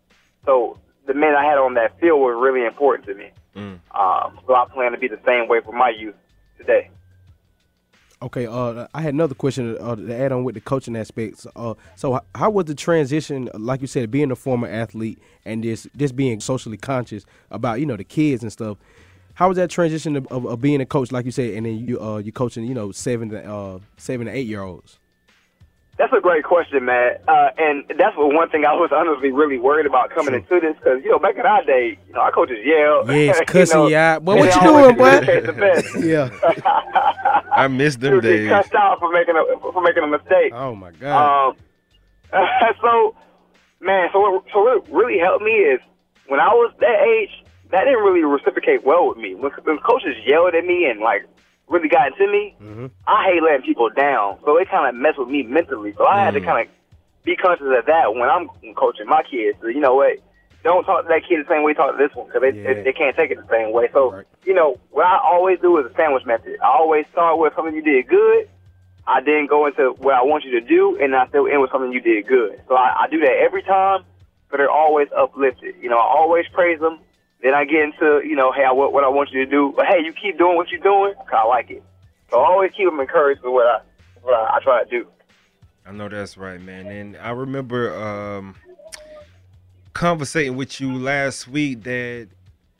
So 0.46 0.78
the 1.06 1.14
men 1.14 1.35
I 1.35 1.44
had 1.44 1.59
on 1.59 1.74
that 1.74 1.98
field 2.00 2.20
were 2.20 2.38
really 2.38 2.64
important 2.64 3.06
to 3.09 3.14
me. 3.14 3.30
Um, 3.56 3.80
so 4.46 4.54
I 4.54 4.66
plan 4.72 4.92
to 4.92 4.98
be 4.98 5.08
the 5.08 5.20
same 5.26 5.48
way 5.48 5.60
for 5.64 5.72
my 5.72 5.90
youth 5.90 6.14
today. 6.58 6.90
Okay, 8.22 8.46
uh, 8.46 8.86
I 8.92 9.00
had 9.00 9.14
another 9.14 9.34
question 9.34 9.78
uh, 9.80 9.96
to 9.96 10.14
add 10.14 10.30
on 10.30 10.44
with 10.44 10.54
the 10.54 10.60
coaching 10.60 10.94
aspects. 10.94 11.46
Uh, 11.56 11.72
so, 11.96 12.16
h- 12.16 12.22
how 12.34 12.50
was 12.50 12.66
the 12.66 12.74
transition, 12.74 13.48
like 13.54 13.80
you 13.80 13.86
said, 13.86 14.10
being 14.10 14.30
a 14.30 14.36
former 14.36 14.68
athlete 14.68 15.18
and 15.46 15.64
this 15.64 15.88
this 15.94 16.12
being 16.12 16.38
socially 16.38 16.76
conscious 16.76 17.24
about 17.50 17.80
you 17.80 17.86
know 17.86 17.96
the 17.96 18.04
kids 18.04 18.42
and 18.42 18.52
stuff? 18.52 18.76
How 19.34 19.48
was 19.48 19.56
that 19.56 19.70
transition 19.70 20.16
of, 20.16 20.26
of, 20.26 20.44
of 20.44 20.60
being 20.60 20.82
a 20.82 20.86
coach, 20.86 21.10
like 21.12 21.24
you 21.24 21.30
said, 21.30 21.54
and 21.54 21.64
then 21.64 21.78
you 21.78 21.98
uh, 21.98 22.18
you 22.18 22.30
coaching 22.30 22.64
you 22.64 22.74
know 22.74 22.92
seven 22.92 23.30
to 23.30 23.42
uh, 23.42 23.78
seven 23.96 24.26
to 24.26 24.32
eight 24.32 24.46
year 24.46 24.60
olds? 24.60 24.99
That's 26.00 26.14
a 26.14 26.20
great 26.22 26.44
question, 26.44 26.86
man. 26.86 27.18
Uh, 27.28 27.50
and 27.58 27.84
that's 27.98 28.16
what 28.16 28.32
one 28.32 28.48
thing 28.48 28.64
I 28.64 28.72
was 28.72 28.88
honestly 28.90 29.32
really 29.32 29.58
worried 29.58 29.84
about 29.84 30.08
coming 30.08 30.32
into 30.32 30.58
this 30.58 30.74
because, 30.76 31.04
you 31.04 31.10
know, 31.10 31.18
back 31.18 31.36
in 31.36 31.44
our 31.44 31.62
day, 31.62 31.98
you 32.08 32.14
know, 32.14 32.20
our 32.20 32.32
coaches 32.32 32.56
yell. 32.64 33.04
Yes, 33.10 33.38
you 33.38 33.44
cussing 33.44 33.88
you 33.88 33.96
out. 33.96 34.24
Boy, 34.24 34.32
and 34.32 34.40
what 34.40 34.54
you 34.54 34.60
doing, 34.62 34.96
boy? 34.96 35.18
communicate 35.18 35.44
the 35.44 35.52
best. 35.52 35.94
yeah. 36.02 37.42
I 37.54 37.68
miss 37.68 37.96
them 37.96 38.14
Dude, 38.14 38.22
days. 38.22 38.48
cussed 38.48 38.74
out 38.74 38.98
for 38.98 39.12
making 39.12 39.34
a 39.36 39.60
for 39.60 39.82
making 39.82 40.02
a 40.02 40.06
mistake. 40.06 40.54
Oh 40.54 40.74
my 40.74 40.90
god. 40.92 41.50
Um, 41.50 41.56
so, 42.80 43.14
man, 43.82 44.08
so 44.10 44.20
what, 44.20 44.44
so 44.54 44.62
what 44.62 44.90
really 44.90 45.18
helped 45.18 45.44
me 45.44 45.52
is 45.52 45.80
when 46.28 46.40
I 46.40 46.48
was 46.48 46.72
that 46.80 47.02
age, 47.02 47.44
that 47.72 47.84
didn't 47.84 48.02
really 48.02 48.24
reciprocate 48.24 48.86
well 48.86 49.06
with 49.06 49.18
me. 49.18 49.34
When, 49.34 49.52
when 49.64 49.76
coaches 49.80 50.16
yelled 50.24 50.54
at 50.54 50.64
me 50.64 50.86
and 50.86 51.00
like 51.00 51.26
really 51.70 51.88
got 51.88 52.09
into 52.09 52.30
me, 52.30 52.54
mm-hmm. 52.61 52.87
I 53.06 53.33
hate 53.33 53.42
letting 53.42 53.62
people 53.62 53.88
down. 53.88 54.38
So 54.44 54.59
it 54.59 54.68
kind 54.68 54.88
of 54.88 55.00
messed 55.00 55.18
with 55.18 55.28
me 55.28 55.42
mentally. 55.44 55.94
So 55.96 56.04
I 56.04 56.20
had 56.20 56.35
to 56.35 56.40
mm. 56.40 56.44
kind 56.44 56.66
of 56.66 56.74
be 57.24 57.37
conscious 57.37 57.66
of 57.66 57.87
that 57.87 58.14
when 58.14 58.28
I'm 58.28 58.48
coaching 58.74 59.06
my 59.06 59.22
kids. 59.22 59.56
So, 59.62 59.68
you 59.68 59.80
know 59.80 59.94
what? 59.94 60.18
Don't 60.62 60.85
talk 60.85 61.04
to 61.04 61.09
that 61.09 61.22
kid 61.26 61.40
the 61.40 61.48
same 61.48 61.62
way 61.62 61.70
you 61.70 61.74
talk 61.74 61.96
to 61.96 61.96
this 61.96 62.14
one 62.14 62.26
because 62.26 62.42
they, 62.42 62.50
they, 62.50 62.83
they 62.83 62.92
can't 62.92 63.16
take 63.16 63.30
it 63.30 63.38
the 63.38 63.48
same 63.48 63.72
way. 63.72 63.88
So, 63.94 64.22
you 64.44 64.52
know, 64.52 64.78
what 64.90 65.06
I 65.06 65.18
always 65.22 65.59
do 65.61 65.78
is 65.78 65.90
a 65.90 65.94
sandwich 65.94 66.26
method. 66.26 66.59
I 66.62 66.66
always 66.66 67.06
start 67.12 67.38
with 67.38 67.54
something 67.56 67.74
you 67.74 67.83
did 67.83 68.09
good. 68.09 68.48
I 69.06 69.22
then 69.22 69.46
go 69.46 69.66
into 69.66 69.94
what 69.98 70.14
I 70.14 70.22
want 70.22 70.44
you 70.44 70.52
to 70.52 70.61
do, 70.61 70.98
and 71.00 71.16
I 71.16 71.26
still 71.28 71.46
end 71.46 71.62
with 71.62 71.70
something 71.70 71.92
you 71.92 72.00
did 72.00 72.26
good. 72.26 72.61
So 72.68 72.74
I, 72.76 73.04
I 73.04 73.09
do 73.09 73.20
that 73.20 73.37
every 73.40 73.62
time, 73.62 74.04
but 74.50 74.59
they're 74.59 74.70
always 74.70 75.09
uplifted. 75.16 75.76
You 75.80 75.88
know, 75.88 75.96
I 75.96 76.04
always 76.04 76.44
praise 76.52 76.78
them. 76.78 76.98
Then 77.42 77.55
I 77.55 77.64
get 77.64 77.83
into, 77.83 78.20
you 78.24 78.37
know, 78.37 78.53
hey, 78.53 78.64
I, 78.64 78.72
what, 78.72 78.92
what 78.92 79.05
I 79.05 79.09
want 79.09 79.31
you 79.33 79.44
to 79.44 79.50
do. 79.50 79.72
But 79.74 79.87
hey, 79.87 80.05
you 80.05 80.12
keep 80.12 80.37
doing 80.37 80.57
what 80.57 80.70
you're 80.70 80.81
doing 80.81 81.14
I 81.33 81.46
like 81.46 81.70
it. 81.70 81.83
So 82.31 82.40
I 82.40 82.46
always 82.46 82.70
keep 82.76 82.87
them 82.87 83.00
encouraged 83.00 83.42
with 83.42 83.53
what 83.53 83.66
I, 83.66 83.81
what 84.22 84.35
I, 84.35 84.57
I 84.57 84.61
try 84.62 84.85
to 84.85 84.90
do. 84.90 85.07
I 85.87 85.92
know 85.92 86.09
that's 86.09 86.37
right, 86.37 86.61
man. 86.61 86.87
And 86.87 87.16
I 87.16 87.31
remember 87.31 87.94
um 87.94 88.55
conversating 89.94 90.57
with 90.57 90.81
you 90.81 90.92
last 90.98 91.48
week 91.48 91.83
that 91.85 92.29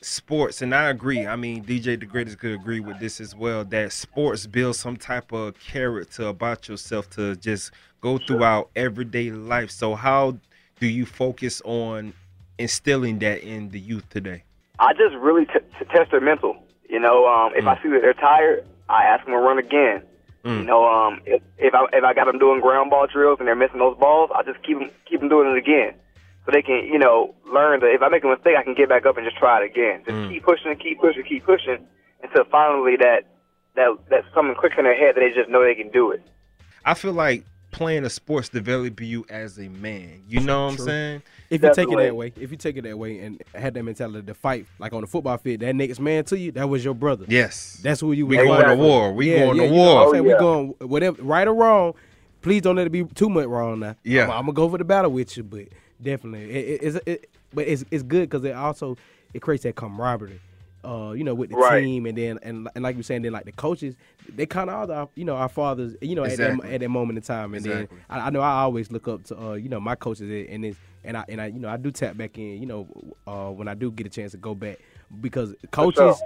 sports, 0.01 0.61
and 0.61 0.73
I 0.73 0.89
agree. 0.89 1.25
I 1.25 1.35
mean, 1.35 1.63
DJ 1.63 1.99
the 1.99 2.05
Greatest 2.05 2.39
could 2.39 2.53
agree 2.53 2.79
with 2.79 2.99
this 2.99 3.19
as 3.19 3.35
well. 3.35 3.65
That 3.65 3.91
sports 3.91 4.47
build 4.47 4.75
some 4.75 4.97
type 4.97 5.31
of 5.31 5.59
character 5.59 6.27
about 6.27 6.67
yourself 6.67 7.09
to 7.11 7.35
just 7.35 7.71
go 7.99 8.17
throughout 8.17 8.69
everyday 8.75 9.31
life. 9.31 9.71
So 9.71 9.95
how 9.95 10.37
do 10.79 10.87
you 10.87 11.05
focus 11.05 11.61
on 11.65 12.13
instilling 12.57 13.19
that 13.19 13.43
in 13.43 13.69
the 13.69 13.79
youth 13.79 14.09
today? 14.09 14.43
I 14.81 14.93
just 14.93 15.15
really 15.15 15.45
t- 15.45 15.63
t- 15.79 15.85
test 15.93 16.11
their 16.11 16.19
mental. 16.19 16.57
You 16.89 16.99
know, 16.99 17.25
um, 17.25 17.53
if 17.55 17.65
I 17.67 17.81
see 17.81 17.89
that 17.89 18.01
they're 18.01 18.13
tired, 18.13 18.65
I 18.89 19.03
ask 19.03 19.23
them 19.23 19.33
to 19.33 19.39
run 19.39 19.57
again. 19.59 20.03
You 20.59 20.65
know, 20.65 20.83
um, 20.89 21.21
if, 21.25 21.41
if 21.59 21.73
I 21.75 21.85
if 21.93 22.03
I 22.03 22.13
got 22.15 22.25
them 22.25 22.39
doing 22.39 22.61
ground 22.61 22.89
ball 22.89 23.05
drills 23.05 23.37
and 23.39 23.47
they're 23.47 23.55
missing 23.55 23.77
those 23.77 23.95
balls, 23.97 24.31
I 24.35 24.41
just 24.41 24.61
keep 24.63 24.79
them 24.79 24.89
keep 25.07 25.19
them 25.19 25.29
doing 25.29 25.47
it 25.53 25.57
again, 25.57 25.93
so 26.45 26.51
they 26.51 26.63
can 26.63 26.83
you 26.91 26.97
know 26.97 27.35
learn 27.45 27.79
that 27.81 27.93
if 27.93 28.01
I 28.01 28.09
make 28.09 28.23
a 28.23 28.27
mistake, 28.27 28.55
I 28.57 28.63
can 28.63 28.73
get 28.73 28.89
back 28.89 29.05
up 29.05 29.17
and 29.17 29.25
just 29.25 29.37
try 29.37 29.61
it 29.61 29.69
again. 29.69 30.01
Just 30.03 30.17
keep 30.33 30.43
pushing, 30.43 30.75
keep 30.77 30.99
pushing, 30.99 31.23
keep 31.23 31.45
pushing 31.45 31.85
until 32.23 32.43
finally 32.45 32.97
that 32.97 33.29
that 33.75 33.89
that 34.09 34.23
something 34.33 34.55
clicks 34.59 34.75
in 34.79 34.83
their 34.85 34.97
head 34.97 35.15
that 35.15 35.21
they 35.21 35.29
just 35.29 35.47
know 35.47 35.63
they 35.63 35.75
can 35.75 35.91
do 35.91 36.09
it. 36.09 36.25
I 36.83 36.95
feel 36.95 37.13
like 37.13 37.45
playing 37.69 38.03
a 38.03 38.09
sports 38.09 38.49
develop 38.49 38.99
you 38.99 39.25
as 39.29 39.59
a 39.59 39.69
man. 39.69 40.23
You 40.27 40.39
know 40.39 40.65
what 40.65 40.71
I'm 40.71 40.77
saying? 40.79 41.21
If 41.51 41.61
you 41.63 41.73
take 41.75 41.91
it 41.91 41.97
that 41.97 42.15
way, 42.15 42.33
if 42.39 42.49
you 42.49 42.57
take 42.57 42.77
it 42.77 42.83
that 42.83 42.97
way 42.97 43.19
and 43.19 43.41
had 43.53 43.73
that 43.73 43.83
mentality 43.83 44.25
to 44.25 44.33
fight, 44.33 44.65
like 44.79 44.93
on 44.93 45.01
the 45.01 45.07
football 45.07 45.37
field, 45.37 45.59
that 45.59 45.75
next 45.75 45.99
man 45.99 46.23
to 46.25 46.37
you, 46.39 46.51
that 46.53 46.67
was 46.67 46.83
your 46.83 46.93
brother. 46.95 47.25
Yes. 47.27 47.79
That's 47.83 47.99
who 48.01 48.13
you 48.13 48.25
We 48.25 48.37
was 48.37 48.47
going 48.47 48.67
to 48.69 48.75
war. 48.83 49.11
We 49.13 49.29
going 49.31 49.57
to 49.57 49.63
you 49.63 49.69
know 49.69 49.75
war. 49.75 49.95
what 49.95 50.07
I'm 50.07 50.11
saying? 50.13 50.25
Oh, 50.25 50.29
We 50.29 50.39
going 50.79 50.89
whatever 50.89 51.21
right 51.21 51.47
or 51.47 51.53
wrong. 51.53 51.93
Please 52.41 52.61
don't 52.63 52.75
let 52.77 52.87
it 52.87 52.91
be 52.91 53.03
too 53.03 53.29
much 53.29 53.45
wrong 53.45 53.79
now. 53.81 53.95
Yeah. 54.03 54.23
I'm, 54.23 54.31
I'm 54.31 54.41
gonna 54.45 54.53
go 54.53 54.69
for 54.69 54.77
the 54.79 54.83
battle 54.85 55.11
with 55.11 55.37
you, 55.37 55.43
but 55.43 55.65
definitely, 56.01 56.49
it, 56.49 56.55
it, 56.81 56.83
it's, 56.95 56.99
it, 57.05 57.29
but 57.53 57.67
it's 57.67 57.85
it's 57.91 58.01
good 58.01 58.29
because 58.29 58.43
it 58.45 58.55
also 58.55 58.97
it 59.33 59.41
creates 59.41 59.63
that 59.63 59.75
camaraderie. 59.75 60.39
Uh, 60.83 61.11
you 61.11 61.23
know, 61.23 61.35
with 61.35 61.51
the 61.51 61.55
Right. 61.55 61.81
team, 61.81 62.07
and 62.07 62.17
then 62.17 62.39
and 62.41 62.67
and 62.73 62.83
like 62.83 62.95
you're 62.95 63.03
saying, 63.03 63.21
then 63.21 63.33
like 63.33 63.45
the 63.45 63.51
coaches, 63.51 63.95
they 64.35 64.47
kind 64.47 64.67
of 64.71 64.89
are, 64.89 64.93
our, 65.01 65.09
you 65.13 65.23
know, 65.25 65.35
our 65.35 65.47
fathers, 65.49 65.95
you 66.01 66.15
know, 66.15 66.23
at 66.23 66.37
that 66.37 66.65
at 66.65 66.79
that 66.79 66.89
moment 66.89 67.17
in 67.17 67.21
time, 67.21 67.53
and 67.53 67.63
Exactly. 67.63 67.97
then 68.09 68.19
I, 68.19 68.25
I 68.25 68.29
know 68.31 68.41
I 68.41 68.61
always 68.61 68.91
look 68.91 69.07
up 69.07 69.23
to, 69.25 69.39
uh, 69.39 69.53
you 69.53 69.69
know, 69.69 69.79
my 69.79 69.93
coaches, 69.93 70.21
and 70.49 70.65
it's 70.65 70.79
and 71.03 71.17
I 71.17 71.25
and 71.29 71.41
I, 71.41 71.47
you 71.47 71.59
know, 71.59 71.69
I 71.69 71.77
do 71.77 71.91
tap 71.91 72.17
back 72.17 72.37
in, 72.37 72.59
you 72.61 72.65
know, 72.65 72.87
uh, 73.27 73.49
when 73.49 73.67
I 73.67 73.73
do 73.73 73.91
get 73.91 74.07
a 74.07 74.09
chance 74.09 74.31
to 74.31 74.37
go 74.37 74.55
back 74.55 74.79
because 75.21 75.53
coaches. 75.71 76.21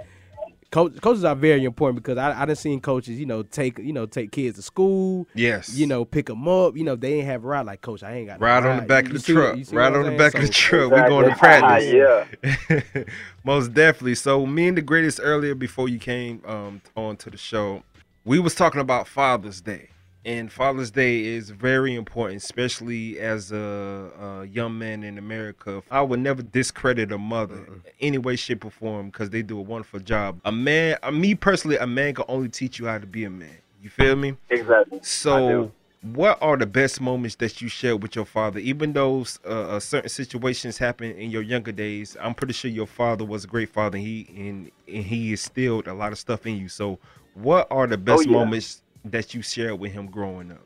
Coach, 0.72 1.00
coaches 1.00 1.22
are 1.24 1.36
very 1.36 1.64
important 1.64 2.02
because 2.02 2.18
I 2.18 2.42
I 2.42 2.44
done 2.44 2.56
seen 2.56 2.80
coaches, 2.80 3.20
you 3.20 3.24
know, 3.24 3.44
take 3.44 3.78
you 3.78 3.92
know 3.92 4.04
take 4.04 4.32
kids 4.32 4.56
to 4.56 4.62
school. 4.62 5.28
Yes. 5.32 5.72
You 5.72 5.86
know, 5.86 6.04
pick 6.04 6.26
them 6.26 6.46
up. 6.48 6.76
You 6.76 6.82
know, 6.82 6.96
they 6.96 7.14
ain't 7.14 7.26
have 7.26 7.44
a 7.44 7.46
ride 7.46 7.64
like 7.66 7.80
coach. 7.82 8.02
I 8.02 8.14
ain't 8.14 8.26
got 8.26 8.40
no 8.40 8.46
Ride 8.46 8.66
on 8.66 8.76
the 8.78 8.82
back 8.82 9.04
You 9.04 9.10
of 9.10 9.14
the 9.14 9.20
see 9.20 9.32
what- 9.34 9.40
truck. 9.42 9.56
you 9.58 9.64
see 9.64 9.76
Ride 9.76 9.94
on 9.94 10.04
I'm 10.06 10.12
the 10.12 10.18
back 10.18 10.34
of 10.34 10.40
the 10.40 10.46
So- 10.48 10.52
truck. 10.52 10.90
We 10.90 11.08
going 11.08 11.30
to 11.30 11.36
practice. 11.36 11.92
yeah. 11.92 13.02
Most 13.44 13.74
definitely. 13.74 14.16
So 14.16 14.44
me 14.44 14.66
and 14.66 14.76
the 14.76 14.82
greatest 14.82 15.20
earlier 15.22 15.54
before 15.54 15.88
you 15.88 16.00
came 16.00 16.42
um, 16.44 16.82
on 16.96 17.16
to 17.18 17.30
the 17.30 17.36
show, 17.38 17.84
we 18.24 18.40
was 18.40 18.54
talking 18.56 18.80
about 18.80 19.06
Father's 19.06 19.60
Day. 19.60 19.90
And 20.26 20.50
Father's 20.50 20.90
Day 20.90 21.24
is 21.24 21.50
very 21.50 21.94
important, 21.94 22.42
especially 22.42 23.20
as 23.20 23.52
a, 23.52 24.10
a 24.20 24.44
young 24.46 24.76
man 24.76 25.04
in 25.04 25.18
America. 25.18 25.84
I 25.88 26.02
would 26.02 26.18
never 26.18 26.42
discredit 26.42 27.12
a 27.12 27.18
mother 27.18 27.80
any 28.00 28.18
way, 28.18 28.34
shape, 28.34 28.64
or 28.64 28.72
form 28.72 29.06
because 29.06 29.30
they 29.30 29.42
do 29.42 29.56
a 29.56 29.62
wonderful 29.62 30.00
job. 30.00 30.40
A 30.44 30.50
man, 30.50 30.98
uh, 31.04 31.12
me 31.12 31.36
personally, 31.36 31.76
a 31.76 31.86
man 31.86 32.14
can 32.14 32.24
only 32.26 32.48
teach 32.48 32.80
you 32.80 32.86
how 32.86 32.98
to 32.98 33.06
be 33.06 33.22
a 33.22 33.30
man. 33.30 33.56
You 33.80 33.88
feel 33.88 34.16
me? 34.16 34.36
Exactly. 34.50 34.98
So, 35.00 35.70
what 36.02 36.38
are 36.42 36.56
the 36.56 36.66
best 36.66 37.00
moments 37.00 37.36
that 37.36 37.62
you 37.62 37.68
shared 37.68 38.02
with 38.02 38.16
your 38.16 38.24
father? 38.26 38.58
Even 38.58 38.94
though 38.94 39.24
uh, 39.44 39.48
uh, 39.48 39.80
certain 39.80 40.08
situations 40.08 40.76
happened 40.76 41.16
in 41.20 41.30
your 41.30 41.42
younger 41.42 41.70
days, 41.70 42.16
I'm 42.20 42.34
pretty 42.34 42.52
sure 42.52 42.68
your 42.68 42.88
father 42.88 43.24
was 43.24 43.44
a 43.44 43.46
great 43.46 43.68
father. 43.68 43.96
And 43.96 44.04
he 44.04 44.26
and, 44.36 44.72
and 44.88 45.04
he 45.04 45.30
instilled 45.30 45.86
a 45.86 45.94
lot 45.94 46.10
of 46.10 46.18
stuff 46.18 46.46
in 46.46 46.56
you. 46.56 46.68
So, 46.68 46.98
what 47.34 47.68
are 47.70 47.86
the 47.86 47.98
best 47.98 48.26
Oh, 48.26 48.30
yeah. 48.30 48.38
moments 48.38 48.82
that 49.10 49.34
you 49.34 49.42
shared 49.42 49.78
with 49.78 49.92
him 49.92 50.06
growing 50.06 50.50
up? 50.50 50.64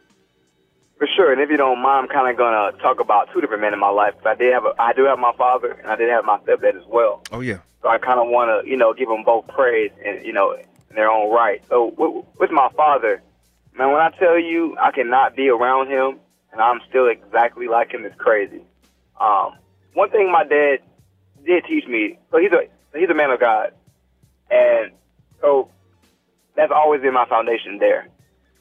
For 0.98 1.08
sure, 1.16 1.32
and 1.32 1.40
if 1.40 1.48
you 1.48 1.56
don't 1.56 1.80
mind, 1.80 2.04
I'm 2.04 2.14
kind 2.14 2.30
of 2.30 2.36
gonna 2.36 2.76
talk 2.82 3.00
about 3.00 3.28
two 3.32 3.40
different 3.40 3.62
men 3.62 3.72
in 3.72 3.80
my 3.80 3.88
life. 3.88 4.14
I 4.26 4.34
did 4.34 4.52
have, 4.52 4.66
a, 4.66 4.74
I 4.78 4.92
do 4.92 5.04
have 5.04 5.18
my 5.18 5.32
father, 5.36 5.72
and 5.72 5.90
I 5.90 5.96
did 5.96 6.10
have 6.10 6.24
my 6.24 6.38
stepdad 6.40 6.76
as 6.76 6.86
well. 6.86 7.22
Oh 7.32 7.40
yeah. 7.40 7.58
So 7.82 7.88
I 7.88 7.96
kind 7.98 8.20
of 8.20 8.28
want 8.28 8.64
to, 8.64 8.70
you 8.70 8.76
know, 8.76 8.92
give 8.92 9.08
them 9.08 9.24
both 9.24 9.48
praise 9.48 9.90
and 10.04 10.24
you 10.24 10.32
know, 10.32 10.52
in 10.52 10.96
their 10.96 11.10
own 11.10 11.32
right. 11.32 11.62
So 11.70 11.94
with, 11.96 12.26
with 12.38 12.50
my 12.50 12.68
father, 12.76 13.22
man, 13.74 13.92
when 13.92 14.02
I 14.02 14.10
tell 14.10 14.38
you 14.38 14.76
I 14.78 14.90
cannot 14.90 15.34
be 15.34 15.48
around 15.48 15.88
him 15.88 16.18
and 16.52 16.60
I'm 16.60 16.80
still 16.88 17.08
exactly 17.08 17.66
like 17.66 17.92
him, 17.92 18.04
it's 18.04 18.16
crazy. 18.16 18.62
Um, 19.18 19.54
one 19.94 20.10
thing 20.10 20.30
my 20.30 20.44
dad 20.44 20.80
did 21.46 21.64
teach 21.64 21.86
me, 21.86 22.18
so 22.30 22.38
he's 22.38 22.52
a 22.52 22.68
he's 22.98 23.08
a 23.08 23.14
man 23.14 23.30
of 23.30 23.40
God, 23.40 23.72
and 24.50 24.92
so 25.40 25.70
that's 26.56 26.72
always 26.74 27.00
been 27.00 27.14
my 27.14 27.26
foundation 27.26 27.78
there. 27.78 28.08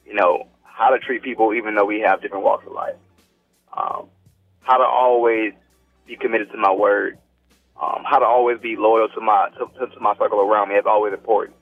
You 0.10 0.16
know 0.16 0.48
how 0.64 0.90
to 0.90 1.00
treat 1.00 1.24
people, 1.24 1.54
even 1.54 1.76
though 1.76 1.86
we 1.86 2.02
have 2.02 2.22
different 2.22 2.44
walks 2.44 2.66
of 2.68 2.74
life. 2.74 2.96
Um, 3.78 4.08
how 4.62 4.78
to 4.78 4.84
always 4.84 5.54
be 6.06 6.18
committed 6.18 6.52
to 6.52 6.58
my 6.58 6.74
word 6.74 7.18
um, 7.82 8.04
how 8.06 8.20
to 8.20 8.26
always 8.26 8.60
be 8.60 8.76
loyal 8.76 9.08
to 9.08 9.22
my 9.22 9.50
to, 9.58 9.88
to, 9.88 10.00
my 10.02 10.14
circle 10.18 10.40
around 10.42 10.70
me 10.70 10.76
is 10.76 10.86
always 10.86 11.14
important. 11.14 11.56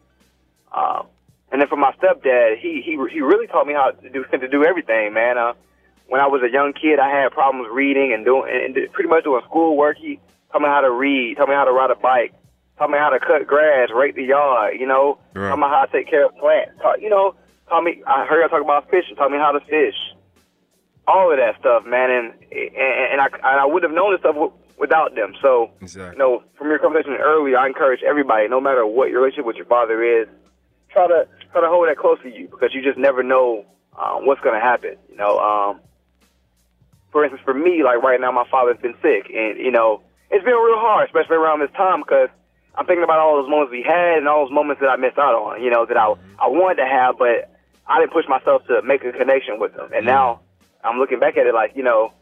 Um, 0.73 1.05
and 1.51 1.61
then 1.61 1.67
for 1.67 1.77
my 1.77 1.93
stepdad, 1.93 2.57
he 2.59 2.81
he 2.83 2.97
he 3.11 3.21
really 3.21 3.47
taught 3.47 3.67
me 3.67 3.73
how 3.73 3.91
to 3.91 4.09
do 4.09 4.25
to 4.31 4.47
do 4.47 4.65
everything, 4.65 5.13
man. 5.13 5.37
Uh, 5.37 5.53
when 6.07 6.21
I 6.21 6.27
was 6.27 6.41
a 6.41 6.51
young 6.51 6.73
kid, 6.73 6.99
I 6.99 7.09
had 7.09 7.31
problems 7.31 7.69
reading 7.71 8.13
and 8.13 8.25
doing 8.25 8.49
and 8.51 8.75
and 8.75 8.91
pretty 8.93 9.09
much 9.09 9.25
doing 9.25 9.41
schoolwork. 9.45 9.97
He 9.97 10.19
taught 10.51 10.61
me 10.61 10.67
how 10.67 10.81
to 10.81 10.89
read, 10.91 11.37
taught 11.37 11.49
me 11.49 11.55
how 11.55 11.65
to 11.65 11.71
ride 11.71 11.91
a 11.91 11.95
bike, 11.95 12.33
taught 12.79 12.89
me 12.89 12.97
how 12.97 13.09
to 13.09 13.19
cut 13.19 13.45
grass, 13.45 13.89
rake 13.95 14.15
the 14.15 14.23
yard. 14.23 14.75
You 14.79 14.87
know, 14.87 15.19
Right. 15.35 15.49
taught 15.49 15.59
me 15.59 15.67
how 15.67 15.85
to 15.85 15.91
take 15.91 16.09
care 16.09 16.25
of 16.25 16.35
plants. 16.37 16.71
Taught, 16.81 17.01
you 17.01 17.09
know, 17.09 17.35
taught 17.69 17.83
me. 17.83 18.03
I 18.05 18.25
heard 18.25 18.41
you 18.41 18.49
talk 18.49 18.61
about 18.61 18.89
fishing. 18.89 19.15
Taught 19.15 19.31
me 19.31 19.37
how 19.37 19.51
to 19.51 19.59
fish. 19.61 19.95
All 21.07 21.31
of 21.31 21.37
that 21.37 21.59
stuff, 21.59 21.85
man, 21.85 22.11
and 22.11 22.33
and, 22.51 23.11
and 23.13 23.21
I 23.21 23.27
and 23.31 23.59
I 23.61 23.65
would 23.65 23.83
have 23.83 23.91
known 23.91 24.13
this 24.13 24.19
stuff 24.19 24.35
without 24.77 25.15
them. 25.15 25.33
So 25.41 25.71
Exactly. 25.81 26.15
you 26.15 26.19
know, 26.19 26.43
from 26.57 26.67
your 26.69 26.79
conversation 26.79 27.17
earlier, 27.19 27.57
I 27.57 27.67
encourage 27.67 28.01
everybody, 28.03 28.47
no 28.47 28.59
matter 28.61 28.85
what 28.85 29.09
your 29.09 29.21
relationship 29.21 29.45
with 29.45 29.55
your 29.55 29.65
father 29.65 30.03
is, 30.03 30.27
try 30.89 31.07
to 31.07 31.27
try 31.51 31.61
to 31.61 31.67
hold 31.67 31.87
that 31.87 31.97
close 31.97 32.19
to 32.23 32.29
you 32.29 32.47
because 32.47 32.73
you 32.73 32.81
just 32.81 32.97
never 32.97 33.23
know 33.23 33.65
um, 33.97 34.25
what's 34.25 34.41
going 34.41 34.55
to 34.55 34.61
happen. 34.65 34.95
You 35.09 35.17
know, 35.17 35.39
um, 35.39 35.79
for 37.11 37.23
instance, 37.23 37.41
for 37.43 37.53
me, 37.53 37.83
like 37.83 38.03
right 38.03 38.19
now, 38.19 38.31
my 38.31 38.45
father's 38.49 38.77
been 38.81 38.95
sick, 39.01 39.31
and 39.33 39.57
you 39.57 39.71
know, 39.71 40.03
it's 40.29 40.43
been 40.43 40.53
real 40.53 40.77
hard, 40.79 41.07
especially 41.07 41.37
around 41.37 41.61
this 41.61 41.71
time 41.71 42.01
because 42.01 42.29
I'm 42.75 42.85
thinking 42.85 43.03
about 43.03 43.19
all 43.19 43.41
those 43.41 43.49
moments 43.49 43.71
we 43.71 43.81
had 43.81 44.17
and 44.19 44.27
all 44.27 44.45
those 44.45 44.53
moments 44.53 44.81
that 44.81 44.89
I 44.89 44.97
missed 44.97 45.17
out 45.17 45.33
on. 45.33 45.63
You 45.63 45.71
know, 45.71 45.85
that 45.85 45.97
I 45.97 46.13
I 46.37 46.47
wanted 46.47 46.83
to 46.83 46.85
have, 46.85 47.17
but 47.17 47.49
I 47.87 47.99
didn't 47.99 48.13
push 48.13 48.25
myself 48.27 48.65
to 48.67 48.81
make 48.83 49.03
a 49.03 49.11
connection 49.11 49.59
with 49.59 49.73
them, 49.75 49.89
and 49.93 50.05
now 50.05 50.41
I'm 50.83 50.99
looking 50.99 51.19
back 51.19 51.37
at 51.37 51.47
it 51.47 51.53
like, 51.53 51.71
you 51.75 51.83
know, 51.83 52.13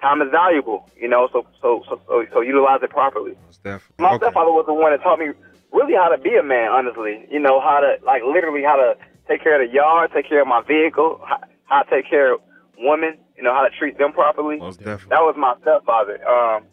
time 0.00 0.20
is 0.22 0.28
valuable. 0.30 0.88
You 0.96 1.08
know, 1.08 1.28
so 1.32 1.46
so 1.60 1.82
so 1.88 2.00
so, 2.06 2.24
so 2.32 2.40
utilize 2.40 2.80
it 2.82 2.90
properly. 2.90 3.34
Definitely. 3.62 3.96
My 3.98 4.16
stepfather 4.16 4.52
was 4.52 4.66
the 4.66 4.74
one 4.74 4.92
that 4.92 5.02
taught 5.02 5.18
me 5.18 5.32
really 5.72 5.94
how 5.94 6.08
to 6.08 6.18
be 6.18 6.36
a 6.36 6.42
man, 6.42 6.70
honestly. 6.70 7.26
You 7.30 7.40
know, 7.40 7.60
how 7.60 7.80
to, 7.80 7.96
like, 8.04 8.22
literally 8.22 8.62
how 8.62 8.76
to 8.76 8.94
take 9.26 9.42
care 9.42 9.60
of 9.60 9.66
the 9.66 9.74
yard, 9.74 10.10
take 10.14 10.28
care 10.28 10.42
of 10.42 10.46
my 10.46 10.62
vehicle, 10.62 11.20
how, 11.26 11.40
how 11.64 11.82
to 11.82 11.90
take 11.90 12.08
care 12.08 12.34
of 12.34 12.40
women, 12.78 13.16
you 13.36 13.42
know, 13.42 13.52
how 13.54 13.62
to 13.66 13.70
treat 13.70 13.98
them 13.98 14.12
properly. 14.12 14.58
Most 14.58 14.78
definitely. 14.78 15.08
That 15.10 15.22
was 15.22 15.34
my 15.36 15.54
stepfather. 15.62 16.20
Um, 16.28 16.64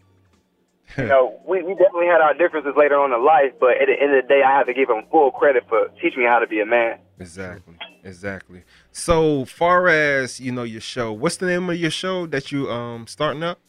you 0.97 1.03
know, 1.07 1.39
we, 1.47 1.63
we 1.63 1.73
definitely 1.73 2.07
had 2.07 2.21
our 2.21 2.33
differences 2.33 2.73
later 2.75 2.99
on 2.99 3.13
in 3.13 3.25
life, 3.25 3.53
but 3.59 3.71
at 3.81 3.87
the 3.87 4.01
end 4.01 4.15
of 4.15 4.23
the 4.23 4.27
day, 4.27 4.41
I 4.45 4.51
have 4.57 4.67
to 4.67 4.73
give 4.73 4.89
him 4.89 5.03
full 5.11 5.31
credit 5.31 5.63
for 5.67 5.89
teaching 6.01 6.19
me 6.19 6.25
how 6.25 6.39
to 6.39 6.47
be 6.47 6.59
a 6.59 6.65
man. 6.65 6.99
Exactly. 7.19 7.75
Exactly. 8.03 8.63
So, 8.91 9.45
far 9.45 9.87
as 9.87 10.39
you 10.39 10.51
know, 10.51 10.63
your 10.63 10.81
show. 10.81 11.13
What's 11.13 11.37
the 11.37 11.45
name 11.45 11.69
of 11.69 11.77
your 11.77 11.91
show 11.91 12.25
that 12.27 12.51
you 12.51 12.69
um 12.69 13.07
starting 13.07 13.43
up? 13.43 13.59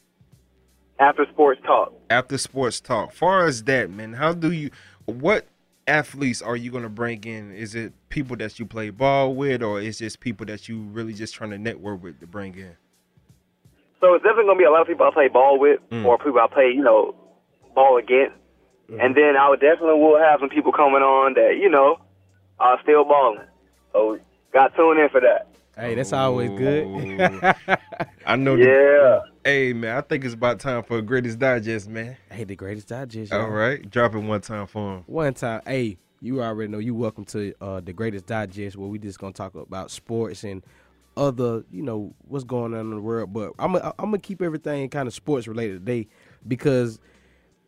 After 0.99 1.27
Sports 1.33 1.61
Talk. 1.64 1.93
After 2.11 2.39
Sports 2.39 2.81
Talk. 2.81 3.12
Far 3.12 3.47
as 3.47 3.64
that, 3.64 3.91
man, 3.91 4.14
how 4.14 4.33
do 4.33 4.53
you? 4.53 4.70
What 5.05 5.47
athletes 5.87 6.41
are 6.41 6.57
you 6.57 6.70
gonna 6.70 6.89
bring 6.89 7.25
in? 7.25 7.53
Is 7.53 7.75
it 7.75 7.93
people 8.09 8.37
that 8.37 8.59
you 8.59 8.66
play 8.66 8.91
ball 8.91 9.35
with, 9.35 9.62
or 9.62 9.81
is 9.81 9.99
just 9.99 10.20
people 10.20 10.47
that 10.47 10.68
you 10.68 10.81
really 10.81 11.12
just 11.12 11.35
trying 11.35 11.51
to 11.51 11.59
network 11.59 12.03
with 12.03 12.20
to 12.20 12.27
bring 12.27 12.57
in? 12.57 12.77
So 14.03 14.15
it's 14.15 14.25
definitely 14.25 14.47
gonna 14.51 14.59
be 14.59 14.65
a 14.65 14.71
lot 14.71 14.81
of 14.83 14.89
people 14.89 15.07
I 15.07 15.11
play 15.15 15.29
ball 15.29 15.59
with, 15.59 15.79
Mm. 15.91 16.05
or 16.05 16.19
people 16.19 16.41
I 16.41 16.49
play, 16.53 16.71
you 16.75 16.83
know, 16.83 17.15
ball 17.75 17.97
against. 17.99 18.37
And 19.01 19.15
then 19.17 19.37
I 19.39 19.49
would 19.49 19.61
definitely 19.61 19.99
will 19.99 20.19
have 20.19 20.41
some 20.41 20.51
people 20.51 20.71
coming 20.73 21.01
on 21.03 21.33
that, 21.35 21.57
you 21.59 21.71
know, 21.71 21.97
are 22.59 22.79
still 22.83 23.05
balling. 23.05 23.47
So 23.93 24.19
got 24.53 24.75
tuned 24.77 24.99
in 25.01 25.09
for 25.09 25.21
that. 25.21 25.47
Hey, 25.79 25.95
that's 25.95 26.13
always 26.13 26.51
good. 26.51 26.85
I 28.27 28.37
know. 28.37 28.57
Yeah. 28.57 29.21
hey, 29.45 29.73
man, 29.73 29.97
I 29.97 30.01
think 30.03 30.25
it's 30.27 30.35
about 30.35 30.61
time 30.61 30.83
for 30.83 30.97
the 30.97 31.03
Greatest 31.03 31.39
Digest, 31.39 31.89
man. 31.89 32.19
Hey, 32.31 32.45
the 32.45 32.55
Greatest 32.57 32.89
Digest. 32.89 33.33
All 33.33 33.41
y'all. 33.43 33.49
right, 33.51 33.89
drop 33.91 34.15
it 34.15 34.19
one 34.19 34.43
time 34.43 34.67
for 34.67 34.97
him. 34.97 35.05
One 35.07 35.33
time, 35.33 35.63
hey, 35.67 35.97
you 36.21 36.43
already 36.43 36.71
know 36.71 36.79
you 36.79 36.95
welcome 36.95 37.25
to 37.27 37.55
uh, 37.63 37.81
the 37.81 37.95
Greatest 37.95 38.27
Digest, 38.27 38.77
where 38.77 38.89
we 38.89 38.99
just 38.99 39.19
gonna 39.19 39.33
talk 39.33 39.55
about 39.55 39.91
sports 39.91 40.45
and 40.45 40.63
other, 41.17 41.65
you 41.71 41.83
know, 41.83 42.15
what's 42.27 42.45
going 42.45 42.75
on 42.75 42.81
in 42.81 42.91
the 42.91 43.01
world. 43.01 43.33
But 43.33 43.53
I'm 43.59 43.73
gonna 43.73 43.93
I'm 43.99 44.07
gonna 44.07 44.19
keep 44.19 44.43
everything 44.43 44.89
kind 44.89 45.07
of 45.07 45.15
sports 45.15 45.47
related 45.47 45.85
today 45.85 46.09
because 46.47 46.99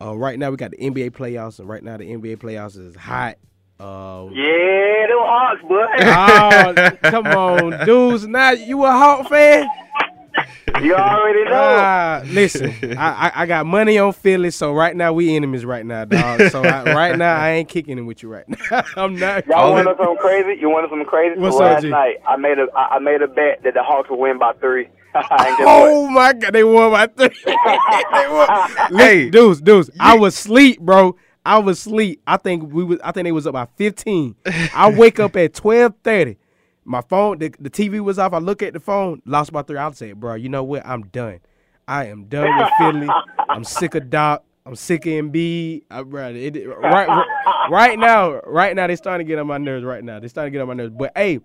uh, 0.01 0.15
right 0.15 0.37
now 0.37 0.51
we 0.51 0.57
got 0.57 0.71
the 0.71 0.77
NBA 0.77 1.11
playoffs, 1.11 1.59
and 1.59 1.67
right 1.67 1.83
now 1.83 1.97
the 1.97 2.05
NBA 2.05 2.37
playoffs 2.37 2.77
is 2.77 2.95
hot. 2.95 3.37
Uh, 3.79 4.27
Yeah, 4.31 5.07
them 5.07 5.17
Hawks, 5.19 5.61
boy. 5.63 5.85
oh, 5.99 7.09
come 7.09 7.27
on, 7.27 7.85
dudes! 7.85 8.27
Now 8.27 8.51
you 8.51 8.83
a 8.85 8.91
Hawk 8.91 9.29
fan? 9.29 9.67
You 10.81 10.95
already 10.95 11.43
know. 11.45 11.51
Ah, 11.53 12.21
listen, 12.25 12.97
I, 12.97 13.27
I 13.27 13.31
I 13.35 13.45
got 13.45 13.65
money 13.65 13.97
on 13.97 14.13
Philly, 14.13 14.51
so 14.51 14.73
right 14.73 14.95
now 14.95 15.13
we 15.13 15.35
enemies 15.35 15.65
right 15.65 15.85
now, 15.85 16.05
dog. 16.05 16.49
So 16.51 16.63
I, 16.63 16.93
right 16.93 17.17
now 17.17 17.35
I 17.35 17.51
ain't 17.51 17.69
kicking 17.69 17.97
it 17.97 18.01
with 18.01 18.23
you 18.23 18.29
right 18.29 18.45
now. 18.47 18.83
I'm 18.97 19.15
not. 19.15 19.47
Y'all 19.47 19.71
want 19.71 19.87
to 19.87 19.93
know 19.93 19.97
something 19.97 20.17
crazy? 20.17 20.59
You 20.59 20.69
want 20.69 20.83
to 20.83 20.87
know 20.87 20.91
something 20.91 21.07
crazy? 21.07 21.39
What's 21.39 21.57
so 21.57 21.63
up, 21.63 21.73
last 21.75 21.81
G? 21.83 21.89
night 21.89 22.17
I 22.27 22.35
made 22.37 22.59
a 22.59 22.67
I 22.75 22.95
I 22.95 22.99
made 22.99 23.21
a 23.21 23.27
bet 23.27 23.63
that 23.63 23.73
the 23.73 23.83
Hawks 23.83 24.09
would 24.09 24.19
win 24.19 24.37
by 24.37 24.53
three. 24.53 24.87
and 25.13 25.23
guess 25.23 25.59
what? 25.59 25.89
Oh 25.89 26.09
my 26.09 26.33
god, 26.33 26.53
they 26.53 26.63
won 26.63 26.91
by 26.91 27.07
three. 27.07 27.29
they 27.45 28.27
won. 28.29 28.97
Hey, 28.97 29.29
dudes, 29.29 29.61
dudes, 29.61 29.89
I 29.99 30.17
was 30.17 30.35
sleep, 30.35 30.81
bro. 30.81 31.15
I 31.45 31.59
was 31.59 31.79
sleep. 31.79 32.21
I 32.25 32.37
think 32.37 32.73
we 32.73 32.83
was. 32.83 32.99
I 33.03 33.11
think 33.11 33.25
they 33.25 33.31
was 33.31 33.47
up 33.47 33.53
by 33.53 33.67
fifteen. 33.77 34.35
I 34.73 34.91
wake 34.91 35.19
up 35.19 35.35
at 35.35 35.53
twelve 35.53 35.93
thirty. 36.03 36.37
My 36.85 37.01
phone, 37.01 37.39
the, 37.39 37.53
the 37.59 37.69
TV 37.69 37.99
was 37.99 38.19
off. 38.19 38.33
I 38.33 38.37
look 38.37 38.61
at 38.61 38.73
the 38.73 38.79
phone, 38.79 39.21
lost 39.25 39.51
by 39.51 39.63
three. 39.63 39.77
I 39.77 39.89
said, 39.91 40.19
bro, 40.19 40.35
you 40.35 40.49
know 40.49 40.63
what? 40.63 40.85
I'm 40.85 41.03
done. 41.07 41.39
I 41.87 42.05
am 42.05 42.25
done 42.25 42.55
with 42.57 42.69
Philly. 42.79 43.09
I'm 43.49 43.63
sick 43.63 43.95
of 43.95 44.09
Doc. 44.09 44.43
I'm 44.67 44.75
sick 44.75 45.05
of 45.05 45.11
Embiid. 45.11 45.83
I, 45.91 46.03
bro, 46.03 46.29
it, 46.29 46.55
it- 46.55 46.67
right, 46.67 47.07
right, 47.07 47.25
right 47.69 47.99
now, 47.99 48.39
right 48.45 48.75
now, 48.75 48.87
they 48.87 48.95
starting 48.95 49.25
to 49.25 49.29
get 49.29 49.39
on 49.39 49.47
my 49.47 49.57
nerves. 49.57 49.83
Right 49.83 50.03
now, 50.03 50.19
they 50.19 50.27
starting 50.27 50.51
to 50.51 50.57
get 50.57 50.61
on 50.61 50.67
my 50.67 50.73
nerves. 50.75 50.93
But 50.97 51.11
hey, 51.15 51.39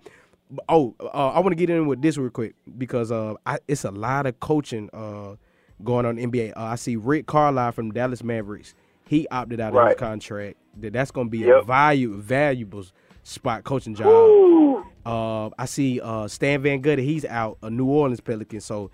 oh, 0.68 0.95
uh, 1.01 1.07
I 1.28 1.41
want 1.41 1.51
to 1.53 1.55
get 1.57 1.70
in 1.70 1.86
with 1.86 2.01
this 2.03 2.16
real 2.16 2.30
quick 2.30 2.55
because 2.78 3.11
uh, 3.12 3.34
I, 3.47 3.59
it's 3.68 3.84
a 3.84 3.91
lot 3.91 4.26
of 4.26 4.41
coaching 4.41 4.88
uh, 4.93 5.36
going 5.84 6.07
on 6.07 6.18
in 6.18 6.30
NBA. 6.30 6.53
Uh, 6.57 6.62
I 6.62 6.76
see 6.76 6.97
Rick 6.97 7.26
Carlisle 7.26 7.72
from 7.72 7.93
Dallas 7.93 8.22
Mavericks. 8.24 8.74
He 9.07 9.26
opted 9.28 9.61
out 9.61 9.68
of 9.70 9.74
Right. 9.74 9.88
his 9.93 9.99
contract. 9.99 10.57
That 10.80 10.93
that's 10.95 11.11
going 11.11 11.26
to 11.26 11.30
be 11.30 11.49
a 11.49 11.61
value 11.62 12.16
valuable 12.16 12.84
spot 13.22 13.64
coaching 13.64 13.95
job. 13.95 14.84
Uh, 15.07 15.51
I 15.59 15.64
see 15.66 16.01
uh, 16.01 16.28
Stan 16.28 16.62
Van 16.62 16.82
Gundy. 16.82 17.01
He's 17.05 17.24
out. 17.24 17.59
A 17.62 17.70
New 17.70 17.86
Orleans 17.86 18.20
Pelican. 18.20 18.61
So 18.61 18.90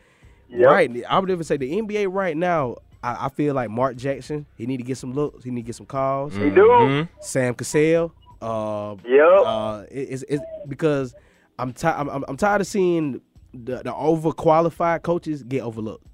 Yep. 0.49 0.67
right, 0.71 1.05
I 1.09 1.19
would 1.19 1.29
even 1.31 1.43
say 1.45 1.57
the 1.57 1.71
NBA 1.81 2.07
right 2.13 2.37
now. 2.37 2.77
I, 3.03 3.27
I 3.27 3.29
feel 3.31 3.55
like 3.55 3.69
Mark 3.71 3.97
Jackson. 3.97 4.47
He 4.57 4.67
need 4.67 4.77
to 4.79 4.85
get 4.85 4.97
some 4.97 5.13
looks. 5.13 5.43
He 5.45 5.51
need 5.51 5.63
to 5.63 5.67
get 5.67 5.75
some 5.75 5.87
calls. 5.87 6.35
He 6.35 6.51
do. 6.51 6.63
Mhm. 6.69 7.09
Sam 7.21 7.55
Cassell. 7.55 8.13
Uh, 8.41 8.95
Yep. 9.05 9.43
Uh, 9.45 9.83
it- 9.91 10.09
it's, 10.11 10.25
it's 10.29 10.43
because 10.69 11.15
I'm, 11.59 11.73
ti- 11.73 11.87
I'm 11.89 12.09
I'm 12.09 12.25
I'm 12.29 12.37
tired 12.37 12.61
of 12.61 12.67
seeing 12.67 13.21
the, 13.53 13.77
the 13.83 13.93
overqualified 13.93 15.03
coaches 15.03 15.43
get 15.43 15.63
overlooked. 15.63 16.07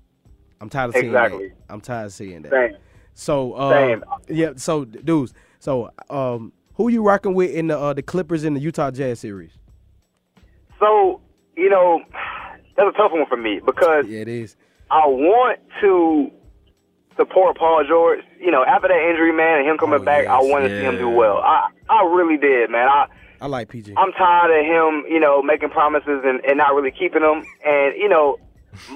I'm 0.60 0.68
tired 0.70 0.88
of 0.90 0.94
seeing 0.94 1.06
Exactly. 1.06 1.48
that. 1.48 1.54
I'm 1.68 1.80
tired 1.80 2.06
of 2.06 2.12
seeing 2.12 2.42
that. 2.42 2.52
Same. 2.52 2.76
So 3.14 3.52
uh, 3.54 3.72
Same. 3.72 4.04
yeah. 4.28 4.52
So 4.56 4.84
dudes. 4.84 5.34
So 5.58 5.90
um, 6.08 6.52
who 6.74 6.88
you 6.88 7.02
rocking 7.02 7.34
with 7.34 7.50
in 7.50 7.66
the 7.66 7.78
uh, 7.78 7.92
the 7.92 8.02
Clippers 8.02 8.44
in 8.44 8.54
the 8.54 8.60
Utah 8.60 8.90
Jazz 8.90 9.20
series? 9.20 9.50
So, 10.82 11.20
you 11.56 11.70
know, 11.70 12.00
that's 12.76 12.88
a 12.88 12.96
tough 12.98 13.12
one 13.12 13.26
for 13.28 13.36
me 13.36 13.60
because 13.64 14.06
Yeah, 14.08 14.20
it 14.20 14.28
is. 14.28 14.56
I 14.90 15.06
want 15.06 15.60
to 15.80 16.30
support 17.16 17.56
Paul 17.56 17.84
George. 17.88 18.20
You 18.40 18.50
know, 18.50 18.64
after 18.64 18.88
that 18.88 19.08
injury, 19.10 19.32
man, 19.32 19.60
and 19.60 19.68
him 19.68 19.78
coming 19.78 20.00
Oh, 20.00 20.04
back, 20.04 20.26
I 20.26 20.40
wanted 20.42 20.68
to 20.70 20.80
see 20.80 20.84
him 20.84 20.98
do 20.98 21.08
well. 21.08 21.38
I 21.38 21.68
I 21.88 22.02
really 22.04 22.36
did, 22.36 22.68
man. 22.70 22.88
I 22.88 23.06
I 23.40 23.46
like 23.46 23.68
PG. 23.68 23.94
I'm 23.96 24.12
tired 24.12 24.50
of 24.50 24.66
him, 24.66 25.04
you 25.10 25.20
know, 25.20 25.42
making 25.42 25.70
promises 25.70 26.22
and, 26.24 26.44
and 26.44 26.58
not 26.58 26.74
really 26.74 26.90
keeping 26.90 27.22
them. 27.22 27.44
And 27.64 27.94
you 27.96 28.08
know, 28.08 28.38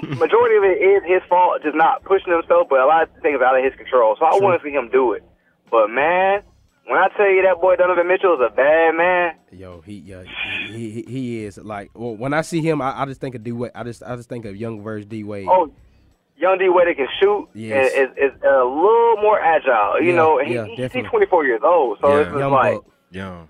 majority 0.03 0.57
of 0.57 0.65
it 0.65 0.83
is 0.83 1.03
his 1.05 1.23
fault, 1.29 1.63
just 1.63 1.77
not 1.77 2.03
pushing 2.05 2.33
himself. 2.33 2.69
But 2.69 2.81
a 2.81 2.87
lot 2.87 3.05
of 3.05 3.09
things 3.23 3.41
out 3.41 3.57
of 3.57 3.65
his 3.65 3.75
control. 3.77 4.17
So 4.19 4.25
I 4.27 4.39
want 4.41 4.61
to 4.61 4.67
see 4.67 4.73
him 4.75 4.89
do 4.91 5.13
it. 5.13 5.23
But 5.71 5.89
man, 5.89 6.43
when 6.89 6.99
I 6.99 7.09
tell 7.17 7.29
you 7.31 7.43
that 7.43 7.61
boy 7.61 7.77
Donovan 7.77 8.07
Mitchell 8.09 8.35
is 8.35 8.41
a 8.41 8.55
bad 8.55 8.95
man, 8.97 9.35
Yo, 9.53 9.81
he 9.81 9.95
yeah, 9.99 10.23
he, 10.69 10.91
he 10.91 11.03
he 11.03 11.45
is 11.45 11.59
like 11.59 11.91
well, 11.95 12.17
when 12.17 12.33
I 12.35 12.43
see 12.43 12.61
him, 12.61 12.81
I, 12.83 13.03
I 13.03 13.05
just 13.07 13.21
think 13.21 13.35
of 13.35 13.43
D 13.45 13.53
Wade. 13.53 13.73
I 13.75 13.85
just 13.85 14.03
I 14.03 14.17
just 14.17 14.29
think 14.29 14.45
of 14.45 14.57
young 14.57 14.83
version 14.83 15.09
D 15.09 15.25
Wade. 15.25 15.49
oh, 15.51 15.71
young 16.37 16.59
D 16.59 16.69
Wade 16.69 16.97
can 16.97 17.09
shoot 17.21 17.49
Yes. 17.55 17.93
is, 17.93 18.11
is, 18.19 18.33
is 18.35 18.43
a 18.43 18.65
little 18.65 19.17
more 19.23 19.41
agile. 19.41 20.01
You 20.03 20.11
Yeah, 20.11 20.17
know, 20.17 20.39
and 20.39 20.49
he, 20.49 20.55
yeah, 20.55 20.67
he- 20.67 21.01
he's 21.01 21.11
24 21.11 21.45
years 21.47 21.61
old, 21.65 21.99
so 22.01 22.17
it's 22.19 22.29
just 22.31 22.39
young 22.39 22.53
like. 22.53 22.75
buck. 22.75 22.85
Young. 23.13 23.49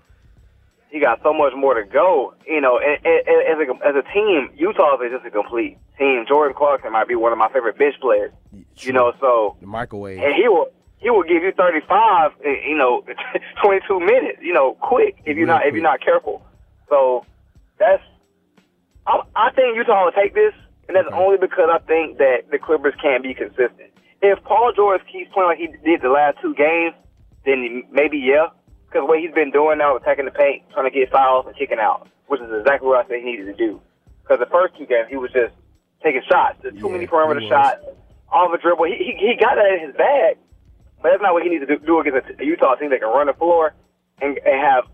he 0.89 0.99
got 1.01 1.19
so 1.23 1.33
much 1.33 1.51
more 1.57 1.73
to 1.73 1.83
go. 1.83 2.33
You 2.47 2.61
know, 2.61 2.79
and, 2.79 2.97
and, 3.05 3.27
and 3.27 3.61
as 3.61 3.67
a 3.67 3.87
as 3.89 3.95
a 3.95 4.13
team, 4.13 4.49
Utah 4.55 4.95
is 5.01 5.11
just 5.11 5.25
a 5.25 5.31
complete 5.31 5.77
team. 5.97 6.25
Jordan 6.27 6.55
Clarkson 6.55 6.91
might 6.93 7.07
be 7.07 7.15
one 7.15 7.31
of 7.33 7.37
my 7.37 7.49
favorite 7.51 7.77
bench 7.77 7.95
players. 7.99 8.31
You 8.77 8.93
know, 8.93 9.11
so 9.19 9.57
The 9.59 9.67
microwave. 9.67 10.19
and 10.19 10.33
he 10.35 10.47
will 10.47 10.67
he 10.99 11.09
will 11.09 11.23
give 11.23 11.43
you 11.43 11.51
35, 11.51 12.31
eh, 12.43 12.49
you 12.67 12.77
know, 12.77 13.03
22 13.63 13.99
minutes, 13.99 14.39
you 14.41 14.53
know, 14.53 14.73
quick 14.81 15.17
if 15.25 15.37
you're 15.37 15.47
not 15.47 15.65
if 15.65 15.73
you're 15.73 15.83
not 15.83 16.01
careful. 16.01 16.45
So 16.89 17.25
that's 17.77 18.03
I, 19.05 19.21
I 19.35 19.51
think 19.51 19.75
Utah 19.75 20.05
will 20.05 20.11
take 20.11 20.33
this, 20.33 20.53
and 20.87 20.97
that's 20.97 21.07
only 21.13 21.37
because 21.37 21.69
I 21.71 21.79
think 21.79 22.17
that 22.17 22.49
the 22.51 22.59
Clippers 22.59 22.93
can't 23.01 23.23
be 23.23 23.33
consistent. 23.33 23.93
If 24.21 24.43
Paul 24.43 24.73
George 24.75 25.01
keeps 25.11 25.31
playing 25.31 25.49
like 25.49 25.59
he 25.59 25.67
did 25.85 26.01
the 26.01 26.09
last 26.09 26.37
two 26.41 26.53
games, 26.55 26.95
then 27.45 27.83
maybe 27.91 28.17
yeah. 28.17 28.47
Because 28.87 29.07
what 29.07 29.19
he's 29.19 29.33
been 29.33 29.51
doing 29.51 29.77
now, 29.77 29.95
attacking 29.95 30.25
the 30.25 30.31
paint, 30.31 30.63
trying 30.73 30.89
to 30.89 30.91
get 30.91 31.11
fouls 31.11 31.45
and 31.45 31.55
kicking 31.55 31.77
out, 31.79 32.07
which 32.27 32.41
is 32.41 32.49
exactly 32.51 32.87
what 32.87 33.05
I 33.05 33.07
said 33.07 33.19
he 33.19 33.25
needed 33.25 33.45
to 33.45 33.53
do. 33.53 33.81
Because 34.23 34.39
the 34.39 34.49
first 34.51 34.75
two 34.77 34.85
games, 34.85 35.07
he 35.09 35.17
was 35.17 35.31
just 35.31 35.53
taking 36.03 36.21
shots, 36.27 36.57
just 36.63 36.79
too 36.79 36.89
many 36.89 37.05
perimeter 37.05 37.45
shots, 37.47 37.83
off 38.31 38.51
a 38.53 38.57
dribble. 38.57 38.85
He, 38.85 38.95
he 38.95 39.11
he 39.19 39.35
got 39.39 39.55
that 39.55 39.71
in 39.75 39.87
his 39.87 39.95
bag, 39.95 40.37
but 41.01 41.09
that's 41.09 41.21
not 41.21 41.33
what 41.33 41.43
he 41.43 41.49
needs 41.49 41.65
to 41.65 41.77
do, 41.77 41.85
do 41.85 41.99
against 41.99 42.29
a, 42.39 42.45
Utah 42.45 42.75
team 42.75 42.89
that 42.89 42.99
can 42.99 43.09
run 43.09 43.27
the 43.27 43.33
floor 43.33 43.73
and, 44.21 44.37
and 44.37 44.61
have 44.61 44.85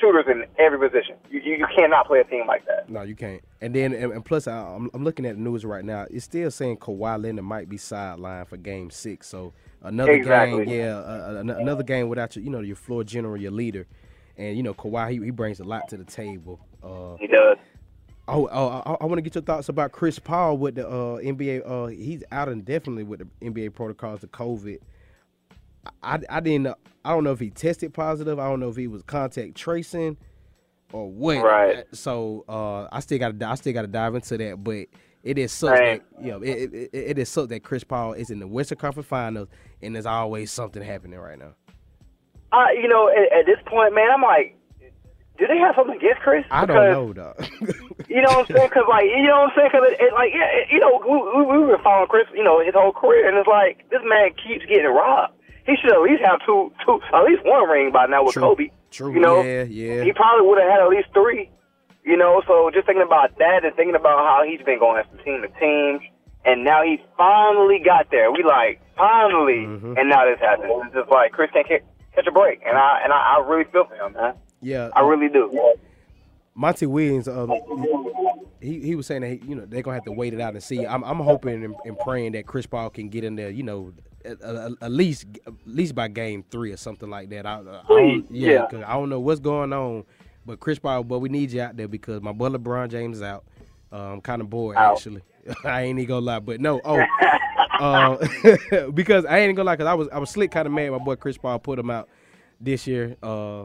shooters 0.00 0.24
in 0.28 0.44
every 0.58 0.78
position. 0.78 1.16
You, 1.30 1.40
you 1.40 1.54
you 1.56 1.66
cannot 1.76 2.06
play 2.06 2.20
a 2.20 2.24
team 2.24 2.46
like 2.46 2.66
that. 2.66 2.88
No, 2.88 3.02
you 3.02 3.14
can't. 3.14 3.42
And 3.60 3.74
then 3.74 3.92
and, 3.92 4.12
and 4.12 4.24
plus, 4.24 4.46
I, 4.46 4.56
I'm, 4.56 4.90
I'm 4.94 5.04
looking 5.04 5.26
at 5.26 5.36
the 5.36 5.40
news 5.40 5.64
right 5.64 5.84
now. 5.84 6.06
It's 6.10 6.24
still 6.24 6.50
saying 6.50 6.78
Kawhi 6.78 7.22
Leonard 7.22 7.44
might 7.44 7.68
be 7.68 7.76
sidelined 7.76 8.48
for 8.48 8.56
Game 8.56 8.90
Six. 8.90 9.28
So 9.28 9.52
another 9.82 10.12
Exactly. 10.12 10.66
game, 10.66 10.80
yeah, 10.80 10.96
uh, 10.96 11.36
an- 11.40 11.50
another 11.50 11.82
game 11.82 12.08
without 12.08 12.36
your, 12.36 12.44
you 12.44 12.50
know, 12.50 12.60
your 12.60 12.76
floor 12.76 13.04
general, 13.04 13.36
your 13.36 13.52
leader, 13.52 13.86
and 14.36 14.56
you 14.56 14.62
know 14.62 14.74
Kawhi, 14.74 15.10
he, 15.12 15.24
he 15.24 15.30
brings 15.30 15.60
a 15.60 15.64
lot 15.64 15.88
to 15.88 15.96
the 15.96 16.04
table. 16.04 16.60
Uh, 16.82 17.16
He 17.16 17.26
does. 17.26 17.56
Oh, 18.26 18.48
oh 18.50 18.82
I, 18.86 19.04
I 19.04 19.06
want 19.06 19.18
to 19.18 19.22
get 19.22 19.34
your 19.34 19.42
thoughts 19.42 19.68
about 19.68 19.92
Chris 19.92 20.18
Paul 20.18 20.56
with 20.56 20.76
the 20.76 20.88
uh, 20.88 21.18
NBA. 21.18 21.62
Uh, 21.64 21.86
he's 21.88 22.22
out 22.32 22.48
indefinitely 22.48 23.04
with 23.04 23.20
the 23.20 23.46
NBA 23.50 23.74
protocols 23.74 24.22
of 24.24 24.32
COVID. 24.32 24.78
I, 26.02 26.18
I 26.28 26.40
didn't. 26.40 26.64
know- 26.64 26.76
I 27.06 27.10
don't 27.10 27.22
know 27.24 27.32
if 27.32 27.40
he 27.40 27.50
tested 27.50 27.92
positive. 27.92 28.38
I 28.38 28.48
don't 28.48 28.60
know 28.60 28.70
if 28.70 28.76
he 28.76 28.86
was 28.86 29.02
contact 29.02 29.54
tracing 29.56 30.16
or 30.92 31.10
what. 31.10 31.42
Right. 31.42 31.84
So 31.92 32.44
uh, 32.48 32.88
I 32.90 33.00
still 33.00 33.18
got 33.18 33.38
to. 33.38 33.46
I 33.48 33.54
still 33.56 33.74
got 33.74 33.82
to 33.82 33.88
dive 33.88 34.14
into 34.14 34.38
that. 34.38 34.64
But 34.64 34.86
it 35.22 35.36
is 35.38 35.62
Right. 35.62 36.02
that 36.16 36.24
you 36.24 36.30
know 36.32 36.40
it, 36.42 36.72
it, 36.72 36.90
it, 36.94 37.18
is 37.18 37.28
sucks 37.28 37.48
that 37.48 37.62
Chris 37.62 37.84
Paul 37.84 38.14
is 38.14 38.30
in 38.30 38.38
the 38.40 38.46
Western 38.46 38.78
Conference 38.78 39.06
Finals 39.06 39.48
and 39.82 39.94
there's 39.94 40.06
always 40.06 40.50
something 40.50 40.82
happening 40.82 41.18
right 41.18 41.38
now. 41.38 41.52
I 42.52 42.72
you 42.72 42.88
know 42.88 43.08
at, 43.10 43.40
at 43.40 43.46
this 43.46 43.58
point, 43.66 43.94
man, 43.94 44.08
I'm 44.10 44.22
like, 44.22 44.56
do 45.38 45.46
they 45.46 45.58
have 45.58 45.74
something 45.76 45.96
against 45.96 46.20
Chris? 46.22 46.44
I 46.50 46.64
don't 46.64 46.76
Because- 46.76 46.92
know 46.94 47.12
though. 47.12 47.34
You 48.08 48.20
know 48.22 48.28
what 48.36 48.50
I'm 48.50 48.56
saying? 48.56 48.68
Because 48.68 48.84
like, 48.88 49.04
you 49.06 49.26
know 49.26 49.48
what 49.48 49.50
I'm 49.50 49.56
saying? 49.56 49.70
Because 49.72 49.88
it, 49.92 50.00
it, 50.00 50.12
like, 50.12 50.30
yeah, 50.32 50.46
it, 50.52 50.68
you 50.70 50.78
know, 50.78 51.00
we, 51.02 51.16
we, 51.40 51.58
we 51.58 51.66
were 51.66 51.78
following 51.82 52.06
Chris, 52.06 52.26
you 52.34 52.44
know, 52.44 52.60
his 52.62 52.74
whole 52.74 52.92
career, 52.92 53.26
and 53.28 53.36
it's 53.38 53.48
like 53.48 53.88
this 53.90 54.02
man 54.04 54.30
keeps 54.36 54.64
getting 54.66 54.84
robbed. 54.86 55.32
He 55.66 55.74
should 55.80 55.92
at 55.92 56.00
least 56.02 56.22
have 56.24 56.40
two, 56.44 56.72
two, 56.84 57.00
at 57.12 57.24
least 57.24 57.42
one 57.44 57.68
ring 57.68 57.90
by 57.92 58.06
now 58.06 58.24
with 58.24 58.34
True. 58.34 58.42
Kobe. 58.42 58.68
True. 58.90 59.12
You 59.14 59.20
know, 59.20 59.42
Yeah, 59.42 59.62
yeah. 59.64 60.04
he 60.04 60.12
probably 60.12 60.46
would 60.46 60.58
have 60.60 60.70
had 60.70 60.80
at 60.80 60.88
least 60.88 61.08
three. 61.14 61.50
You 62.04 62.16
know, 62.18 62.42
so 62.46 62.70
just 62.72 62.84
thinking 62.86 63.02
about 63.06 63.36
that 63.38 63.64
and 63.64 63.74
thinking 63.76 63.94
about 63.96 64.18
how 64.18 64.42
he's 64.46 64.60
been 64.64 64.78
going 64.78 65.02
from 65.08 65.18
team 65.24 65.40
to 65.40 65.48
team, 65.58 66.00
and 66.44 66.62
now 66.62 66.82
he 66.84 67.00
finally 67.16 67.80
got 67.82 68.10
there. 68.10 68.30
We 68.30 68.44
like 68.44 68.80
finally, 68.94 69.64
Mm-hmm. 69.64 69.96
and 69.96 70.10
now 70.10 70.26
this 70.26 70.38
happens. 70.38 70.70
It's 70.84 70.94
just 70.94 71.10
like 71.10 71.32
Chris 71.32 71.50
can't 71.54 71.66
catch, 71.66 72.26
a 72.26 72.30
break, 72.30 72.60
and 72.66 72.76
I 72.76 73.00
and 73.02 73.10
I, 73.12 73.36
I 73.40 73.44
really 73.48 73.64
feel 73.72 73.86
for 73.86 73.94
him, 73.96 74.12
man. 74.12 74.34
yeah, 74.60 74.90
I 74.94 75.00
really 75.00 75.28
do. 75.30 75.50
Monty 76.54 76.86
Williams, 76.86 77.26
um, 77.26 77.50
he 78.60 78.80
he 78.80 78.94
was 78.94 79.06
saying 79.06 79.22
that 79.22 79.28
he, 79.30 79.40
you 79.48 79.54
know 79.56 79.64
they're 79.66 79.82
gonna 79.82 79.96
have 79.96 80.04
to 80.04 80.12
wait 80.12 80.34
it 80.34 80.40
out 80.40 80.52
and 80.54 80.62
see. 80.62 80.86
I'm 80.86 81.02
I'm 81.04 81.18
hoping 81.18 81.64
and, 81.64 81.74
and 81.84 81.98
praying 81.98 82.32
that 82.32 82.46
Chris 82.46 82.66
Paul 82.66 82.90
can 82.90 83.08
get 83.08 83.24
in 83.24 83.34
there, 83.34 83.50
you 83.50 83.62
know, 83.62 83.92
at, 84.24 84.40
at, 84.40 84.72
at 84.80 84.90
least 84.92 85.26
at 85.46 85.52
least 85.66 85.94
by 85.94 86.08
game 86.08 86.44
three 86.50 86.72
or 86.72 86.76
something 86.76 87.10
like 87.10 87.30
that. 87.30 87.46
I, 87.46 87.60
I 87.60 87.62
don't, 87.88 88.30
yeah, 88.30 88.66
yeah. 88.72 88.84
I 88.86 88.94
don't 88.94 89.08
know 89.08 89.20
what's 89.20 89.40
going 89.40 89.72
on, 89.72 90.04
but 90.46 90.60
Chris 90.60 90.78
Paul, 90.78 91.04
but 91.04 91.18
we 91.20 91.28
need 91.28 91.52
you 91.52 91.62
out 91.62 91.76
there 91.76 91.88
because 91.88 92.22
my 92.22 92.32
boy 92.32 92.48
LeBron 92.48 92.90
James 92.90 93.18
is 93.18 93.22
out. 93.22 93.44
I'm 93.92 94.20
kind 94.20 94.42
of 94.42 94.50
bored 94.50 94.76
Out. 94.76 94.96
actually. 94.96 95.22
I 95.64 95.82
ain't 95.82 95.98
even 95.98 96.08
gonna 96.08 96.26
lie, 96.26 96.38
but 96.40 96.60
no, 96.60 96.80
oh, 96.84 97.00
uh, 97.78 98.16
because 98.94 99.24
I 99.24 99.38
ain't 99.38 99.56
gonna 99.56 99.66
lie, 99.66 99.76
cause 99.76 99.86
I 99.86 99.94
was 99.94 100.08
I 100.08 100.18
was 100.18 100.30
slick 100.30 100.50
kind 100.50 100.66
of 100.66 100.72
mad. 100.72 100.90
My 100.90 100.98
boy 100.98 101.16
Chris 101.16 101.38
Paul 101.38 101.58
put 101.58 101.78
him 101.78 101.90
out 101.90 102.08
this 102.60 102.86
year. 102.86 103.16
Uh, 103.22 103.64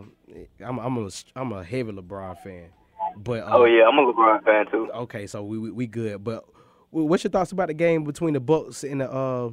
I'm 0.64 0.78
I'm 0.78 0.97
a 0.97 1.10
I'm 1.36 1.51
a 1.53 1.64
heavy 1.64 1.91
LeBron 1.91 2.38
fan, 2.43 2.70
but 3.18 3.43
uh, 3.43 3.49
Oh 3.51 3.66
yeah, 3.66 3.88
I'm 3.88 3.97
a 3.97 4.14
LeBron 4.14 4.43
fan 4.43 4.70
too. 4.70 4.91
Okay, 4.93 5.26
so 5.26 5.43
we 5.43 5.57
we, 5.57 5.72
we 5.72 5.88
good. 5.88 6.24
But 6.24 6.45
what's 6.91 7.24
your 7.24 7.32
thoughts 7.32 7.51
about 7.51 7.68
the 7.70 7.74
game 7.74 8.03
between 8.03 8.34
the 8.34 8.39
Bucks 8.39 8.84
and 8.84 9.01
the 9.01 9.12
uh 9.12 9.49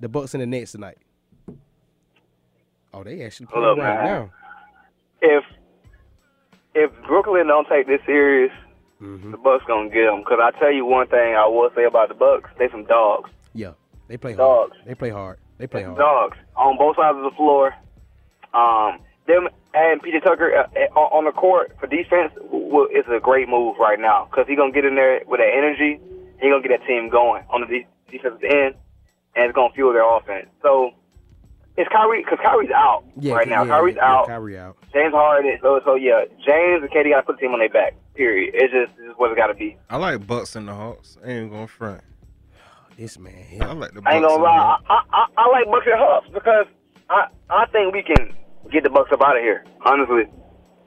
the 0.00 0.08
Bucks 0.08 0.34
and 0.34 0.42
the 0.42 0.46
Nets 0.46 0.72
tonight? 0.72 0.98
Oh, 2.94 3.04
they 3.04 3.22
actually 3.24 3.46
playing 3.46 3.66
Look, 3.66 3.78
right 3.78 4.02
man. 4.02 4.04
now. 4.04 4.30
if 5.22 5.44
if 6.74 6.90
Brooklyn 7.06 7.46
don't 7.46 7.66
take 7.68 7.86
this 7.86 8.00
serious, 8.06 8.52
Mm-hmm. 9.00 9.30
the 9.30 9.36
Bucks 9.36 9.62
gonna 9.68 9.88
get 9.90 10.06
them. 10.06 10.24
Cause 10.24 10.40
I 10.42 10.50
tell 10.58 10.72
you 10.72 10.84
one 10.84 11.06
thing 11.06 11.36
I 11.36 11.46
will 11.46 11.70
say 11.76 11.84
about 11.84 12.08
the 12.08 12.14
Bucks, 12.14 12.50
they 12.58 12.68
some 12.68 12.84
dogs. 12.84 13.30
Yeah, 13.54 13.74
they 14.08 14.16
play 14.16 14.34
Dogs. 14.34 14.72
hard. 14.74 14.86
They 14.88 14.94
play 14.96 15.10
hard. 15.10 15.38
They 15.58 15.68
play 15.68 15.84
hard. 15.84 15.98
dogs 15.98 16.36
on 16.56 16.76
both 16.76 16.96
sides 16.96 17.16
of 17.16 17.22
the 17.22 17.30
floor. 17.36 17.74
Um, 18.54 18.98
them 19.28 19.46
and 19.72 20.02
PJ 20.02 20.24
Tucker 20.24 20.50
uh, 20.52 20.66
uh, 20.96 20.98
on 21.14 21.26
the 21.26 21.30
court 21.30 21.76
for 21.78 21.86
defense 21.86 22.32
w- 22.42 22.66
w- 22.70 22.88
is 22.98 23.04
a 23.08 23.20
great 23.20 23.48
move 23.48 23.76
right 23.78 24.00
now 24.00 24.26
because 24.28 24.46
he 24.48 24.56
gonna 24.56 24.72
get 24.72 24.84
in 24.84 24.96
there 24.96 25.20
with 25.28 25.38
that 25.38 25.52
energy. 25.54 26.00
He 26.42 26.50
gonna 26.50 26.66
get 26.66 26.80
that 26.80 26.84
team 26.88 27.08
going 27.08 27.44
on 27.50 27.60
the 27.60 27.66
de- 27.68 27.86
defensive 28.10 28.42
end, 28.42 28.74
and 29.38 29.46
it's 29.46 29.54
gonna 29.54 29.72
fuel 29.74 29.92
their 29.92 30.04
offense. 30.04 30.48
So 30.62 30.90
it's 31.76 31.88
Kyrie 31.92 32.24
because 32.24 32.38
Kyrie's 32.42 32.70
out 32.74 33.04
Yeah, 33.20 33.34
right 33.34 33.48
now. 33.48 33.62
yeah, 33.62 33.70
Kyrie's 33.70 33.96
yeah, 33.96 34.04
out. 34.12 34.26
Kyrie 34.26 34.58
out. 34.58 34.76
James 34.92 35.14
Harden. 35.14 35.58
So 35.62 35.80
so 35.84 35.94
yeah, 35.94 36.24
James 36.44 36.82
and 36.82 36.90
KD 36.90 37.10
got 37.10 37.20
to 37.20 37.22
put 37.22 37.36
the 37.36 37.40
team 37.42 37.52
on 37.52 37.60
their 37.60 37.68
back. 37.68 37.94
Period. 38.14 38.50
It's 38.54 38.72
just 38.72 38.96
this 38.98 39.06
is 39.06 39.14
what 39.16 39.30
it 39.30 39.36
got 39.36 39.46
to 39.46 39.54
be. 39.54 39.76
I 39.88 39.96
like 39.96 40.26
Bucks 40.26 40.56
and 40.56 40.66
the 40.66 40.74
Hawks. 40.74 41.16
I 41.24 41.30
ain't 41.30 41.50
going 41.52 41.68
front. 41.68 42.02
This 42.98 43.16
man, 43.16 43.32
I 43.60 43.72
like 43.74 43.92
the 43.94 44.02
Bucks. 44.02 44.12
I 44.12 44.16
ain't 44.16 44.26
gonna 44.26 44.42
lie. 44.42 44.76
I, 44.90 45.02
I, 45.12 45.26
I 45.36 45.48
like 45.50 45.66
Bucks 45.66 45.86
and 45.86 45.98
Hawks 45.98 46.26
because 46.34 46.66
I 47.08 47.26
I 47.48 47.66
think 47.66 47.94
we 47.94 48.02
can 48.02 48.34
get 48.72 48.82
the 48.82 48.90
Bucks 48.90 49.12
up 49.12 49.22
out 49.22 49.36
of 49.36 49.42
here. 49.42 49.64
Honestly, 49.86 50.24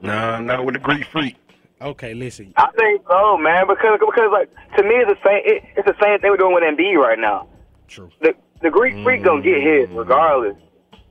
Nah, 0.02 0.40
not 0.40 0.66
with 0.66 0.74
the 0.74 0.78
Greek 0.80 1.06
freak. 1.06 1.36
Okay, 1.80 2.12
listen. 2.14 2.52
I 2.56 2.68
think 2.76 3.02
so, 3.08 3.38
man. 3.38 3.66
Because 3.66 3.98
because 3.98 4.28
like 4.30 4.50
to 4.76 4.82
me, 4.84 4.96
it's 4.96 5.10
the 5.10 5.18
same. 5.26 5.40
It, 5.46 5.62
it's 5.76 5.86
the 5.86 5.96
same 6.04 6.20
thing 6.20 6.30
we're 6.30 6.36
doing 6.36 6.54
with 6.54 6.62
Embiid 6.64 6.96
right 6.96 7.18
now. 7.18 7.48
True. 7.92 8.10
The 8.20 8.34
the 8.62 8.70
Greek 8.70 8.94
freak 9.04 9.22
gonna 9.22 9.42
get 9.42 9.60
his 9.62 9.88
regardless. 9.90 10.56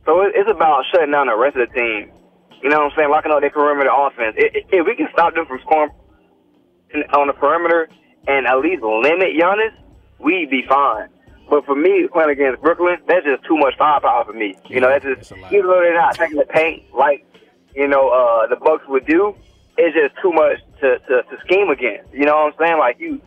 So 0.06 0.22
it, 0.24 0.34
it's 0.36 0.50
about 0.50 0.84
shutting 0.92 1.12
down 1.12 1.28
the 1.28 1.38
rest 1.38 1.56
of 1.58 1.70
the 1.70 1.74
team. 1.76 2.12
You 2.64 2.70
know 2.70 2.80
what 2.80 2.92
I'm 2.94 2.98
saying? 2.98 3.10
Locking 3.10 3.32
up 3.32 3.42
their 3.42 3.50
perimeter 3.52 3.90
offense. 3.96 4.36
I- 4.40 4.50
i- 4.58 4.66
If 4.72 4.86
we 4.86 4.96
can 4.96 5.08
stop 5.14 5.36
them 5.36 5.46
from 5.46 5.60
scoring 5.62 5.92
on 7.14 7.28
the 7.28 7.34
perimeter 7.34 7.88
and 8.28 8.48
at 8.48 8.60
least 8.60 8.82
limit 8.84 9.30
Giannis, 9.38 9.74
we'd 10.20 10.50
be 10.50 10.64
fine. 10.68 11.08
But 11.50 11.66
for 11.66 11.76
me, 11.76 12.08
playing 12.12 12.30
against 12.32 12.62
Brooklyn, 12.62 12.98
that's 13.08 13.26
just 13.26 13.44
too 13.46 13.58
much 13.58 13.74
firepower 13.78 14.26
for 14.26 14.34
me. 14.34 14.56
You 14.68 14.80
know, 14.80 14.88
that's 14.90 15.04
just 15.06 15.32
even 15.52 15.68
though 15.68 15.82
they're 15.82 15.94
not 15.94 16.16
taking 16.16 16.38
the 16.38 16.46
paint 16.46 16.84
like 16.94 17.26
you 17.76 17.88
know 17.88 18.10
uh, 18.10 18.48
the 18.48 18.56
Bucks 18.56 18.84
would 18.88 19.06
do, 19.06 19.36
it's 19.78 19.96
just 19.96 20.16
too 20.22 20.32
much 20.32 20.58
to, 20.82 20.98
to 21.00 21.24
to 21.24 21.38
scheme 21.46 21.70
against. 21.70 22.14
You 22.14 22.26
know 22.26 22.36
what 22.46 22.54
I'm 22.54 22.60
saying? 22.68 22.80
Like 22.80 23.00
you, 23.00 23.22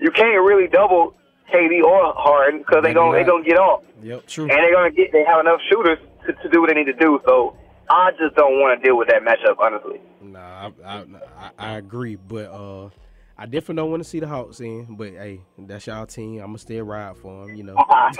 you 0.00 0.10
can't 0.10 0.42
really 0.44 0.68
double 0.68 1.14
KD 1.52 1.82
or 1.82 2.12
Harden 2.16 2.60
because 2.60 2.82
they 2.82 2.94
gonna 2.94 3.16
they 3.16 3.24
gonna 3.24 3.44
get 3.44 3.58
off, 3.58 3.82
Yep, 4.02 4.26
true. 4.26 4.44
and 4.44 4.52
they're 4.52 4.72
gonna 4.72 4.90
get 4.90 5.12
they 5.12 5.24
have 5.24 5.40
enough 5.40 5.60
shooters 5.70 5.98
to, 6.26 6.32
to 6.32 6.48
do 6.48 6.60
what 6.60 6.70
they 6.70 6.74
need 6.74 6.86
to 6.86 6.92
do. 6.92 7.20
So 7.24 7.56
I 7.88 8.10
just 8.12 8.34
don't 8.34 8.60
want 8.60 8.80
to 8.80 8.84
deal 8.86 8.96
with 8.96 9.08
that 9.08 9.22
matchup, 9.22 9.58
honestly. 9.60 10.00
Nah, 10.20 10.70
I, 10.84 11.04
I, 11.38 11.50
I, 11.58 11.76
agree, 11.76 12.16
but 12.16 12.46
uh, 12.46 12.90
I 13.38 13.46
definitely 13.46 13.76
don't 13.76 13.90
want 13.90 14.02
to 14.02 14.08
see 14.08 14.18
the 14.18 14.26
Hawks 14.26 14.60
in. 14.60 14.96
But 14.96 15.12
hey, 15.12 15.40
that's 15.58 15.86
y'all 15.86 16.06
team. 16.06 16.40
I'm 16.40 16.46
gonna 16.46 16.58
still 16.58 16.84
ride 16.84 17.16
for 17.16 17.46
them. 17.46 17.56
You 17.56 17.62
know, 17.64 17.76
I'm 17.88 18.12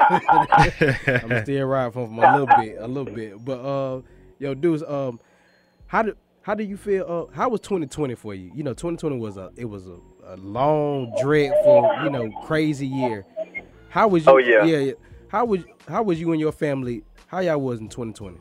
gonna 1.05 1.43
still 1.43 1.67
ride 1.67 1.93
for 1.93 2.07
them 2.07 2.19
a 2.19 2.33
little 2.33 2.47
bit, 2.47 2.77
a 2.79 2.87
little 2.87 3.13
bit. 3.13 3.45
But 3.45 3.61
uh, 3.61 4.03
yo, 4.39 4.55
dudes, 4.55 4.85
um, 4.85 5.19
how 5.87 6.03
do 6.03 6.17
how 6.43 6.55
do 6.55 6.63
you 6.63 6.77
feel? 6.77 7.05
Uh, 7.09 7.35
how 7.35 7.49
was 7.49 7.61
2020 7.63 8.15
for 8.15 8.35
you? 8.35 8.53
You 8.55 8.63
know, 8.63 8.73
2020 8.73 9.19
was 9.19 9.37
a 9.37 9.51
it 9.57 9.65
was 9.65 9.89
a, 9.89 9.97
a 10.27 10.37
long, 10.37 11.15
dreadful, 11.21 11.91
you 12.03 12.11
know, 12.11 12.31
crazy 12.45 12.87
year. 12.87 13.25
How 13.91 14.09
was 14.09 14.27
you? 14.27 14.33
Oh, 14.33 14.37
yeah. 14.39 14.65
yeah, 14.65 14.79
yeah. 14.79 14.93
How 15.29 15.45
was 15.45 15.65
how 15.89 16.03
was 16.03 16.21
you 16.21 16.33
and 16.33 16.41
your 16.41 16.53
family? 16.53 17.03
How 17.29 17.41
y'all 17.41 17.59
was 17.61 17.81
in 17.81 17.89
2020? 17.89 18.39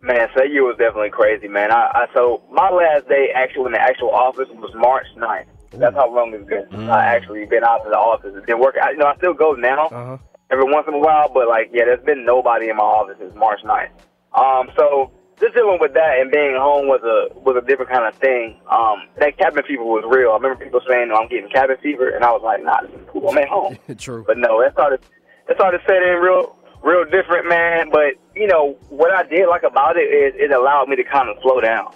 Man, 0.00 0.28
so 0.34 0.40
that 0.40 0.50
year 0.50 0.64
was 0.64 0.76
definitely 0.78 1.10
crazy, 1.10 1.46
man. 1.48 1.70
I, 1.70 1.90
I 1.94 2.06
so 2.14 2.42
my 2.50 2.70
last 2.70 3.08
day 3.08 3.28
actually 3.34 3.66
in 3.66 3.72
the 3.72 3.80
actual 3.80 4.10
office 4.10 4.48
was 4.50 4.72
March 4.74 5.06
9th. 5.16 5.44
That's 5.74 5.94
how 5.94 6.12
long 6.14 6.34
it's 6.34 6.44
been. 6.46 6.66
since 6.70 6.82
I 6.90 7.04
actually 7.06 7.46
been 7.46 7.64
out 7.64 7.80
of 7.86 7.90
the 7.92 7.96
office. 7.98 8.32
It's 8.36 8.44
been 8.44 8.58
working. 8.60 8.82
I, 8.84 8.90
you 8.90 8.96
know, 8.98 9.06
I 9.06 9.16
still 9.16 9.32
go 9.32 9.52
now 9.54 9.86
Uh-huh. 9.86 10.18
every 10.50 10.64
once 10.64 10.86
in 10.88 10.94
a 10.94 10.98
while, 10.98 11.30
but 11.32 11.48
like, 11.48 11.70
yeah, 11.72 11.84
there's 11.86 12.04
been 12.04 12.26
nobody 12.26 12.68
in 12.68 12.76
my 12.76 12.82
office 12.84 13.16
since 13.18 13.34
March 13.34 13.60
9th. 13.64 13.88
Um, 14.34 14.70
so 14.76 15.12
just 15.40 15.54
dealing 15.54 15.78
with 15.80 15.94
that 15.94 16.20
and 16.20 16.30
being 16.30 16.54
home 16.56 16.86
was 16.86 17.02
a 17.02 17.32
was 17.38 17.56
a 17.56 17.66
different 17.66 17.90
kind 17.90 18.06
of 18.06 18.14
thing. 18.20 18.60
Um, 18.70 19.08
that 19.18 19.36
cabin 19.38 19.64
fever 19.66 19.82
was 19.82 20.04
real. 20.06 20.30
I 20.30 20.34
remember 20.34 20.64
people 20.64 20.80
saying, 20.88 21.08
"No, 21.08 21.16
I'm 21.16 21.28
getting 21.28 21.50
cabin 21.50 21.76
fever," 21.82 22.08
and 22.08 22.24
I 22.24 22.30
was 22.30 22.42
like, 22.42 22.62
"Nah, 22.62 22.82
this 22.82 22.90
is 22.90 23.06
cool. 23.08 23.28
I'm 23.28 23.38
at 23.38 23.48
home." 23.48 23.78
True. 23.98 24.24
But 24.26 24.38
no, 24.38 24.62
that 24.62 24.72
started 24.72 25.00
that 25.48 25.56
started 25.56 25.80
setting 25.86 26.20
real 26.20 26.56
real 26.82 27.04
different, 27.04 27.48
man. 27.48 27.90
But 27.90 28.14
you 28.34 28.46
know 28.46 28.76
what 28.88 29.12
I 29.12 29.22
did 29.24 29.48
like 29.48 29.62
about 29.62 29.96
it 29.96 30.10
is 30.10 30.34
it 30.36 30.52
allowed 30.52 30.88
me 30.88 30.96
to 30.96 31.04
kind 31.04 31.28
of 31.28 31.36
slow 31.42 31.60
down, 31.60 31.92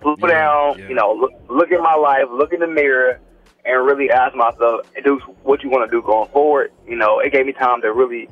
slow 0.00 0.16
down. 0.16 0.78
You 0.88 0.94
know, 0.94 1.12
look 1.12 1.32
look 1.48 1.72
at 1.72 1.80
my 1.80 1.94
life, 1.94 2.24
look 2.30 2.52
in 2.52 2.60
the 2.60 2.68
mirror, 2.68 3.20
and 3.64 3.86
really 3.86 4.10
ask 4.10 4.34
myself, 4.34 4.86
do 5.04 5.18
what 5.42 5.62
you 5.62 5.70
want 5.70 5.88
to 5.88 5.94
do 5.94 6.02
going 6.02 6.28
forward. 6.30 6.72
You 6.86 6.96
know, 6.96 7.20
it 7.20 7.32
gave 7.32 7.46
me 7.46 7.52
time 7.52 7.82
to 7.82 7.92
really 7.92 8.28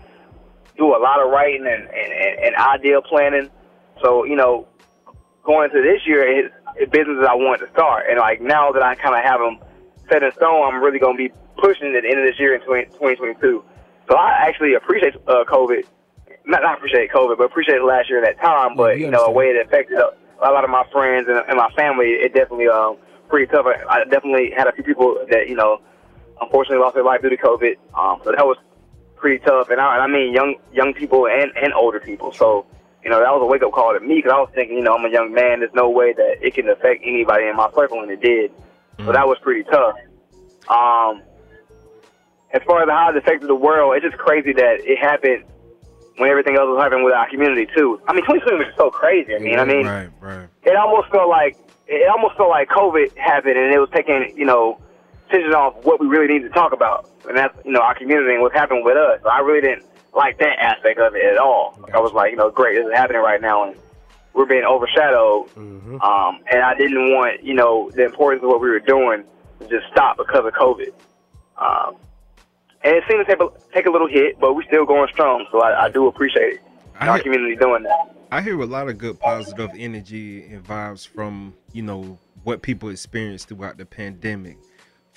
do 0.77 0.87
a 0.95 0.99
lot 0.99 1.21
of 1.21 1.31
writing 1.31 1.67
and 1.67 1.85
and, 1.85 2.13
and, 2.13 2.41
and 2.45 2.57
idea 2.57 3.01
planning. 3.03 3.51
So 4.03 4.25
you 4.25 4.37
know, 4.37 4.67
going 5.43 5.71
to 5.71 5.83
this 5.83 6.07
year, 6.07 6.27
it's, 6.27 6.55
it's 6.77 6.91
business 6.91 7.19
that 7.21 7.31
I 7.31 7.35
wanted 7.35 7.67
to 7.67 7.73
start, 7.73 8.07
and 8.09 8.19
like 8.19 8.41
now 8.41 8.73
that 8.73 8.83
I 8.83 8.95
kind 8.95 9.15
of 9.15 9.25
have 9.25 9.41
them 9.41 9.59
set 10.11 10.23
in 10.23 10.33
stone, 10.33 10.75
I'm 10.75 10.83
really 10.83 10.99
going 10.99 11.17
to 11.17 11.29
be 11.29 11.33
pushing 11.59 11.95
at 11.95 12.03
the 12.03 12.09
end 12.09 12.19
of 12.19 12.27
this 12.27 12.39
year 12.39 12.55
in 12.55 12.61
20, 12.63 12.87
2022. 12.87 13.65
So 14.09 14.17
I 14.17 14.31
actually 14.49 14.75
appreciate 14.75 15.15
uh, 15.29 15.45
COVID. 15.47 15.85
Not, 16.47 16.63
not 16.63 16.79
appreciate 16.79 17.11
COVID, 17.13 17.39
but 17.39 17.45
appreciate 17.45 17.83
last 17.83 18.09
year 18.09 18.25
at 18.25 18.37
that 18.37 18.43
time. 18.43 18.77
But 18.77 18.99
you 18.99 19.11
know, 19.11 19.25
a 19.25 19.31
way 19.31 19.47
it 19.47 19.67
affected 19.67 19.99
a, 19.99 20.11
a 20.43 20.51
lot 20.51 20.65
of 20.65 20.71
my 20.71 20.85
friends 20.91 21.29
and, 21.29 21.39
and 21.49 21.57
my 21.57 21.71
family, 21.77 22.09
it 22.09 22.35
definitely 22.35 22.69
um 22.69 22.97
pretty 23.29 23.47
tough. 23.47 23.67
I, 23.67 24.01
I 24.01 24.05
definitely 24.05 24.51
had 24.57 24.67
a 24.67 24.73
few 24.73 24.83
people 24.83 25.25
that 25.31 25.49
you 25.49 25.55
know, 25.55 25.81
unfortunately 26.41 26.83
lost 26.83 26.95
their 26.95 27.05
life 27.05 27.23
due 27.23 27.31
to 27.31 27.37
COVID. 27.37 27.77
Um, 27.95 28.21
so 28.25 28.33
that 28.33 28.45
was 28.45 28.57
pretty 29.17 29.39
tough. 29.45 29.69
And 29.71 29.81
I, 29.81 29.95
and 29.95 30.03
I 30.03 30.07
mean 30.07 30.33
young 30.33 30.57
young 30.73 30.93
people 30.93 31.29
and 31.29 31.53
and 31.57 31.73
older 31.75 32.01
people. 32.01 32.33
So 32.33 32.67
you 33.05 33.11
know, 33.11 33.21
that 33.21 33.31
was 33.33 33.43
a 33.43 33.47
wake 33.47 33.63
up 33.63 33.73
call 33.73 33.95
to 33.95 34.01
me 34.01 34.17
because 34.17 34.33
I 34.33 34.41
was 34.41 34.51
thinking, 34.55 34.77
you 34.77 34.83
know, 34.83 34.97
I'm 34.97 35.05
a 35.05 35.11
young 35.11 35.33
man. 35.33 35.61
There's 35.61 35.75
no 35.75 35.89
way 35.89 36.13
that 36.13 36.45
it 36.45 36.55
can 36.55 36.69
affect 36.69 37.03
anybody 37.03 37.47
in 37.47 37.57
my 37.57 37.71
circle, 37.75 38.03
and 38.03 38.11
it 38.11 38.21
did. 38.21 38.53
So 38.99 39.13
that 39.13 39.27
was 39.27 39.39
pretty 39.41 39.65
tough. 39.65 39.97
Um, 40.69 41.23
as 42.53 42.63
far 42.67 42.83
as 42.83 42.89
how 42.89 43.11
it 43.11 43.17
affected 43.17 43.49
the 43.49 43.55
world, 43.55 43.95
it's 43.97 44.05
just 44.05 44.19
crazy 44.19 44.53
that 44.53 44.81
it 44.81 44.99
happened 44.99 45.45
when 46.17 46.29
everything 46.29 46.57
else 46.57 46.69
was 46.69 46.83
happening 46.83 47.05
with 47.05 47.15
our 47.15 47.29
community 47.31 47.67
too. 47.75 48.01
I 48.07 48.13
mean, 48.13 48.23
2020 48.27 48.65
was 48.65 48.75
so 48.77 48.91
crazy. 48.91 49.35
I 49.35 49.39
mean, 49.39 49.59
I 49.59 49.65
mean, 49.65 49.87
right, 49.87 50.11
right. 50.21 50.49
it 50.65 50.77
almost 50.77 51.09
felt 51.11 51.29
like 51.29 51.57
it 51.87 52.09
almost 52.11 52.37
felt 52.37 52.51
like 52.51 52.69
COVID 52.69 53.17
happened 53.17 53.57
and 53.57 53.73
it 53.73 53.79
was 53.79 53.89
taking 53.95 54.37
you 54.37 54.45
know 54.45 54.79
attention 55.29 55.55
off 55.55 55.83
what 55.85 56.01
we 56.01 56.07
really 56.07 56.29
need 56.29 56.43
to 56.43 56.51
talk 56.51 56.73
about, 56.73 57.09
and 57.29 57.37
that's 57.37 57.57
you 57.65 57.73
know 57.73 57.81
our 57.81 57.95
community 57.95 58.35
and 58.35 58.43
what's 58.43 58.55
happening 58.55 58.85
with 58.85 58.97
us. 58.97 59.21
So 59.23 59.31
I 59.31 59.41
really 59.41 59.63
didn't 59.63 59.87
like 60.15 60.39
that 60.39 60.59
aspect 60.59 60.99
of 60.99 61.15
it 61.15 61.25
at 61.25 61.39
all. 61.39 61.79
I 61.95 62.01
was 62.01 62.13
like, 62.13 62.31
you 62.33 62.37
know, 62.37 62.51
great, 62.51 62.77
this 62.77 62.87
is 62.87 62.93
happening 62.95 63.23
right 63.23 63.41
now, 63.41 63.65
and 63.65 63.77
we're 64.35 64.47
being 64.47 64.65
overshadowed. 64.65 65.49
Um, 65.57 66.41
and 66.51 66.63
I 66.63 66.75
didn't 66.77 67.13
want 67.13 67.43
you 67.43 67.55
know 67.55 67.91
the 67.95 68.05
importance 68.05 68.43
of 68.43 68.49
what 68.49 68.61
we 68.61 68.69
were 68.71 68.81
doing 68.81 69.25
to 69.61 69.69
just 69.69 69.87
stop 69.93 70.17
because 70.17 70.45
of 70.45 70.53
COVID. 70.55 70.93
Um, 71.59 71.97
and 72.83 72.97
it 72.97 73.05
seemed 73.09 73.27
to 73.27 73.31
take 73.31 73.43
a, 73.43 73.49
take 73.75 73.87
a 73.87 73.91
little 73.91 74.09
hit, 74.09 74.41
but 74.41 74.55
we're 74.55 74.65
still 74.65 74.87
going 74.87 75.09
strong. 75.13 75.47
So 75.53 75.61
I, 75.61 75.85
I 75.85 75.89
do 75.91 76.07
appreciate 76.07 76.55
it. 76.55 76.61
our 76.99 77.21
community 77.21 77.57
doing 77.57 77.83
that. 77.83 78.17
I 78.33 78.41
hear 78.41 78.59
a 78.61 78.67
lot 78.67 78.89
of 78.89 78.97
good 78.97 79.19
positive 79.19 79.71
energy 79.77 80.45
and 80.47 80.65
vibes 80.65 81.07
from 81.07 81.55
you 81.73 81.83
know 81.83 82.19
what 82.45 82.63
people 82.63 82.89
experienced 82.89 83.49
throughout 83.49 83.77
the 83.77 83.85
pandemic. 83.85 84.59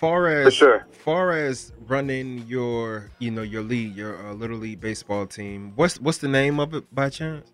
Far 0.03 0.27
as 0.27 0.61
far 0.91 1.31
as 1.31 1.71
running 1.87 2.39
your 2.45 3.09
you 3.19 3.31
know 3.31 3.41
your 3.41 3.61
league, 3.61 3.95
your 3.95 4.17
uh, 4.27 4.33
little 4.33 4.57
league 4.57 4.81
baseball 4.81 5.25
team. 5.25 5.71
What's 5.77 5.97
what's 5.97 6.17
the 6.17 6.27
name 6.27 6.59
of 6.59 6.73
it 6.73 6.93
by 6.93 7.07
chance? 7.07 7.49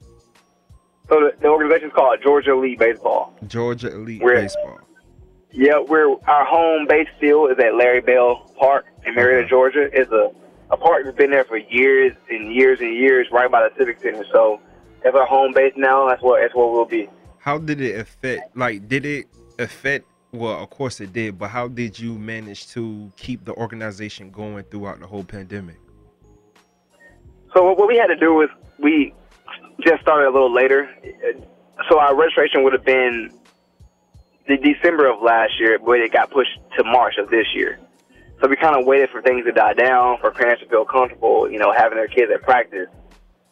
So 1.09 1.19
the, 1.19 1.31
the 1.41 1.47
organization's 1.47 1.93
called 1.93 2.17
Georgia 2.23 2.53
Elite 2.53 2.79
Baseball. 2.79 3.35
Georgia 3.45 3.93
Elite 3.93 4.23
We're- 4.23 4.41
Baseball. 4.41 4.79
Yeah, 5.51 5.77
we're 5.79 6.09
our 6.27 6.43
home 6.43 6.87
base 6.87 7.07
field 7.19 7.51
is 7.51 7.59
at 7.59 7.75
Larry 7.75 8.01
Bell 8.01 8.51
Park 8.59 8.87
in 9.05 9.13
Marietta, 9.13 9.47
Georgia. 9.47 9.87
It's 9.93 10.11
a 10.11 10.31
a 10.71 10.77
park 10.77 11.03
that's 11.05 11.15
been 11.15 11.29
there 11.29 11.45
for 11.45 11.57
years 11.57 12.13
and 12.31 12.51
years 12.51 12.79
and 12.79 12.95
years, 12.95 13.27
right 13.31 13.51
by 13.51 13.69
the 13.69 13.75
Civic 13.77 14.01
Center. 14.01 14.25
So 14.33 14.59
that's 15.03 15.15
our 15.15 15.27
home 15.27 15.53
base 15.53 15.73
now. 15.77 16.09
That's 16.09 16.23
what 16.23 16.41
that's 16.41 16.55
what 16.55 16.71
we'll 16.71 16.85
be. 16.85 17.09
How 17.37 17.59
did 17.59 17.79
it 17.79 17.99
affect? 17.99 18.57
Like, 18.57 18.87
did 18.87 19.05
it 19.05 19.27
affect? 19.59 20.07
Well, 20.31 20.61
of 20.61 20.69
course 20.69 21.01
it 21.01 21.11
did, 21.11 21.39
but 21.39 21.49
how 21.49 21.67
did 21.67 21.97
you 21.97 22.17
manage 22.17 22.67
to 22.73 23.11
keep 23.17 23.45
the 23.45 23.53
organization 23.53 24.29
going 24.29 24.63
throughout 24.65 24.99
the 24.99 25.07
whole 25.07 25.23
pandemic? 25.23 25.77
So 27.53 27.73
what- 27.73 27.87
we 27.87 27.97
had 27.97 28.07
to 28.07 28.15
do 28.15 28.33
was 28.33 28.49
we 28.77 29.13
just 29.81 30.01
started 30.01 30.27
a 30.27 30.31
little 30.31 30.53
later. 30.53 30.89
So 31.89 31.99
our 31.99 32.15
registration 32.15 32.63
would 32.63 32.73
have 32.73 32.85
been 32.85 33.31
the 34.47 34.57
December 34.57 35.07
of 35.07 35.21
last 35.21 35.59
year, 35.59 35.79
but 35.79 35.99
it 35.99 36.11
got 36.11 36.29
pushed 36.29 36.59
to 36.77 36.83
March 36.83 37.17
of 37.17 37.29
this 37.29 37.47
year. 37.55 37.79
So 38.41 38.47
we 38.47 38.55
kind 38.55 38.75
of 38.75 38.85
waited 38.85 39.09
for 39.09 39.21
things 39.21 39.45
to 39.45 39.51
die 39.51 39.73
down, 39.73 40.19
for 40.19 40.31
parents 40.31 40.61
to 40.63 40.69
feel 40.69 40.85
comfortable, 40.85 41.49
you 41.49 41.59
know, 41.59 41.71
having 41.71 41.97
their 41.97 42.07
kids 42.07 42.31
at 42.31 42.41
practice. 42.43 42.87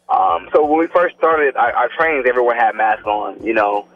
Um, 0.08 0.48
so 0.52 0.64
when 0.64 0.78
we 0.78 0.86
first 0.86 1.16
started 1.16 1.56
our, 1.56 1.72
our 1.72 1.88
trainings, 1.98 2.24
everyone 2.28 2.56
had 2.56 2.74
masks 2.74 3.04
on, 3.04 3.42
you 3.44 3.52
know. 3.52 3.86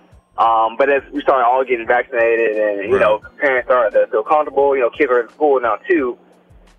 Um, 0.43 0.76
but 0.76 0.90
as 0.90 1.03
we 1.12 1.22
started 1.22 1.47
all 1.47 1.62
getting 1.62 1.86
vaccinated 1.86 2.57
and, 2.57 2.90
you 2.90 2.99
know, 2.99 3.20
parents 3.38 3.68
started 3.68 3.97
to 3.97 4.09
feel 4.09 4.24
comfortable, 4.24 4.74
you 4.74 4.82
know, 4.82 4.90
kids 4.90 5.09
are 5.09 5.20
in 5.20 5.28
school 5.28 5.61
now 5.61 5.76
too, 5.88 6.18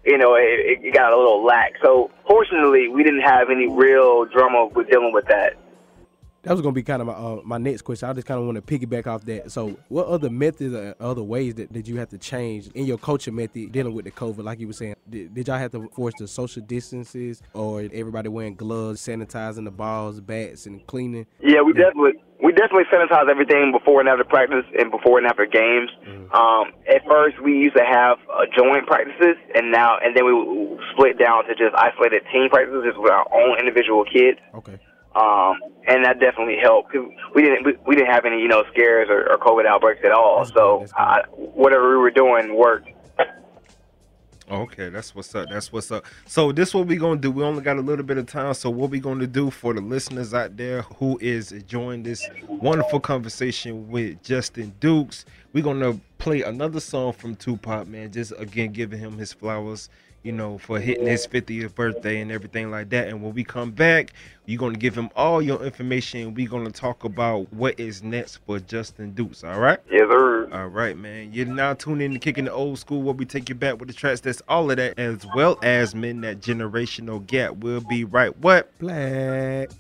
you 0.04 0.18
know, 0.18 0.36
it, 0.36 0.84
it 0.84 0.94
got 0.94 1.14
a 1.14 1.18
little 1.18 1.46
lax. 1.46 1.80
So 1.82 2.12
fortunately, 2.28 2.90
we 2.90 3.04
didn't 3.04 3.22
have 3.22 3.50
any 3.50 3.70
real 3.70 4.26
drama 4.26 4.66
with 4.66 4.90
dealing 4.90 5.14
with 5.14 5.28
that. 5.28 5.56
That 6.44 6.52
was 6.52 6.62
gonna 6.62 6.74
be 6.74 6.84
kind 6.84 7.02
of 7.02 7.08
my 7.08 7.14
uh, 7.14 7.40
my 7.46 7.58
next 7.58 7.84
question. 7.84 8.10
I 8.10 8.14
just 8.14 8.28
kind 8.28 8.38
of 8.38 8.46
want 8.46 8.56
to 8.56 8.62
piggyback 8.62 9.08
off 9.08 9.24
that. 9.26 9.50
So, 9.50 9.78
what 9.88 10.08
other 10.08 10.30
methods 10.30 10.74
or 10.76 10.94
other 11.00 11.24
ways 11.24 11.56
that 11.56 11.72
did 11.72 11.88
you 11.88 11.98
have 12.00 12.10
to 12.10 12.18
change 12.18 12.68
in 12.76 12.86
your 12.86 12.98
coaching 12.98 13.34
method 13.34 13.72
dealing 13.72 13.94
with 13.94 14.04
the 14.04 14.12
COVID? 14.12 14.44
Like 14.44 14.60
you 14.60 14.68
were 14.68 14.74
saying, 14.74 14.96
did, 15.10 15.34
did 15.34 15.48
y'all 15.48 15.58
have 15.58 15.72
to 15.72 15.88
force 15.96 16.14
the 16.20 16.28
social 16.28 16.62
distances, 16.62 17.42
or 17.54 17.88
everybody 17.94 18.28
wearing 18.28 18.56
gloves, 18.56 19.00
sanitizing 19.00 19.64
the 19.64 19.72
balls, 19.72 20.20
bats, 20.20 20.66
and 20.66 20.86
cleaning? 20.86 21.26
Yeah, 21.42 21.62
we 21.62 21.72
definitely 21.72 22.22
we 22.44 22.52
definitely 22.52 22.92
sanitize 22.92 23.30
everything 23.30 23.72
before 23.72 24.02
and 24.02 24.10
after 24.10 24.26
practice 24.26 24.66
and 24.78 24.92
before 24.92 25.20
and 25.20 25.26
after 25.26 25.46
games. 25.46 25.92
Um, 26.34 26.74
at 26.94 27.06
first, 27.08 27.42
we 27.42 27.54
used 27.54 27.78
to 27.78 27.86
have 27.86 28.18
uh, 28.28 28.44
joint 28.54 28.86
practices, 28.86 29.38
and 29.56 29.72
now 29.72 29.98
and 30.04 30.14
then 30.14 30.26
we 30.26 30.78
split 30.92 31.18
down 31.18 31.46
to 31.46 31.56
just 31.56 31.74
isolated 31.74 32.24
team 32.34 32.50
practices 32.50 32.84
just 32.86 33.00
with 33.00 33.14
our 33.14 33.26
own 33.34 33.60
individual 33.60 34.04
kids. 34.04 34.40
Okay. 34.56 34.78
Um, 35.16 35.60
and 35.88 36.04
that 36.06 36.20
definitely 36.20 36.58
helped. 36.62 36.96
we 37.36 37.42
didn't 37.42 37.66
we, 37.66 37.74
we 37.86 37.96
didn't 37.96 38.12
have 38.12 38.26
any 38.26 38.42
you 38.42 38.48
know 38.48 38.64
scares 38.72 39.10
or, 39.10 39.32
or 39.32 39.38
COVID 39.38 39.66
outbreaks 39.66 40.02
at 40.04 40.12
all. 40.12 40.46
so 40.46 40.86
I, 40.98 41.22
whatever 41.32 41.92
we 41.92 41.98
were 41.98 42.12
doing 42.12 42.56
worked. 42.56 42.90
Okay, 44.52 44.90
that's 44.90 45.16
what's 45.16 45.34
up. 45.36 45.50
That's 45.50 45.72
what's 45.72 45.90
up. 45.90 46.06
So 46.26 46.52
this 46.52 46.74
what 46.74 46.88
we 46.88 46.98
gonna 46.98 47.20
do. 47.20 47.32
We 47.32 47.44
only 47.44 47.64
got 47.64 47.78
a 47.78 47.82
little 47.82 48.06
bit 48.06 48.18
of 48.18 48.26
time. 48.26 48.54
So 48.54 48.70
what 48.70 48.90
we 48.90 49.00
gonna 49.00 49.26
do 49.26 49.50
for 49.50 49.74
the 49.74 49.82
listeners 49.82 50.34
out 50.34 50.58
there 50.58 50.82
who 50.82 51.18
is 51.22 51.54
enjoying 51.54 52.04
this 52.04 52.28
wonderful 52.48 53.00
conversation 53.00 53.90
with 53.90 54.22
Justin 54.22 54.74
Dukes, 54.80 55.26
we 55.54 55.62
gonna 55.62 55.98
play 56.18 56.42
another 56.42 56.82
song 56.82 57.14
from 57.14 57.36
Tupac, 57.36 57.88
man. 57.88 58.12
Just 58.12 58.34
again 58.38 58.74
giving 58.74 59.00
him 59.00 59.18
his 59.18 59.32
flowers 59.32 59.90
you 60.24 60.32
know, 60.32 60.58
for 60.58 60.80
hitting 60.80 61.06
his 61.06 61.28
50th 61.28 61.76
birthday 61.76 62.22
and 62.22 62.32
everything 62.32 62.72
like 62.72 62.90
that. 62.90 63.10
And 63.10 63.22
when 63.22 63.34
we 63.34 63.44
come 63.44 63.72
back, 63.72 64.14
you're 64.46 64.60
going 64.60 64.74
to 64.74 64.80
give 64.80 64.96
him 64.96 65.10
all 65.16 65.42
your 65.42 65.62
information. 65.64 66.34
We're 66.34 66.50
going 66.50 66.66
to 66.66 66.72
talk 66.72 67.04
about 67.04 67.52
what 67.54 67.80
is 67.80 68.02
next 68.02 68.38
for 68.38 68.60
Justin 68.60 69.12
Dukes. 69.12 69.44
All 69.44 69.60
right? 69.60 69.80
Yes, 69.92 70.10
sir. 70.10 70.50
All 70.52 70.68
right, 70.68 70.98
man. 70.98 71.32
You're 71.34 71.46
now 71.46 71.74
tuning 71.74 72.06
in 72.06 72.14
to 72.14 72.20
Kicking 72.20 72.46
the 72.46 72.54
Old 72.54 72.80
School 72.80 73.02
where 73.02 73.14
we 73.14 73.26
take 73.26 73.50
you 73.50 73.56
back 73.56 73.80
with 73.80 73.90
the 73.90 73.94
tracks. 73.94 74.22
That's 74.22 74.42
all 74.48 74.72
of 74.72 74.78
that, 74.78 74.98
as 74.98 75.26
well 75.36 75.60
as 75.62 75.94
men 75.94 76.22
that 76.22 76.40
generational 76.40 77.26
gap. 77.26 77.58
We'll 77.58 77.82
be 77.82 78.06
right 78.06 78.36
what? 78.40 78.78
Black. 78.80 79.72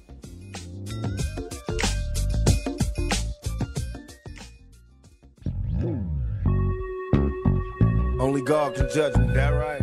Only 8.19 8.41
God 8.41 8.75
can 8.75 8.89
judge 8.89 9.17
me. 9.17 9.33
That 9.33 9.49
right? 9.49 9.81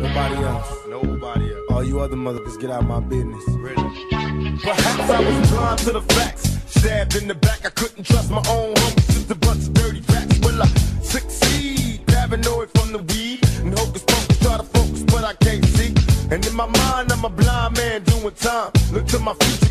Only 0.00 0.14
God, 0.14 0.30
baby. 0.30 0.40
Nobody 0.40 0.44
else. 0.44 0.86
Nobody 0.88 1.52
else. 1.52 1.66
All 1.70 1.84
you 1.84 2.00
other 2.00 2.16
motherfuckers 2.16 2.60
get 2.60 2.70
out 2.70 2.86
my 2.86 3.00
business. 3.00 3.44
Really? 3.48 4.06
Perhaps 4.62 5.10
I 5.10 5.20
was 5.20 5.50
blind 5.50 5.78
to 5.80 5.92
the 5.92 6.02
facts. 6.02 6.58
Stabbed 6.66 7.16
in 7.16 7.28
the 7.28 7.34
back, 7.34 7.66
I 7.66 7.70
couldn't 7.70 8.04
trust 8.04 8.30
my 8.30 8.42
own 8.48 8.74
homies. 8.74 9.06
Just 9.06 9.30
a 9.30 9.34
bunch 9.34 9.66
of 9.66 9.74
dirty 9.74 10.00
facts. 10.00 10.38
Will 10.40 10.62
I 10.62 10.66
succeed? 11.02 12.06
Paranoid 12.06 12.70
from 12.70 12.92
the 12.92 12.98
weed. 12.98 13.40
And 13.60 13.78
hocus 13.78 14.02
pocus, 14.04 14.38
try 14.38 14.56
to 14.56 14.62
focus, 14.62 15.02
but 15.04 15.24
I 15.24 15.34
can't 15.34 15.64
see. 15.66 15.94
And 16.30 16.46
in 16.46 16.54
my 16.54 16.66
mind, 16.66 17.12
I'm 17.12 17.24
a 17.24 17.28
blind 17.28 17.76
man 17.76 18.02
doing 18.04 18.34
time. 18.34 18.72
Look 18.92 19.06
to 19.08 19.18
my 19.18 19.34
future, 19.34 19.69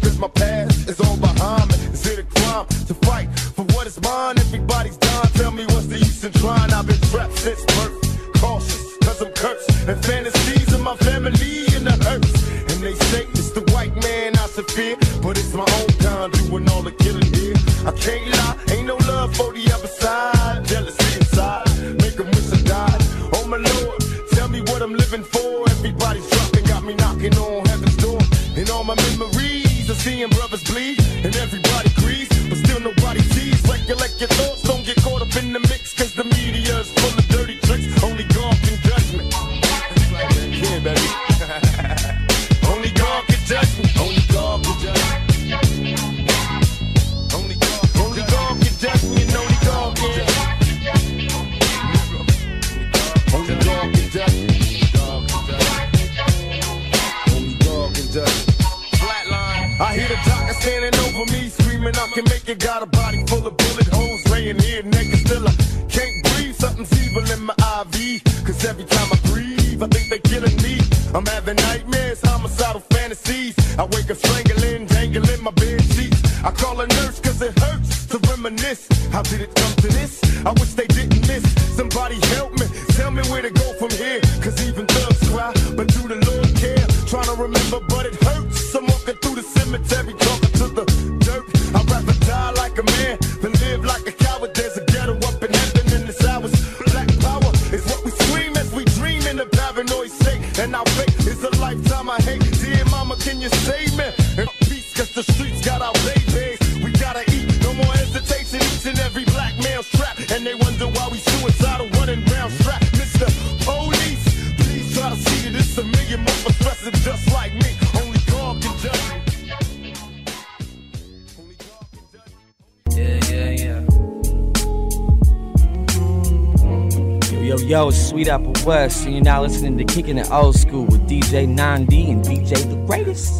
Apple 128.29 128.53
West, 128.63 129.05
and 129.05 129.15
you're 129.15 129.23
now 129.23 129.41
listening 129.41 129.75
to 129.79 129.83
Kicking 129.83 130.19
It 130.19 130.29
Old 130.29 130.55
School 130.55 130.85
with 130.85 131.01
DJ 131.09 131.47
9D 131.47 132.11
and 132.11 132.23
DJ 132.23 132.69
The 132.69 132.75
Greatest. 132.85 133.33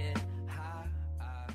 Uh, 0.00 1.22
uh. 1.22 1.52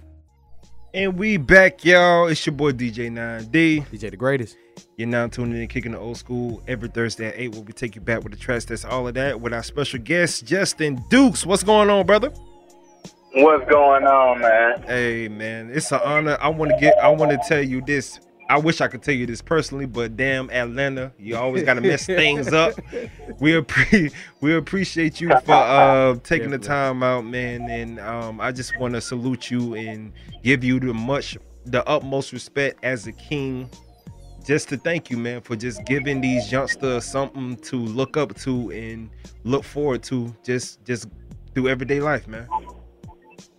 And 0.94 1.18
we 1.18 1.38
back, 1.38 1.84
y'all. 1.84 2.28
It's 2.28 2.46
your 2.46 2.54
boy 2.54 2.74
DJ 2.74 3.10
9D. 3.10 3.88
DJ 3.88 4.12
the 4.12 4.18
greatest. 4.18 4.56
You're 4.98 5.08
now 5.08 5.26
tuning 5.28 5.60
in 5.60 5.68
kicking 5.68 5.94
the 5.94 6.00
old 6.00 6.18
school 6.18 6.62
every 6.68 6.90
Thursday 6.90 7.30
at 7.30 7.34
8 7.36 7.54
where 7.54 7.62
we 7.62 7.74
take 7.74 7.96
you 7.96 8.02
back 8.02 8.24
with 8.24 8.34
the 8.34 8.40
tracks. 8.40 8.66
That's 8.66 8.86
all 8.86 9.08
of 9.08 9.16
that 9.16 9.42
with 9.42 9.52
our 9.52 9.64
special 9.64 10.00
guest, 10.00 10.46
Justin 10.46 11.04
Dukes. 11.10 11.44
What's 11.44 11.64
going 11.64 11.90
on, 11.90 12.06
brother? 12.06 12.32
What's 13.34 13.68
going 13.68 14.04
on, 14.04 14.42
man? 14.42 14.84
Hey 14.84 15.28
man, 15.28 15.72
it's 15.72 15.92
an 15.92 16.02
honor. 16.04 16.38
I 16.40 16.50
want 16.50 16.72
to 16.72 16.78
get 16.80 16.98
I 17.00 17.08
want 17.10 17.32
to 17.32 17.40
tell 17.48 17.64
you 17.64 17.82
this. 17.82 18.20
I 18.52 18.58
wish 18.58 18.82
I 18.82 18.90
could 18.90 19.02
tell 19.02 19.14
you 19.14 19.26
this 19.26 19.42
personally, 19.42 19.86
but 19.86 20.18
damn 20.18 20.50
Atlanta, 20.50 21.14
you 21.18 21.38
always 21.38 21.64
got 21.64 21.76
to 21.76 21.82
mess 21.82 22.06
things 22.06 22.52
up. 22.52 22.74
We 23.40 23.54
appre- 23.54 24.12
we 24.42 24.56
appreciate 24.58 25.22
you 25.22 25.30
for 25.46 25.54
uh, 25.54 26.18
taking 26.22 26.50
the 26.50 26.58
time 26.58 27.02
out, 27.02 27.24
man, 27.24 27.70
and 27.70 27.98
um, 28.02 28.42
I 28.42 28.52
just 28.52 28.78
want 28.78 28.96
to 28.96 29.00
salute 29.00 29.50
you 29.50 29.76
and 29.76 30.12
give 30.44 30.66
you 30.66 30.82
the 30.82 30.94
much 30.94 31.38
the 31.64 31.88
utmost 31.88 32.34
respect 32.34 32.84
as 32.84 33.08
a 33.08 33.14
king. 33.14 33.70
Just 34.46 34.68
to 34.68 34.78
thank 34.78 35.10
you, 35.10 35.16
man, 35.16 35.40
for 35.40 35.56
just 35.56 35.86
giving 35.86 36.20
these 36.20 36.52
youngsters 36.52 37.06
something 37.06 37.56
to 37.56 37.78
look 37.78 38.18
up 38.18 38.36
to 38.40 38.70
and 38.72 39.10
look 39.46 39.64
forward 39.64 40.04
to, 40.04 40.36
just 40.44 40.84
just 40.84 41.08
through 41.56 41.70
everyday 41.70 42.02
life, 42.02 42.28
man. 42.28 42.50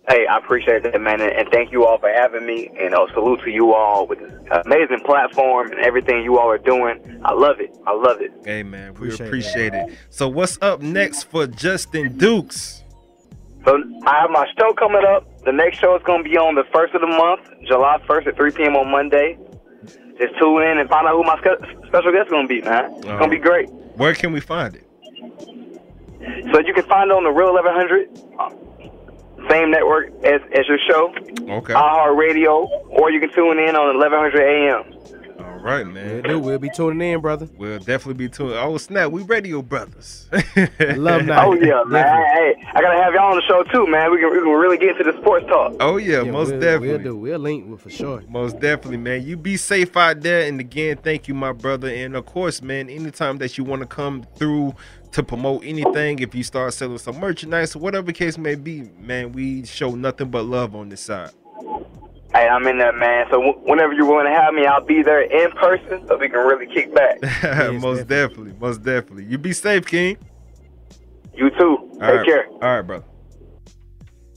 Hey, 0.09 0.27
I 0.27 0.37
appreciate 0.37 0.83
that, 0.83 0.99
man, 0.99 1.21
and, 1.21 1.31
and 1.31 1.49
thank 1.49 1.71
you 1.71 1.85
all 1.85 1.97
for 1.97 2.09
having 2.09 2.45
me. 2.45 2.69
And 2.77 2.93
uh, 2.93 3.07
salute 3.13 3.39
to 3.45 3.49
you 3.49 3.73
all 3.73 4.05
with 4.05 4.19
this 4.19 4.33
amazing 4.65 4.99
platform 5.05 5.71
and 5.71 5.79
everything 5.79 6.23
you 6.23 6.37
all 6.37 6.49
are 6.49 6.57
doing. 6.57 7.21
I 7.23 7.33
love 7.33 7.61
it. 7.61 7.73
I 7.87 7.93
love 7.93 8.19
it. 8.19 8.31
Hey, 8.43 8.63
man, 8.63 8.93
we 8.95 9.13
Appreciate 9.13 9.27
appreciate, 9.27 9.73
it. 9.73 9.97
So, 10.09 10.27
what's 10.27 10.61
up 10.61 10.81
next 10.81 11.23
for 11.23 11.47
Justin 11.47 12.17
Dukes? 12.17 12.83
So 13.65 13.81
I 14.05 14.19
have 14.19 14.29
my 14.29 14.45
show 14.59 14.73
coming 14.73 15.05
up. 15.07 15.25
The 15.45 15.53
next 15.53 15.79
show 15.79 15.95
is 15.95 16.03
going 16.03 16.23
to 16.23 16.29
be 16.29 16.37
on 16.37 16.55
the 16.55 16.65
first 16.73 16.93
of 16.93 17.01
the 17.01 17.07
month, 17.07 17.49
July 17.65 17.97
1st 18.05 18.27
at 18.27 18.35
3 18.35 18.51
p.m. 18.51 18.75
on 18.75 18.91
Monday. 18.91 19.37
Just 20.19 20.37
tune 20.37 20.63
in 20.63 20.79
and 20.79 20.89
find 20.89 21.07
out 21.07 21.15
who 21.15 21.23
my 21.23 21.39
special 21.39 22.11
guest 22.11 22.27
is 22.27 22.29
going 22.29 22.47
to 22.47 22.49
be, 22.49 22.61
man. 22.61 22.93
It's 22.95 23.05
going 23.05 23.29
to 23.29 23.29
be 23.29 23.39
great. 23.39 23.69
Where 23.95 24.13
can 24.13 24.33
we 24.33 24.41
find 24.41 24.75
it? 24.75 24.85
So 26.51 26.59
you 26.59 26.73
can 26.73 26.83
find 26.85 27.09
it 27.09 27.15
on 27.15 27.23
the 27.23 27.31
Real 27.31 27.53
1100, 27.53 28.09
same 29.49 29.71
network 29.71 30.07
as, 30.23 30.41
as 30.57 30.67
your 30.67 30.77
show, 30.89 31.13
Okay. 31.57 31.73
iHeartRadio, 31.73 32.67
or 32.89 33.11
you 33.11 33.19
can 33.19 33.31
tune 33.33 33.59
in 33.59 33.75
on 33.75 33.97
1100 33.97 34.39
AM. 34.41 34.93
All 35.39 35.59
right, 35.59 35.85
man. 35.87 36.15
We'll 36.15 36.21
do. 36.23 36.39
We'll 36.39 36.59
be 36.59 36.69
tuning 36.75 37.13
in, 37.13 37.21
brother. 37.21 37.47
We'll 37.57 37.79
definitely 37.79 38.15
be 38.15 38.29
tuning. 38.29 38.57
Oh 38.57 38.77
snap, 38.77 39.11
we 39.11 39.23
radio 39.23 39.61
brothers. 39.61 40.27
Alumni. 40.79 41.41
Oh 41.43 41.53
yeah, 41.53 41.83
man. 41.87 42.05
Hey, 42.33 42.55
I 42.73 42.81
gotta 42.81 43.01
have 43.01 43.13
y'all 43.13 43.31
on 43.31 43.37
the 43.37 43.43
show 43.47 43.63
too, 43.71 43.87
man. 43.89 44.11
We 44.11 44.19
can, 44.19 44.29
we 44.31 44.39
can 44.39 44.49
really 44.49 44.77
get 44.77 44.89
into 44.97 45.09
the 45.09 45.17
sports 45.21 45.45
talk. 45.47 45.73
Oh 45.79 45.95
yeah, 45.97 46.23
most 46.23 46.51
we'll, 46.51 46.59
definitely. 46.59 46.87
We'll 46.89 46.99
do. 46.99 47.17
We'll 47.17 47.39
link 47.39 47.69
with 47.69 47.81
for 47.81 47.89
sure. 47.89 48.23
Most 48.27 48.59
definitely, 48.59 48.97
man. 48.97 49.25
You 49.25 49.37
be 49.37 49.55
safe 49.57 49.95
out 49.95 50.21
there. 50.21 50.47
And 50.47 50.59
again, 50.59 50.97
thank 50.97 51.27
you, 51.29 51.33
my 51.33 51.53
brother. 51.53 51.87
And 51.89 52.15
of 52.17 52.25
course, 52.25 52.61
man, 52.61 52.89
anytime 52.89 53.37
that 53.37 53.57
you 53.57 53.63
want 53.63 53.81
to 53.81 53.87
come 53.87 54.25
through 54.35 54.75
to 55.13 55.23
promote 55.23 55.63
anything, 55.63 56.19
if 56.19 56.35
you 56.35 56.43
start 56.43 56.73
selling 56.73 56.97
some 56.97 57.19
merchandise 57.19 57.75
or 57.75 57.79
whatever 57.79 58.11
case 58.11 58.37
may 58.37 58.55
be, 58.55 58.89
man, 58.99 59.31
we 59.31 59.65
show 59.65 59.95
nothing 59.95 60.29
but 60.29 60.45
love 60.45 60.75
on 60.75 60.89
this 60.89 61.01
side. 61.01 61.31
Hey, 62.33 62.47
I'm 62.47 62.65
in 62.65 62.79
there, 62.79 62.93
man. 62.93 63.27
So 63.29 63.37
w- 63.37 63.59
whenever 63.63 63.93
you're 63.93 64.07
willing 64.07 64.25
to 64.25 64.31
have 64.31 64.55
me, 64.55 64.65
I'll 64.65 64.83
be 64.83 65.03
there 65.03 65.21
in 65.21 65.51
person 65.51 66.07
so 66.07 66.17
we 66.17 66.29
can 66.29 66.39
really 66.39 66.65
kick 66.65 66.93
back. 66.93 67.21
most 67.79 68.07
definitely. 68.07 68.53
most 68.59 68.81
definitely. 68.81 69.25
You 69.25 69.37
be 69.37 69.53
safe, 69.53 69.85
King. 69.85 70.17
You 71.35 71.51
too. 71.51 71.77
Take 71.91 72.01
All 72.01 72.15
right. 72.15 72.25
care. 72.25 72.47
All 72.49 72.59
right, 72.59 72.81
brother. 72.81 73.05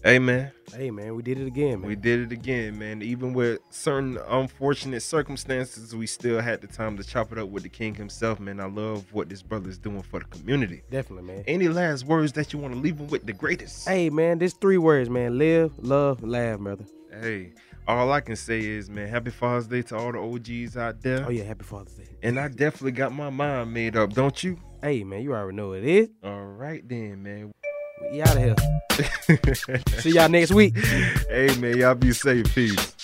Hey, 0.04 0.18
man. 0.18 0.52
Hey, 0.74 0.90
man, 0.90 1.14
we 1.14 1.22
did 1.22 1.38
it 1.38 1.46
again, 1.46 1.80
man. 1.80 1.88
We 1.88 1.96
did 1.96 2.20
it 2.20 2.32
again, 2.32 2.78
man. 2.78 3.00
Even 3.02 3.32
with 3.32 3.60
certain 3.70 4.18
unfortunate 4.28 5.00
circumstances, 5.00 5.94
we 5.94 6.06
still 6.06 6.40
had 6.40 6.60
the 6.60 6.66
time 6.66 6.96
to 6.96 7.04
chop 7.04 7.32
it 7.32 7.38
up 7.38 7.48
with 7.48 7.62
the 7.62 7.68
king 7.68 7.94
himself, 7.94 8.40
man. 8.40 8.60
I 8.60 8.66
love 8.66 9.12
what 9.12 9.28
this 9.28 9.42
brother's 9.42 9.78
doing 9.78 10.02
for 10.02 10.20
the 10.20 10.26
community. 10.26 10.82
Definitely, 10.90 11.32
man. 11.32 11.44
Any 11.46 11.68
last 11.68 12.04
words 12.04 12.32
that 12.32 12.52
you 12.52 12.58
want 12.58 12.74
to 12.74 12.80
leave 12.80 12.98
him 12.98 13.06
with? 13.08 13.24
The 13.24 13.32
greatest. 13.32 13.88
Hey, 13.88 14.10
man, 14.10 14.38
there's 14.38 14.54
three 14.54 14.78
words, 14.78 15.08
man. 15.08 15.38
Live, 15.38 15.72
love, 15.78 16.22
laugh, 16.22 16.58
brother. 16.58 16.84
Hey, 17.20 17.52
all 17.88 18.12
I 18.12 18.20
can 18.20 18.36
say 18.36 18.60
is, 18.60 18.90
man, 18.90 19.08
happy 19.08 19.30
Father's 19.30 19.68
Day 19.68 19.82
to 19.82 19.96
all 19.96 20.12
the 20.12 20.18
OGs 20.18 20.76
out 20.76 21.00
there. 21.00 21.24
Oh 21.26 21.30
yeah, 21.30 21.44
happy 21.44 21.64
Father's 21.64 21.94
Day. 21.94 22.08
And 22.22 22.38
I 22.38 22.48
definitely 22.48 22.92
got 22.92 23.12
my 23.12 23.30
mind 23.30 23.72
made 23.72 23.96
up, 23.96 24.12
don't 24.12 24.42
you? 24.42 24.58
Hey, 24.82 25.04
man, 25.04 25.22
you 25.22 25.32
already 25.32 25.56
know 25.56 25.68
what 25.68 25.78
it 25.78 25.84
is. 25.84 26.08
All 26.22 26.44
right 26.44 26.86
then, 26.86 27.22
man. 27.22 27.52
We 28.00 28.22
out 28.22 28.36
of 28.36 28.42
here. 28.42 29.78
See 29.98 30.12
y'all 30.12 30.28
next 30.28 30.52
week. 30.52 30.76
Hey, 30.76 31.56
man, 31.58 31.76
y'all 31.78 31.94
be 31.94 32.12
safe. 32.12 32.54
Peace. 32.54 32.94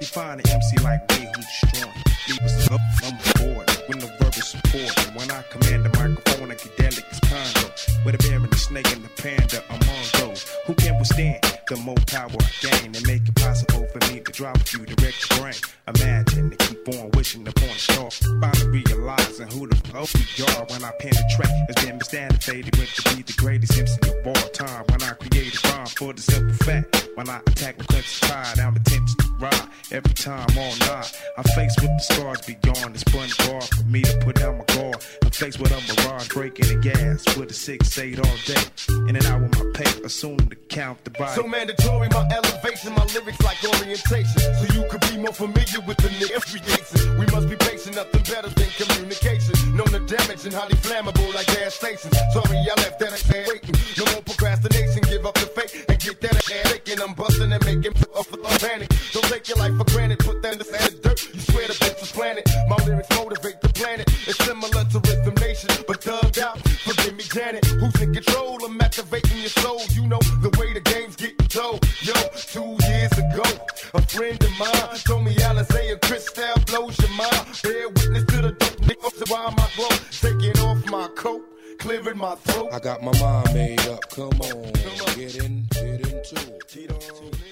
Define 0.00 0.40
an 0.40 0.48
MC 0.48 0.78
like 0.82 1.08
me 1.10 1.28
who's 1.34 1.46
strong. 1.48 1.92
Leave 2.28 2.40
us 2.40 2.70
up, 2.70 2.80
I'm 3.04 3.18
bored. 3.38 3.70
With 3.88 3.98
no 3.98 4.06
verbal 4.18 4.32
support. 4.32 5.06
And 5.06 5.16
when 5.16 5.30
I 5.30 5.42
command 5.50 5.84
the 5.84 5.90
microphone, 5.98 6.50
I 6.50 6.54
get 6.54 6.76
delicate 6.76 7.20
condo. 7.22 7.72
With 8.04 8.14
a 8.14 8.18
bear 8.18 8.36
and 8.36 8.50
the 8.50 8.56
snake 8.56 8.92
and 8.92 9.04
the 9.04 9.08
panda 9.20 9.64
among 9.68 10.04
those 10.18 10.46
who 10.66 10.74
can 10.74 10.98
withstand 10.98 11.51
the 11.66 11.76
more 11.76 11.96
power 12.06 12.30
I 12.30 12.50
gain 12.60 12.94
and 12.94 13.06
make 13.06 13.28
it 13.28 13.34
possible 13.36 13.86
for 13.92 14.00
me 14.12 14.20
to 14.20 14.32
drive 14.32 14.54
drop 14.54 14.72
you 14.72 14.94
direct 14.94 15.30
your 15.30 15.40
brain. 15.40 15.54
Imagine 15.88 16.50
to 16.50 16.56
keep 16.56 16.88
on 16.88 17.10
wishing 17.12 17.46
upon 17.46 17.68
a 17.68 17.78
star. 17.78 18.10
Finally 18.10 18.84
realizing 18.88 19.48
who 19.50 19.66
the 19.66 19.76
fuck 19.76 20.08
we 20.14 20.44
are 20.44 20.66
when 20.66 20.84
I 20.84 20.92
penetrate. 20.98 21.54
It's 21.68 21.84
been 21.84 21.98
misstated 21.98 22.76
with 22.76 22.92
to 22.94 23.16
be 23.16 23.22
the 23.22 23.34
greatest 23.36 23.78
MC 23.78 23.98
of 24.02 24.26
all 24.26 24.48
time. 24.50 24.84
When 24.88 25.02
I 25.02 25.12
create 25.14 25.54
a 25.54 25.68
rhyme 25.68 25.86
for 25.86 26.12
the 26.12 26.22
simple 26.22 26.54
fact. 26.66 27.08
When 27.14 27.28
I 27.28 27.38
attack 27.38 27.78
my 27.78 27.84
country's 27.84 28.18
pride, 28.20 28.58
I'm 28.58 28.76
attempting 28.76 29.16
to 29.18 29.21
Every 29.42 30.14
time 30.14 30.46
night, 30.54 31.20
I'm 31.36 31.44
faced 31.54 31.80
with 31.82 31.90
the 31.90 31.98
scars 31.98 32.40
beyond. 32.46 32.94
It's 32.94 33.02
fun 33.10 33.28
bar 33.44 33.60
for 33.60 33.84
me 33.84 34.02
to 34.02 34.16
put 34.18 34.36
down 34.36 34.58
my 34.58 34.64
guard. 34.74 35.04
I'm 35.24 35.30
faced 35.30 35.58
with 35.58 35.72
a 35.72 35.80
mirage 35.82 36.28
breaking 36.28 36.68
the 36.68 36.76
gas 36.80 37.36
with 37.36 37.50
a 37.50 37.54
six 37.54 37.98
eight 37.98 38.18
all 38.18 38.36
day. 38.46 38.62
In 39.08 39.16
and 39.16 39.26
out 39.26 39.42
with 39.42 39.58
my 39.58 39.70
pay, 39.74 40.02
assume 40.02 40.38
to 40.38 40.56
count 40.70 41.02
the 41.04 41.10
body. 41.10 41.32
So 41.34 41.46
mandatory, 41.48 42.08
my 42.10 42.24
elevation, 42.30 42.94
my 42.94 43.04
lyrics 43.06 43.42
like 43.42 43.58
orientation. 43.64 44.38
So 44.38 44.64
you 44.72 44.86
could 44.88 45.02
be 45.10 45.18
more 45.18 45.34
familiar 45.34 45.80
with 45.86 45.98
the 45.98 46.08
niggas 46.22 46.46
creation. 46.46 47.18
We 47.18 47.26
must 47.26 47.50
be 47.50 47.56
patient, 47.56 47.96
nothing 47.96 48.22
better 48.22 48.48
than 48.48 48.68
communication. 48.78 49.76
Known 49.76 49.90
the 49.90 50.00
damage 50.06 50.46
and 50.46 50.54
highly 50.54 50.76
flammable 50.86 51.34
like 51.34 51.48
gas 51.48 51.74
stations. 51.74 52.14
Sorry, 52.32 52.58
I 52.62 52.74
left 52.78 53.00
that 53.00 53.12
ass 53.12 53.26
waiting. 53.28 53.74
No 53.98 54.06
more 54.12 54.22
procrastination, 54.22 55.02
give 55.10 55.26
up 55.26 55.34
the 55.34 55.50
fake 55.50 55.84
and 55.88 55.98
get 55.98 56.20
that 56.20 56.36
ass 56.36 56.72
taken. 56.72 57.02
I'm 57.02 57.14
busting 57.14 57.50
and 57.50 57.64
making 57.64 57.92
the 57.92 58.58
panic. 58.60 58.88
Don't 59.12 59.31
take 59.32 59.48
your 59.48 59.56
life 59.56 59.74
for 59.78 59.84
granted, 59.84 60.18
put 60.18 60.42
that 60.42 60.52
in 60.52 60.58
the 60.58 60.64
sand 60.64 61.00
dirt. 61.00 61.18
You 61.32 61.40
swear 61.40 61.66
the 61.66 61.72
bitch 61.74 61.98
was 62.00 62.12
planted. 62.12 62.44
My 62.68 62.76
lyrics 62.84 63.08
motivate 63.16 63.60
the 63.62 63.70
planet. 63.70 64.06
It's 64.28 64.36
similar 64.44 64.84
to 64.84 64.98
Rhythm 65.08 65.34
Nation, 65.40 65.70
but 65.88 66.00
thugged 66.02 66.38
out. 66.38 66.58
Forgive 66.84 67.16
me, 67.16 67.24
Janet. 67.24 67.64
Who's 67.64 67.98
in 68.02 68.12
control? 68.12 68.62
I'm 68.62 68.78
activating 68.80 69.38
your 69.38 69.54
soul. 69.62 69.80
You 69.96 70.06
know 70.06 70.20
the 70.44 70.50
way 70.58 70.74
the 70.74 70.80
game's 70.80 71.16
getting 71.16 71.48
told. 71.48 71.80
Yo, 72.02 72.12
two 72.54 72.76
years 72.88 73.12
ago, 73.12 73.46
a 73.94 74.02
friend 74.02 74.36
of 74.42 74.52
mine 74.58 74.98
told 75.08 75.24
me 75.24 75.34
Alizé 75.36 75.92
and 75.92 76.00
Cristal 76.02 76.52
blows 76.66 76.98
your 77.00 77.14
mind. 77.16 77.46
Bear 77.62 77.88
witness 77.88 78.24
to 78.32 78.38
the 78.46 78.52
dope 78.52 78.80
niggas. 78.84 79.30
Why 79.30 79.48
my 79.56 79.68
glow? 79.76 79.96
Taking 80.20 80.58
off 80.60 80.84
my 80.90 81.08
coat, 81.16 81.42
clearing 81.78 82.18
my 82.18 82.34
throat. 82.44 82.68
I 82.70 82.78
got 82.80 83.02
my 83.02 83.18
mind 83.18 83.54
made 83.54 83.80
up. 83.88 84.10
Come 84.10 84.36
on, 84.44 84.72
get 85.16 85.36
in, 85.36 85.64
get 85.72 86.00
into 86.04 86.36
it. 86.36 86.68
Get 86.68 86.90
on 86.92 86.96
it, 86.98 87.12
let 87.20 87.32
it 87.32 87.42
ride. 87.42 87.51